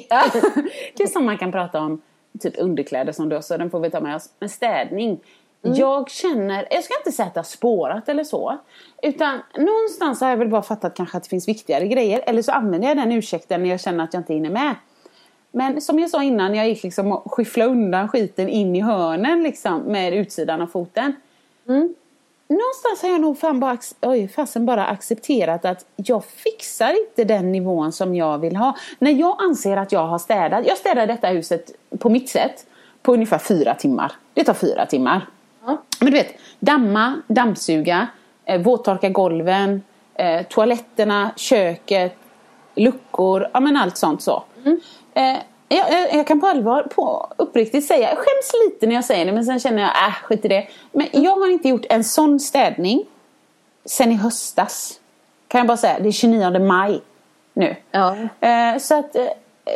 ja, 0.09 0.23
Det 0.95 1.03
är 1.03 1.07
som 1.07 1.25
man 1.25 1.37
kan 1.37 1.51
prata 1.51 1.81
om, 1.81 2.01
typ 2.39 2.53
underkläder 2.57 3.11
som 3.11 3.29
du 3.29 3.41
så 3.41 3.57
den 3.57 3.69
får 3.69 3.79
vi 3.79 3.89
ta 3.89 3.99
med 3.99 4.15
oss. 4.15 4.29
Men 4.39 4.49
städning. 4.49 5.19
Jag 5.61 6.09
känner, 6.09 6.67
jag 6.71 6.83
ska 6.83 6.93
inte 6.97 7.11
säga 7.11 7.27
att 7.27 7.33
det 7.33 7.39
har 7.39 7.45
spårat 7.45 8.09
eller 8.09 8.23
så. 8.23 8.57
Utan 9.01 9.39
någonstans 9.57 10.21
har 10.21 10.29
jag 10.29 10.37
väl 10.37 10.49
bara 10.49 10.61
fattat 10.61 10.95
kanske 10.95 11.17
att 11.17 11.23
det 11.23 11.29
finns 11.29 11.47
viktigare 11.47 11.87
grejer. 11.87 12.23
Eller 12.25 12.41
så 12.41 12.51
använder 12.51 12.87
jag 12.87 12.97
den 12.97 13.11
ursäkten 13.11 13.63
när 13.63 13.69
jag 13.69 13.79
känner 13.79 14.03
att 14.03 14.13
jag 14.13 14.21
inte 14.21 14.33
hinner 14.33 14.49
med. 14.49 14.75
Men 15.51 15.81
som 15.81 15.99
jag 15.99 16.09
sa 16.09 16.23
innan, 16.23 16.55
jag 16.55 16.67
gick 16.67 16.83
liksom 16.83 17.11
och 17.11 17.33
skyfflade 17.33 17.71
undan 17.71 18.07
skiten 18.07 18.49
in 18.49 18.75
i 18.75 18.81
hörnen 18.81 19.43
liksom 19.43 19.81
med 19.81 20.13
utsidan 20.13 20.61
av 20.61 20.67
foten. 20.67 21.15
Någonstans 22.49 23.01
har 23.01 23.09
jag 23.09 23.21
nog 23.21 23.39
fan 23.39 23.59
bara, 23.59 23.77
oj, 24.01 24.27
fasen 24.27 24.65
bara 24.65 24.85
accepterat 24.85 25.65
att 25.65 25.85
jag 25.95 26.25
fixar 26.25 26.99
inte 27.07 27.23
den 27.23 27.51
nivån 27.51 27.91
som 27.91 28.15
jag 28.15 28.37
vill 28.37 28.55
ha. 28.55 28.75
När 28.99 29.11
jag 29.11 29.41
anser 29.43 29.77
att 29.77 29.91
jag 29.91 30.07
har 30.07 30.19
städat, 30.19 30.67
jag 30.67 30.77
städar 30.77 31.07
detta 31.07 31.27
huset 31.27 31.71
på 31.99 32.09
mitt 32.09 32.29
sätt 32.29 32.65
på 33.01 33.13
ungefär 33.13 33.37
fyra 33.37 33.75
timmar. 33.75 34.11
Det 34.33 34.43
tar 34.43 34.53
fyra 34.53 34.85
timmar. 34.85 35.27
Men 35.99 36.11
du 36.11 36.17
vet, 36.17 36.35
damma, 36.59 37.21
dammsuga, 37.27 38.07
eh, 38.45 38.61
våttorka 38.61 39.09
golven, 39.09 39.83
eh, 40.15 40.41
toaletterna, 40.41 41.31
köket, 41.35 42.15
luckor, 42.75 43.47
ja 43.53 43.59
men 43.59 43.77
allt 43.77 43.97
sånt 43.97 44.21
så. 44.21 44.43
Eh, 45.13 45.37
jag, 45.69 45.91
jag, 45.91 46.13
jag 46.13 46.27
kan 46.27 46.39
på 46.39 46.47
allvar, 46.47 46.83
på 46.83 47.33
uppriktigt 47.37 47.85
säga, 47.85 48.09
jag 48.09 48.17
skäms 48.17 48.51
lite 48.65 48.87
när 48.87 48.95
jag 48.95 49.05
säger 49.05 49.25
det 49.25 49.31
men 49.31 49.45
sen 49.45 49.59
känner 49.59 49.81
jag, 49.81 49.89
äh 49.89 50.13
skit 50.23 50.45
i 50.45 50.47
det. 50.47 50.67
Men 50.91 51.07
jag 51.11 51.35
har 51.35 51.51
inte 51.51 51.69
gjort 51.69 51.85
en 51.89 52.03
sån 52.03 52.39
städning 52.39 53.05
sen 53.85 54.11
i 54.11 54.15
höstas. 54.15 54.99
Kan 55.47 55.59
jag 55.59 55.67
bara 55.67 55.77
säga, 55.77 55.99
det 55.99 56.07
är 56.07 56.11
29 56.11 56.59
maj 56.59 57.01
nu. 57.53 57.75
Ja. 57.91 58.15
Eh, 58.39 58.77
så 58.79 58.99
att 58.99 59.15
eh, 59.15 59.25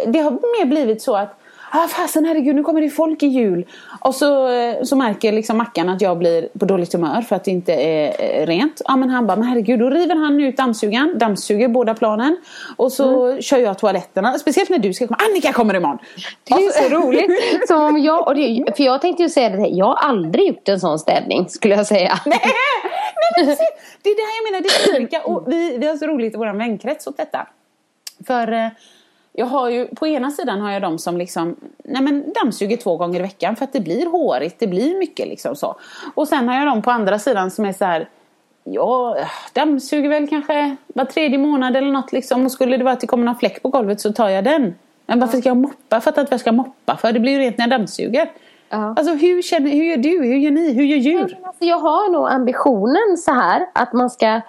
det 0.08 0.20
har 0.20 0.32
mer 0.32 0.66
blivit 0.66 1.02
så 1.02 1.16
att 1.16 1.41
Ah, 1.74 1.88
fasen 1.88 2.26
herregud, 2.26 2.56
nu 2.56 2.64
kommer 2.64 2.82
det 2.82 2.90
folk 2.90 3.24
i 3.24 3.28
jul. 3.28 3.66
Och 4.00 4.16
så, 4.16 4.50
eh, 4.50 4.84
så 4.84 4.96
märker 4.96 5.32
liksom 5.32 5.58
Mackan 5.58 5.90
att 5.90 6.02
jag 6.02 6.18
blir 6.18 6.50
på 6.60 6.66
dåligt 6.66 6.94
humör 6.94 7.22
för 7.22 7.36
att 7.36 7.44
det 7.44 7.52
inte 7.52 7.74
är 7.74 8.16
eh, 8.20 8.46
rent. 8.46 8.82
Ja 8.86 8.96
men 8.96 9.10
han 9.10 9.28
bara, 9.28 9.38
men 9.38 9.48
herregud, 9.48 9.80
då 9.80 9.90
river 9.90 10.16
han 10.16 10.42
ut 10.42 10.58
dammsugaren, 10.58 11.18
dammsuger 11.18 11.68
båda 11.68 11.94
planen. 11.94 12.38
Och 12.78 12.92
så 12.92 13.38
kör 13.42 13.58
jag 13.58 13.80
toaletterna. 13.80 14.40
Speciellt 14.40 14.70
när 14.70 14.80
du 14.80 14.94
ska 14.94 15.08
komma. 15.08 15.20
Annika 15.30 15.54
kommer 15.54 15.76
imorgon! 15.76 15.98
Det 16.44 16.54
är 16.54 16.90
så 16.90 16.96
roligt. 16.96 17.32
Som 17.68 17.82
om 17.82 17.98
jag, 17.98 18.28
och 18.28 18.36
det, 18.36 18.66
för 18.78 18.84
jag 18.84 19.02
tänkte 19.02 19.24
ju 19.24 19.30
säga 19.30 19.50
det, 19.50 19.68
jag 19.68 19.86
har 19.86 19.96
aldrig 19.96 20.48
gjort 20.48 20.70
en 20.70 20.80
sån 20.80 21.00
städning 21.00 21.50
skulle 21.50 21.76
jag 21.76 21.88
säga. 21.88 22.20
Nej, 22.26 22.42
men 23.36 23.46
precis. 23.46 23.60
det 24.04 24.10
är 24.10 24.16
det 24.16 24.22
här 24.22 24.44
jag 24.44 24.52
menar, 24.52 24.62
det 24.64 24.92
är 24.92 25.00
olika. 25.00 25.22
Och 25.22 25.44
vi, 25.48 25.78
vi 25.78 25.88
har 25.88 25.98
så 25.98 26.08
roligt 26.08 26.34
i 26.34 26.38
vår 26.38 26.58
vänkrets 26.58 27.08
åt 27.08 27.18
detta. 27.18 27.48
För 28.28 28.52
eh, 28.52 28.68
jag 29.34 29.46
har 29.46 29.70
ju, 29.70 29.88
på 29.88 30.08
ena 30.08 30.32
sidan 30.32 30.62
har 30.62 30.72
jag 30.72 30.82
de 30.82 31.00
som 31.00 31.18
liksom, 31.18 31.56
nej 31.84 32.02
men 32.02 32.34
dammsuger 32.34 32.78
två 32.78 32.98
gånger 32.98 33.20
i 33.20 33.24
veckan 33.24 33.56
för 33.56 33.64
att 33.64 33.74
det 33.74 33.80
blir 33.80 34.06
hårigt, 34.06 34.60
det 34.60 34.68
blir 34.68 35.00
mycket 35.00 35.28
liksom 35.28 35.56
så. 35.56 35.76
Och 36.14 36.28
sen 36.28 36.48
har 36.48 36.56
jag 36.56 36.68
de 36.68 36.82
på 36.82 36.92
andra 36.92 37.20
sidan 37.20 37.52
som 37.52 37.66
är 37.66 37.74
så 37.74 37.86
här, 37.86 38.10
ja, 38.64 39.18
dammsuger 39.54 40.10
väl 40.10 40.28
kanske 40.28 40.76
var 40.88 41.06
tredje 41.06 41.38
månad 41.38 41.76
eller 41.76 41.92
något 41.92 42.12
liksom. 42.12 42.46
Och 42.46 42.52
skulle 42.52 42.78
det 42.78 42.84
vara 42.84 42.94
att 42.94 43.02
det 43.02 43.08
kommer 43.08 43.26
någon 43.26 43.36
fläck 43.36 43.62
på 43.62 43.70
golvet 43.70 44.02
så 44.02 44.14
tar 44.14 44.30
jag 44.30 44.44
den. 44.44 44.76
Men 45.06 45.20
varför 45.20 45.38
ska 45.38 45.50
jag 45.50 45.58
moppa? 45.58 46.02
Fattar 46.02 46.22
inte 46.22 46.30
vad 46.30 46.34
jag 46.34 46.40
ska 46.40 46.52
moppa 46.52 46.98
för. 46.98 47.12
Det 47.12 47.20
blir 47.20 47.32
ju 47.32 47.40
rent 47.40 47.58
när 47.58 47.68
jag 47.68 47.80
dammsuger. 47.80 48.32
Ja. 48.70 48.94
Alltså 48.98 49.14
hur, 49.14 49.42
känner, 49.42 49.72
hur 49.72 49.84
gör 49.84 49.98
du? 49.98 50.24
Hur 50.24 50.38
gör 50.38 50.52
ni? 50.52 50.74
Hur 50.74 50.84
gör 50.84 50.98
djur? 50.98 51.38
Alltså, 51.44 51.66
jag 51.66 51.80
har 51.80 52.12
nog 52.12 52.28
ambitionen 52.28 53.18
så 53.18 53.32
här 53.32 53.66
att 53.74 53.94
man 53.94 54.10
ska 54.10 54.42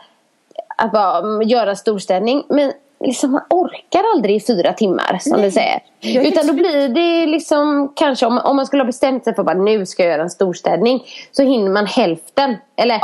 att 0.76 0.92
bara, 0.92 1.42
göra 1.42 1.76
storstädning. 1.76 2.44
Men 2.48 2.72
liksom, 3.02 3.32
man 3.32 3.42
orkar 3.50 4.02
aldrig 4.14 4.36
i 4.36 4.40
fyra 4.40 4.72
timmar 4.72 5.18
som 5.20 5.32
Nej. 5.32 5.42
du 5.42 5.50
säger. 5.50 5.80
Utan 6.28 6.46
då 6.46 6.52
blir 6.52 6.88
det 6.88 7.26
liksom 7.26 7.92
kanske 7.96 8.26
om, 8.26 8.38
om 8.38 8.56
man 8.56 8.66
skulle 8.66 8.82
ha 8.82 8.86
bestämt 8.86 9.24
sig 9.24 9.34
för 9.34 9.50
att 9.50 9.56
nu 9.56 9.86
ska 9.86 10.02
jag 10.02 10.12
göra 10.12 10.22
en 10.22 10.30
storstädning. 10.30 11.04
Så 11.32 11.42
hinner 11.42 11.70
man 11.70 11.86
hälften. 11.86 12.56
Eller 12.76 13.00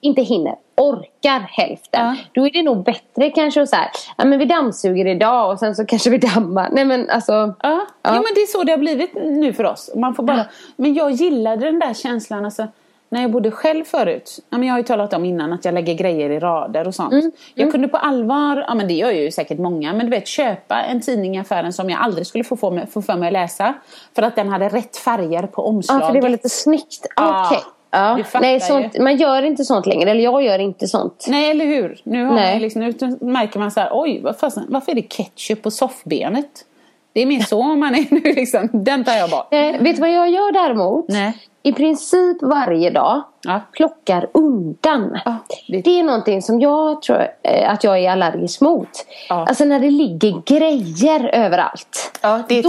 inte 0.00 0.22
hinner, 0.22 0.54
orkar 0.76 1.40
hälften. 1.40 2.06
Ja. 2.06 2.16
Då 2.32 2.46
är 2.46 2.50
det 2.52 2.62
nog 2.62 2.84
bättre 2.84 3.30
kanske 3.30 3.62
att 3.62 3.68
så 3.68 3.76
här, 3.76 3.88
ja 4.16 4.24
men 4.24 4.38
vi 4.38 4.44
dammsuger 4.44 5.06
idag 5.06 5.52
och 5.52 5.58
sen 5.58 5.76
så 5.76 5.86
kanske 5.86 6.10
vi 6.10 6.18
dammar. 6.18 6.68
Nej 6.72 6.84
men 6.84 7.10
alltså. 7.10 7.32
Ja. 7.32 7.54
Ja. 7.62 7.86
ja, 8.02 8.12
men 8.12 8.34
det 8.34 8.40
är 8.40 8.46
så 8.46 8.64
det 8.64 8.72
har 8.72 8.78
blivit 8.78 9.14
nu 9.14 9.52
för 9.52 9.64
oss. 9.64 9.90
Man 9.96 10.14
får 10.14 10.22
bara... 10.22 10.46
Men 10.76 10.94
jag 10.94 11.10
gillade 11.10 11.66
den 11.66 11.78
där 11.78 11.94
känslan. 11.94 12.44
Alltså, 12.44 12.68
när 13.12 13.22
jag 13.22 13.30
bodde 13.30 13.50
själv 13.50 13.84
förut. 13.84 14.38
Ja, 14.50 14.58
men 14.58 14.68
jag 14.68 14.74
har 14.74 14.78
ju 14.78 14.84
talat 14.84 15.12
om 15.12 15.24
innan 15.24 15.52
att 15.52 15.64
jag 15.64 15.74
lägger 15.74 15.94
grejer 15.94 16.30
i 16.30 16.38
rader 16.38 16.86
och 16.86 16.94
sånt. 16.94 17.34
Jag 17.54 17.72
kunde 17.72 17.88
på 17.88 17.96
allvar, 17.96 18.64
ja 18.68 18.74
men 18.74 18.88
det 18.88 18.94
gör 18.94 19.10
ju 19.10 19.30
säkert 19.30 19.58
många. 19.58 19.92
Men 19.92 20.06
du 20.06 20.10
vet 20.10 20.26
köpa 20.26 20.82
en 20.82 21.00
tidning 21.00 21.36
i 21.36 21.40
affären 21.40 21.72
som 21.72 21.90
jag 21.90 22.00
aldrig 22.00 22.26
skulle 22.26 22.44
få, 22.44 22.56
få, 22.56 22.70
mig, 22.70 22.86
få 22.86 23.02
för 23.02 23.14
mig 23.16 23.26
att 23.26 23.32
läsa. 23.32 23.74
För 24.14 24.22
att 24.22 24.36
den 24.36 24.48
hade 24.48 24.68
rätt 24.68 24.96
färger 24.96 25.42
på 25.42 25.62
Ja 25.62 25.66
omslaget. 25.66 26.06
för 26.06 26.14
det 26.14 26.20
var 26.20 26.28
lite 26.28 26.48
snyggt. 26.48 27.06
Ja, 27.16 27.46
Okej. 27.46 27.62
Ja. 27.90 28.18
Nej, 28.40 28.60
sånt, 28.60 28.98
man 28.98 29.16
gör 29.16 29.42
inte 29.42 29.64
sånt 29.64 29.86
längre. 29.86 30.10
Eller 30.10 30.22
jag 30.24 30.42
gör 30.42 30.58
inte 30.58 30.86
sånt. 30.88 31.26
Nej, 31.28 31.50
eller 31.50 31.64
hur? 31.64 32.00
Nu, 32.04 32.24
har 32.24 32.34
Nej. 32.34 32.54
man 32.54 32.62
liksom, 32.62 32.82
nu 33.20 33.32
märker 33.32 33.58
man 33.58 33.70
så 33.70 33.80
här, 33.80 33.88
oj, 33.92 34.20
vad 34.22 34.36
fasen, 34.38 34.64
varför 34.68 34.92
är 34.92 34.96
det 34.96 35.02
ketchup 35.02 35.62
på 35.62 35.70
soffbenet? 35.70 36.64
Det 37.12 37.22
är 37.22 37.26
mer 37.26 37.40
så 37.40 37.62
man 37.62 37.94
är 37.94 38.06
nu 38.10 38.20
liksom. 38.34 38.68
Den 38.72 39.04
tar 39.04 39.12
jag 39.12 39.30
bort. 39.30 39.48
Eh, 39.50 39.58
vet 39.82 39.96
du 39.96 40.00
vad 40.00 40.12
jag 40.12 40.30
gör 40.30 40.52
däremot? 40.52 41.08
Nej. 41.08 41.32
I 41.62 41.72
princip 41.72 42.42
varje 42.42 42.90
dag 42.90 43.22
Ja. 43.44 43.60
plockar 43.72 44.26
undan. 44.34 45.18
Ja, 45.24 45.36
det- 45.68 45.80
det... 45.80 45.98
är 46.00 46.02
någonting 46.02 46.42
som 46.42 46.60
jag 46.60 47.02
tror 47.02 47.26
eh, 47.42 47.72
att 47.72 47.84
jag 47.84 47.98
är 47.98 48.10
allergisk 48.10 48.60
mot. 48.60 48.88
Ja. 49.28 49.46
Alltså 49.48 49.64
när 49.64 49.80
det 49.80 49.90
ligger 49.90 50.42
grejer 50.46 51.30
överallt. 51.34 52.18
Ja, 52.22 52.42
det 52.48 52.58
är 52.58 52.62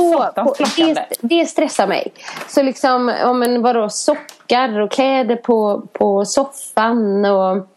plockande. 0.44 0.94
det, 0.94 1.06
det 1.22 1.46
stressar 1.46 1.88
mig. 1.88 2.14
Så 2.48 2.64
liksom, 2.64 3.14
om 3.26 3.44
en 3.44 3.62
vadå, 3.62 3.90
sockar 3.90 4.80
och 4.80 4.92
kläder 4.92 5.36
på, 5.36 5.82
på 5.94 6.26
soffan 6.26 7.26
och 7.26 7.68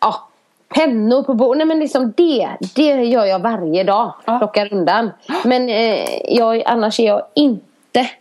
ja, 0.00 0.28
pennor 0.74 1.22
på 1.22 1.34
bordet. 1.34 1.58
Nej 1.58 1.66
men 1.66 1.78
liksom 1.80 2.12
det, 2.16 2.48
det 2.74 2.82
gör 3.04 3.24
jag 3.24 3.38
varje 3.38 3.84
dag. 3.84 4.12
Ja. 4.24 4.38
Plockar 4.38 4.72
undan. 4.72 5.10
Men 5.44 5.68
eh, 5.68 6.04
jag, 6.36 6.62
annars 6.66 7.00
är 7.00 7.06
jag 7.06 7.22
inte 7.34 7.65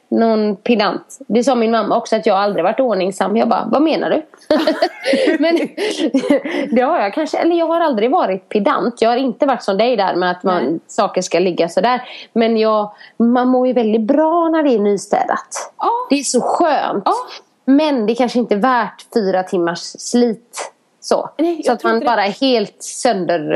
någon 0.10 0.56
pedant. 0.56 1.20
Det 1.28 1.44
sa 1.44 1.56
min 1.56 1.72
mamma 1.72 1.98
också 1.98 2.16
att 2.16 2.26
jag 2.26 2.38
aldrig 2.38 2.64
varit 2.64 2.80
ordningsam. 2.80 3.38
Jag 3.38 3.50
bara, 3.50 3.66
vad 3.72 3.82
menar 3.82 4.10
du? 4.10 4.26
men 5.40 5.60
det 6.76 6.82
har 6.82 7.00
jag 7.00 7.14
kanske, 7.14 7.38
eller 7.38 7.56
jag 7.56 7.68
har 7.68 7.82
aldrig 7.82 8.12
varit 8.12 8.50
pedant. 8.50 9.02
Jag 9.02 9.10
har 9.10 9.18
inte 9.18 9.46
varit 9.46 9.64
som 9.64 9.78
dig 9.78 9.96
där 9.96 10.16
med 10.16 10.32
att 10.32 10.44
man, 10.44 10.64
Nej. 10.64 10.80
saker 10.88 11.22
ska 11.22 11.40
ligga 11.40 11.70
sådär. 11.70 12.02
Men 12.34 12.58
jag, 12.58 12.92
man 13.18 13.48
mår 13.48 13.68
ju 13.68 13.74
väldigt 13.74 14.02
bra 14.02 14.50
när 14.50 14.64
det 14.64 14.74
är 14.74 14.80
nystädat. 14.80 15.74
Ja. 15.78 15.92
Det 16.10 16.16
är 16.16 16.24
så 16.24 16.42
skönt. 16.42 17.04
Ja. 17.06 17.14
Men 17.66 18.06
det 18.06 18.16
kanske 18.16 18.40
inte 18.40 18.56
är 18.56 18.60
värt 18.60 19.06
fyra 19.14 19.44
timmars 19.44 19.80
slit. 19.80 20.72
Så, 21.06 21.30
Nej, 21.38 21.64
så 21.64 21.72
att 21.72 21.84
man 21.84 22.00
bara 22.00 22.26
är 22.26 22.32
helt 22.32 22.84
sönder 22.84 23.52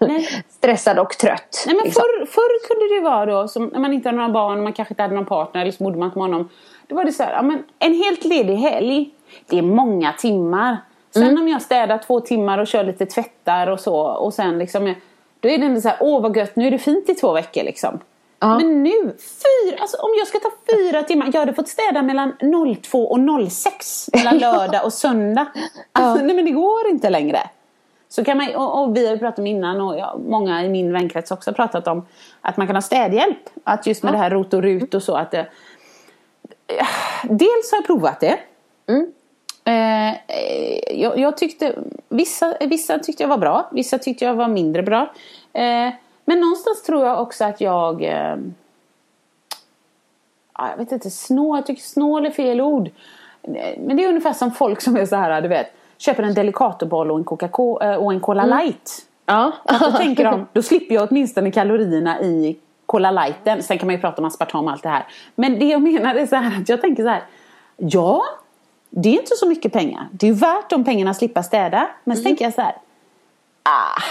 eh, 0.00 0.10
stressad 0.48 0.98
och 0.98 1.10
trött. 1.10 1.64
Nej, 1.66 1.76
men 1.76 1.84
liksom. 1.84 2.02
förr, 2.02 2.26
förr 2.26 2.68
kunde 2.68 2.94
det 2.94 3.00
vara 3.10 3.26
då, 3.26 3.48
som 3.48 3.66
när 3.66 3.80
man 3.80 3.92
inte 3.92 4.08
hade 4.08 4.16
några 4.16 4.32
barn, 4.32 4.62
man 4.62 4.72
kanske 4.72 4.92
inte 4.92 5.02
hade 5.02 5.14
någon 5.14 5.26
partner 5.26 5.60
eller 5.60 5.72
så 5.72 5.84
bodde 5.84 5.98
man 5.98 6.06
inte 6.06 6.18
med 6.18 6.28
honom. 6.28 6.48
Då 6.86 6.96
var 6.96 7.04
det 7.04 7.12
så 7.12 7.22
här, 7.22 7.32
ja, 7.32 7.42
men 7.42 7.64
en 7.78 7.94
helt 7.94 8.24
ledig 8.24 8.56
helg, 8.56 9.10
det 9.46 9.58
är 9.58 9.62
många 9.62 10.12
timmar. 10.12 10.76
Sen 11.14 11.22
Mm. 11.22 11.42
om 11.42 11.48
jag 11.48 11.62
städar 11.62 11.98
två 11.98 12.20
timmar 12.20 12.58
och 12.58 12.66
kör 12.66 12.84
lite 12.84 13.06
tvättar 13.06 13.66
och 13.66 13.80
så 13.80 13.96
och 13.96 14.34
sen 14.34 14.58
liksom, 14.58 14.94
då 15.40 15.48
är 15.48 15.58
det 15.58 15.64
ändå 15.66 15.80
så 15.80 15.88
här, 15.88 15.98
åh 16.00 16.22
vad 16.22 16.36
gött, 16.36 16.56
nu 16.56 16.66
är 16.66 16.70
det 16.70 16.78
fint 16.78 17.08
i 17.08 17.14
två 17.14 17.32
veckor 17.32 17.62
liksom. 17.62 17.98
Ja. 18.40 18.58
Men 18.58 18.82
nu, 18.82 19.16
fyra, 19.16 19.76
alltså 19.80 19.96
om 19.96 20.10
jag 20.18 20.26
ska 20.26 20.38
ta 20.38 20.50
fyra 20.76 21.02
timmar, 21.02 21.30
jag 21.32 21.40
hade 21.40 21.54
fått 21.54 21.68
städa 21.68 22.02
mellan 22.02 22.32
02 22.82 23.06
och 23.10 23.50
06 23.50 24.10
mellan 24.12 24.38
lördag 24.38 24.84
och 24.84 24.92
söndag. 24.92 25.46
Alltså, 25.92 26.24
Nej 26.24 26.36
men 26.36 26.44
det 26.44 26.50
går 26.50 26.88
inte 26.90 27.10
längre. 27.10 27.38
Så 28.08 28.24
kan 28.24 28.36
man, 28.36 28.54
och, 28.54 28.82
och 28.82 28.96
vi 28.96 29.08
har 29.08 29.16
pratat 29.16 29.38
om 29.38 29.46
innan 29.46 29.80
och 29.80 29.98
jag, 29.98 30.20
många 30.26 30.64
i 30.64 30.68
min 30.68 30.92
vänkrets 30.92 31.30
också 31.30 31.50
har 31.50 31.54
pratat 31.54 31.86
om 31.86 32.06
att 32.40 32.56
man 32.56 32.66
kan 32.66 32.76
ha 32.76 32.82
städhjälp. 32.82 33.48
Att 33.64 33.86
just 33.86 34.02
med 34.02 34.12
det 34.12 34.18
här 34.18 34.30
rot 34.30 34.54
och 34.54 34.62
rut 34.62 34.94
och 34.94 35.02
så 35.02 35.14
att 35.14 35.30
det, 35.30 35.46
Dels 37.22 37.70
har 37.70 37.78
jag 37.78 37.86
provat 37.86 38.20
det. 38.20 38.38
Eh, 39.64 40.10
eh, 40.10 41.00
jag, 41.00 41.18
jag 41.18 41.36
tyckte, 41.36 41.74
vissa, 42.08 42.54
vissa 42.60 42.98
tyckte 42.98 43.22
jag 43.22 43.28
var 43.28 43.38
bra, 43.38 43.68
vissa 43.72 43.98
tyckte 43.98 44.24
jag 44.24 44.34
var 44.34 44.48
mindre 44.48 44.82
bra. 44.82 45.14
Eh, 45.52 45.92
men 46.30 46.40
någonstans 46.40 46.82
tror 46.82 47.06
jag 47.06 47.22
också 47.22 47.44
att 47.44 47.60
jag 47.60 48.02
eh, 48.02 48.36
ja, 50.58 50.70
jag 50.70 50.76
vet 50.76 50.92
inte, 50.92 51.10
snål, 51.10 51.58
jag 51.58 51.66
tycker 51.66 51.82
snål 51.82 52.26
är 52.26 52.30
fel 52.30 52.60
ord. 52.60 52.90
Eh, 53.42 53.78
Men 53.78 53.96
det 53.96 54.04
är 54.04 54.08
ungefär 54.08 54.32
som 54.32 54.52
folk 54.52 54.80
som 54.80 54.96
är 54.96 55.06
så 55.06 55.16
här, 55.16 55.42
du 55.42 55.48
vet, 55.48 55.66
köper 55.98 56.22
en 56.22 56.34
Delicatoboll 56.34 57.10
och 57.10 57.18
en 57.18 57.24
Coca-Cola 57.24 57.98
och 57.98 58.12
en 58.12 58.20
Cola 58.20 58.44
light. 58.44 59.06
Ja. 59.26 59.52
Att 59.64 59.80
då 59.80 59.90
tänker 59.90 60.24
de, 60.24 60.46
då 60.52 60.62
slipper 60.62 60.94
jag 60.94 61.08
åtminstone 61.10 61.50
kalorierna 61.50 62.20
i 62.20 62.58
Cola 62.86 63.10
lighten. 63.10 63.62
Sen 63.62 63.78
kan 63.78 63.86
man 63.86 63.94
ju 63.94 64.00
prata 64.00 64.22
om 64.22 64.24
aspartam 64.24 64.64
och 64.64 64.70
allt 64.70 64.82
det 64.82 64.88
här. 64.88 65.06
Men 65.34 65.58
det 65.58 65.66
jag 65.66 65.82
menar 65.82 66.14
är 66.14 66.26
så 66.26 66.36
här 66.36 66.60
att 66.60 66.68
jag 66.68 66.80
tänker 66.80 67.02
så 67.02 67.08
här. 67.08 67.22
Ja, 67.76 68.22
det 68.90 69.08
är 69.08 69.12
inte 69.12 69.36
så 69.36 69.48
mycket 69.48 69.72
pengar. 69.72 70.08
Det 70.12 70.26
är 70.26 70.30
ju 70.30 70.36
värt 70.36 70.70
de 70.70 70.84
pengarna 70.84 71.10
att 71.10 71.16
slippa 71.16 71.42
städa. 71.42 71.88
Men 72.04 72.16
så 72.16 72.22
tänker 72.22 72.44
jag 72.44 72.54
så 72.54 72.60
här. 72.62 72.76
Ah, 73.62 74.02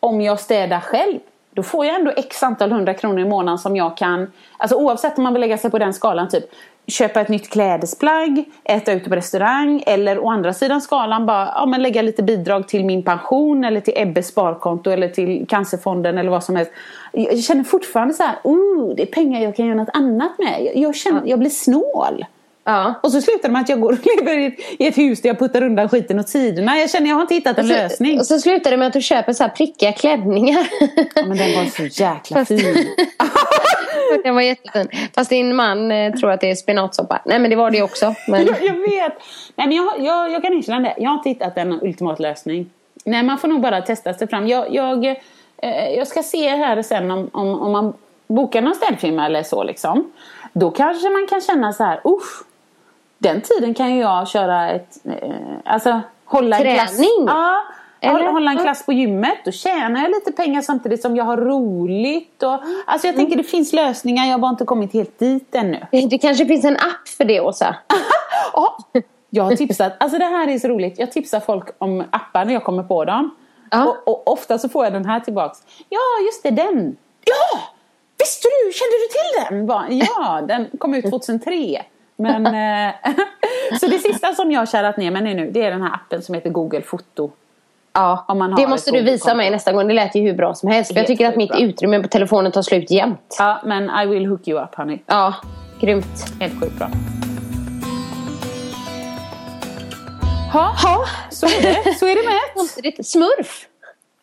om 0.00 0.20
jag 0.20 0.40
städar 0.40 0.80
själv. 0.80 1.18
Då 1.52 1.62
får 1.62 1.86
jag 1.86 1.94
ändå 1.94 2.12
x 2.16 2.42
antal 2.42 2.72
hundra 2.72 2.94
kronor 2.94 3.20
i 3.20 3.24
månaden 3.24 3.58
som 3.58 3.76
jag 3.76 3.96
kan. 3.96 4.32
Alltså 4.56 4.76
oavsett 4.76 5.18
om 5.18 5.24
man 5.24 5.32
vill 5.32 5.40
lägga 5.40 5.58
sig 5.58 5.70
på 5.70 5.78
den 5.78 5.94
skalan. 5.94 6.28
Typ 6.28 6.44
köpa 6.86 7.20
ett 7.20 7.28
nytt 7.28 7.50
klädesplagg. 7.50 8.44
Äta 8.64 8.92
ute 8.92 9.08
på 9.08 9.16
restaurang. 9.16 9.82
Eller 9.86 10.18
å 10.18 10.30
andra 10.30 10.52
sidan 10.52 10.80
skalan 10.80 11.26
bara 11.26 11.52
ja, 11.54 11.66
men 11.66 11.82
lägga 11.82 12.02
lite 12.02 12.22
bidrag 12.22 12.68
till 12.68 12.84
min 12.84 13.02
pension. 13.02 13.64
Eller 13.64 13.80
till 13.80 13.94
Ebbes 13.96 14.28
sparkonto. 14.28 14.90
Eller 14.90 15.08
till 15.08 15.46
Cancerfonden. 15.48 16.18
Eller 16.18 16.30
vad 16.30 16.44
som 16.44 16.56
helst. 16.56 16.72
Jag 17.12 17.38
känner 17.38 17.64
fortfarande 17.64 18.14
så 18.14 18.22
här. 18.22 18.36
Oh, 18.44 18.94
det 18.96 19.02
är 19.02 19.06
pengar 19.06 19.40
jag 19.40 19.56
kan 19.56 19.66
göra 19.66 19.76
något 19.76 19.96
annat 19.96 20.38
med. 20.38 20.72
Jag, 20.74 20.96
känner, 20.96 21.22
jag 21.24 21.38
blir 21.38 21.50
snål. 21.50 22.24
Ja. 22.64 22.94
Och 23.02 23.12
så 23.12 23.20
slutar 23.20 23.48
det 23.48 23.52
med 23.52 23.62
att 23.62 23.68
jag 23.68 23.80
går 23.80 23.92
och 23.92 23.98
lever 24.16 24.38
i 24.38 24.46
ett, 24.46 24.54
i 24.78 24.86
ett 24.86 24.98
hus 24.98 25.22
där 25.22 25.28
jag 25.28 25.38
puttar 25.38 25.62
undan 25.62 25.88
skiten 25.88 26.20
åt 26.20 26.28
sidorna. 26.28 26.78
Jag 26.78 26.90
känner 26.90 27.08
jag 27.08 27.14
har 27.16 27.22
inte 27.22 27.34
hittat 27.34 27.58
en 27.58 27.64
Och 27.64 27.68
så, 27.70 27.74
lösning. 27.76 28.18
och 28.20 28.26
så 28.26 28.38
slutar 28.38 28.70
det 28.70 28.76
med 28.76 28.86
att 28.86 28.92
du 28.92 29.00
köper 29.02 29.32
så 29.32 29.42
här 29.44 29.50
prickiga 29.50 29.92
klänningar. 29.92 30.66
Ja, 31.14 31.26
men 31.26 31.36
den 31.38 31.54
var 31.56 31.64
så 31.64 31.82
jäkla 32.02 32.36
Fast- 32.36 32.48
fin. 32.48 32.86
Den 34.24 34.34
var 34.34 34.42
jättefin. 34.42 34.88
Fast 35.14 35.30
din 35.30 35.56
man 35.56 35.92
eh, 35.92 36.12
tror 36.14 36.30
att 36.30 36.40
det 36.40 36.50
är 36.50 36.54
spenatsoppa. 36.54 37.20
Nej 37.24 37.38
men 37.38 37.50
det 37.50 37.56
var 37.56 37.70
det 37.70 37.82
också. 37.82 38.14
Men... 38.28 38.46
jag, 38.46 38.56
jag 38.64 38.74
vet. 38.74 39.12
Nej, 39.56 39.66
men 39.66 39.72
jag, 39.72 39.92
jag, 40.00 40.32
jag 40.32 40.42
kan 40.42 40.52
erkänna 40.52 40.80
det. 40.80 40.94
Jag 40.98 41.10
har 41.10 41.16
inte 41.16 41.28
hittat 41.28 41.56
en 41.58 41.72
ultimat 41.82 42.20
lösning. 42.20 42.70
Nej, 43.04 43.22
man 43.22 43.38
får 43.38 43.48
nog 43.48 43.60
bara 43.60 43.82
testa 43.82 44.14
sig 44.14 44.28
fram. 44.28 44.48
Jag, 44.48 44.74
jag, 44.74 45.04
eh, 45.06 45.88
jag 45.96 46.06
ska 46.06 46.22
se 46.22 46.48
här 46.48 46.82
sen 46.82 47.10
om, 47.10 47.30
om, 47.32 47.60
om 47.60 47.72
man 47.72 47.92
bokar 48.26 48.60
någon 48.60 48.74
städfirma 48.74 49.26
eller 49.26 49.42
så 49.42 49.62
liksom. 49.64 50.12
Då 50.52 50.70
kanske 50.70 51.08
man 51.10 51.26
kan 51.30 51.40
känna 51.40 51.72
så 51.72 51.84
här, 51.84 52.00
usch. 52.04 52.42
Den 53.22 53.40
tiden 53.40 53.74
kan 53.74 53.94
ju 53.94 54.00
jag 54.00 54.28
köra 54.28 54.70
ett, 54.70 54.98
eh, 55.04 55.34
alltså 55.64 56.00
hålla 56.24 56.58
en 56.58 56.74
klass. 56.76 56.96
Träning? 56.96 57.26
Ja. 57.26 57.62
Eller? 58.00 58.32
Hålla, 58.32 58.50
en 58.50 58.58
klass 58.58 58.86
på 58.86 58.92
gymmet. 58.92 59.38
Då 59.44 59.50
tjänar 59.50 60.02
jag 60.02 60.10
lite 60.10 60.32
pengar 60.32 60.62
samtidigt 60.62 61.02
som 61.02 61.16
jag 61.16 61.24
har 61.24 61.36
roligt. 61.36 62.42
Och, 62.42 62.58
alltså 62.86 63.06
jag 63.06 63.16
tänker 63.16 63.36
det 63.36 63.42
finns 63.44 63.72
lösningar. 63.72 64.24
Jag 64.24 64.32
har 64.32 64.38
bara 64.38 64.50
inte 64.50 64.64
kommit 64.64 64.92
helt 64.92 65.18
dit 65.18 65.54
ännu. 65.54 65.86
Det 66.10 66.18
kanske 66.18 66.46
finns 66.46 66.64
en 66.64 66.76
app 66.76 67.08
för 67.16 67.24
det 67.24 67.40
Åsa. 67.40 67.76
Ja, 68.52 68.76
jag 69.30 69.44
har 69.44 69.56
tipsat, 69.56 69.92
alltså 69.98 70.18
det 70.18 70.24
här 70.24 70.48
är 70.48 70.58
så 70.58 70.68
roligt. 70.68 70.98
Jag 70.98 71.12
tipsar 71.12 71.40
folk 71.40 71.68
om 71.78 72.04
appar 72.10 72.44
när 72.44 72.52
jag 72.52 72.64
kommer 72.64 72.82
på 72.82 73.04
dem. 73.04 73.30
Ja. 73.70 73.84
Och, 73.84 74.08
och 74.08 74.32
ofta 74.32 74.58
så 74.58 74.68
får 74.68 74.84
jag 74.84 74.92
den 74.92 75.04
här 75.04 75.20
tillbaks. 75.20 75.58
Ja, 75.88 75.98
just 76.26 76.42
det, 76.42 76.50
den. 76.50 76.96
Ja, 77.24 77.60
visste 78.18 78.48
du, 78.48 78.72
kände 78.72 78.96
du 78.96 79.08
till 79.08 79.56
den? 79.56 79.66
Bara, 79.66 79.86
ja, 79.90 80.40
den 80.48 80.68
kom 80.78 80.94
ut 80.94 81.10
2003. 81.10 81.82
Men, 82.20 82.46
eh, 82.46 82.94
så 83.80 83.86
det 83.86 83.98
sista 83.98 84.34
som 84.34 84.52
jag 84.52 84.60
har 84.60 84.66
kärat 84.66 84.96
ner 84.96 85.10
mig 85.10 85.34
nu, 85.34 85.50
det 85.50 85.64
är 85.64 85.70
den 85.70 85.82
här 85.82 85.94
appen 85.94 86.22
som 86.22 86.34
heter 86.34 86.50
Google 86.50 86.82
Foto. 86.82 87.30
Ja, 87.92 88.26
det 88.56 88.66
måste 88.66 88.90
du 88.90 89.02
visa 89.02 89.34
mig 89.34 89.50
nästa 89.50 89.72
gång. 89.72 89.88
Det 89.88 89.94
lät 89.94 90.14
ju 90.14 90.20
hur 90.22 90.34
bra 90.34 90.54
som 90.54 90.68
helst. 90.68 90.92
Jag 90.94 91.06
tycker 91.06 91.28
att 91.28 91.36
mitt 91.36 91.50
bra. 91.50 91.60
utrymme 91.60 92.02
på 92.02 92.08
telefonen 92.08 92.52
tar 92.52 92.62
slut 92.62 92.90
jämt. 92.90 93.36
Ja, 93.38 93.60
men 93.64 93.90
I 93.90 94.06
will 94.06 94.26
hook 94.26 94.48
you 94.48 94.62
up 94.62 94.74
honey. 94.74 94.98
Ja, 95.06 95.34
grymt. 95.80 96.24
Helt 96.40 96.60
sjukt 96.60 96.78
bra. 96.78 96.90
Ha, 100.52 100.74
Ja, 100.82 101.04
så 101.30 101.46
är 101.46 101.62
det. 101.62 101.94
Så 101.94 102.06
är 102.06 102.14
det 102.14 102.22
med. 102.28 103.06
Smurf. 103.06 103.66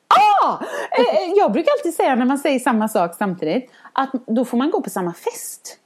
Ah! 0.08 0.58
Eh, 0.92 1.00
eh, 1.00 1.32
Jag 1.38 1.52
brukar 1.52 1.72
alltid 1.72 1.94
säga 1.94 2.16
när 2.16 2.26
man 2.26 2.38
säger 2.38 2.60
samma 2.60 2.88
sak 2.88 3.16
samtidigt 3.18 3.72
att 3.94 4.10
då 4.28 4.46
får 4.46 4.58
man 4.58 4.72
gå 4.72 4.82
på 4.82 4.90
samma 4.90 5.14
fest. 5.14 5.78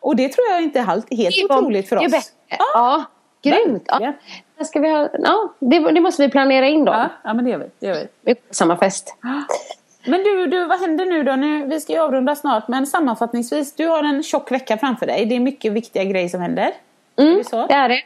Och 0.00 0.16
det 0.16 0.28
tror 0.28 0.46
jag 0.50 0.62
inte 0.62 0.78
är 0.78 0.82
helt, 0.84 1.06
Det 1.10 1.46
var- 1.48 1.58
otroligt 1.58 1.88
för 1.88 1.96
det 1.96 2.02
är 2.02 2.06
oss. 2.06 2.12
bättre. 2.12 2.64
Ja, 2.74 3.04
grymt. 3.42 3.82
Ja. 3.86 4.12
Där 4.58 4.64
Ska 4.64 4.80
vi 4.80 4.90
ha, 4.90 5.08
ja, 5.18 5.52
det, 5.58 5.78
det 5.92 6.00
måste 6.00 6.22
vi 6.22 6.28
planera 6.30 6.66
in 6.66 6.84
då. 6.84 6.92
Ja, 6.92 7.08
ja, 7.24 7.34
men 7.34 7.44
det 7.44 7.50
gör 7.50 7.58
vi. 7.58 7.66
Det 7.78 7.86
gör 7.86 7.94
vi. 7.94 8.06
Vi 8.22 8.34
på 8.34 8.54
samma 8.54 8.76
fest. 8.76 9.14
Men 10.06 10.22
du, 10.24 10.46
du, 10.46 10.64
vad 10.64 10.80
händer 10.80 11.04
nu 11.06 11.22
då? 11.22 11.32
Nu, 11.36 11.66
vi 11.66 11.80
ska 11.80 11.92
ju 11.92 11.98
avrunda 11.98 12.34
snart, 12.34 12.68
men 12.68 12.86
sammanfattningsvis, 12.86 13.74
du 13.74 13.86
har 13.86 14.02
en 14.04 14.22
tjock 14.22 14.50
vecka 14.52 14.76
framför 14.78 15.06
dig. 15.06 15.26
Det 15.26 15.36
är 15.36 15.40
mycket 15.40 15.72
viktiga 15.72 16.04
grejer 16.04 16.28
som 16.28 16.40
händer. 16.40 16.70
Mm, 17.18 17.42
det 17.68 17.74
är 17.74 17.88
det. 17.88 18.02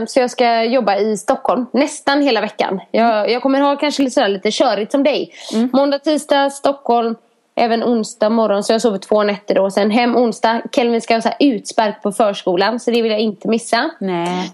Eh, 0.00 0.06
så 0.06 0.20
jag 0.20 0.30
ska 0.30 0.62
jobba 0.64 0.96
i 0.96 1.16
Stockholm 1.16 1.66
nästan 1.72 2.22
hela 2.22 2.40
veckan. 2.40 2.80
Jag, 2.90 3.30
jag 3.30 3.42
kommer 3.42 3.60
ha 3.60 3.76
kanske 3.76 4.02
lite, 4.02 4.14
sådär, 4.14 4.28
lite 4.28 4.50
körigt 4.50 4.92
som 4.92 5.02
dig. 5.02 5.32
Mm. 5.54 5.70
Måndag, 5.72 5.98
tisdag, 5.98 6.50
Stockholm. 6.50 7.14
Även 7.58 7.84
onsdag 7.84 8.30
morgon. 8.30 8.64
Så 8.64 8.72
jag 8.72 8.80
sover 8.82 8.98
två 8.98 9.22
nätter 9.22 9.54
då. 9.54 9.70
Sen 9.70 9.90
hem 9.90 10.16
onsdag. 10.16 10.62
Kelvin 10.72 11.00
ska 11.00 11.14
ha 11.14 11.20
så 11.20 11.30
utspark 11.40 12.02
på 12.02 12.12
förskolan. 12.12 12.80
Så 12.80 12.90
det 12.90 13.02
vill 13.02 13.10
jag 13.12 13.20
inte 13.20 13.48
missa. 13.48 13.90
Nej. 14.00 14.52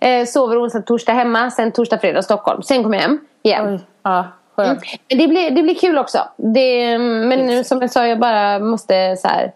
eh, 0.20 0.26
sover 0.26 0.62
onsdag, 0.64 0.82
torsdag 0.82 1.12
hemma. 1.12 1.50
Sen 1.50 1.72
torsdag, 1.72 1.98
fredag 1.98 2.22
Stockholm. 2.22 2.62
Sen 2.62 2.82
kommer 2.82 2.96
jag 2.96 3.02
hem 3.02 3.20
igen. 3.42 3.74
Oj. 3.74 3.80
Ja. 4.02 4.24
Men 4.56 4.80
det 5.08 5.28
blir, 5.28 5.50
det 5.50 5.62
blir 5.62 5.74
kul 5.74 5.98
också. 5.98 6.18
Det, 6.36 6.98
men 6.98 7.46
nu, 7.46 7.64
som 7.64 7.80
jag 7.80 7.90
sa, 7.90 8.06
jag 8.06 8.18
bara 8.18 8.58
måste 8.58 9.16
så 9.16 9.28
här 9.28 9.52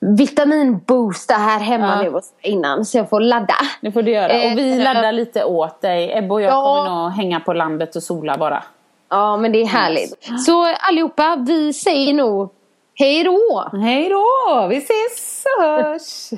vitaminboosta 0.00 1.34
här 1.34 1.60
hemma 1.60 2.02
Ja. 2.04 2.10
nu 2.10 2.20
innan 2.50 2.84
så 2.84 2.98
jag 2.98 3.08
får 3.10 3.20
ladda. 3.20 3.54
Det 3.80 3.92
får 3.92 4.02
du 4.02 4.10
göra. 4.10 4.32
Och 4.36 4.58
vi 4.58 4.72
Eh, 4.78 4.84
laddar 4.84 5.12
lite 5.12 5.44
åt 5.44 5.80
dig. 5.80 6.18
Ebbe 6.18 6.34
och 6.34 6.42
jag 6.42 6.52
Ja. 6.52 6.64
kommer 6.84 7.02
nog 7.02 7.12
hänga 7.12 7.40
på 7.40 7.52
landet 7.52 7.96
och 7.96 8.02
sola 8.02 8.36
bara. 8.36 8.62
Ja 9.08 9.36
men 9.36 9.52
det 9.52 9.62
är 9.62 9.66
härligt. 9.66 10.28
Så 10.46 10.74
allihopa, 10.80 11.36
vi 11.46 11.72
säger 11.72 12.14
nog 12.14 12.52
Hej 12.98 13.24
då! 13.24 13.70
Hej 13.72 14.08
då! 14.08 14.66
Vi 14.70 14.76
ses 14.76 15.44
och 15.58 15.62
hörs! 15.64 16.30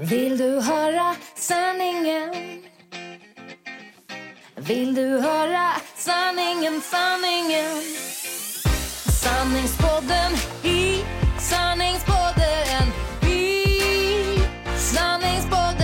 Vill 0.10 0.38
du 0.38 0.60
höra 0.60 1.14
sanningen? 1.34 2.34
Vill 4.56 4.94
du 4.94 5.18
höra 5.18 5.70
sanningen, 5.96 6.80
sanningen? 6.80 7.82
Sanningspodden 9.22 10.32
i 10.62 11.04
sanningspodden 11.40 12.86
i 13.28 13.76
sanningspodden 14.76 15.83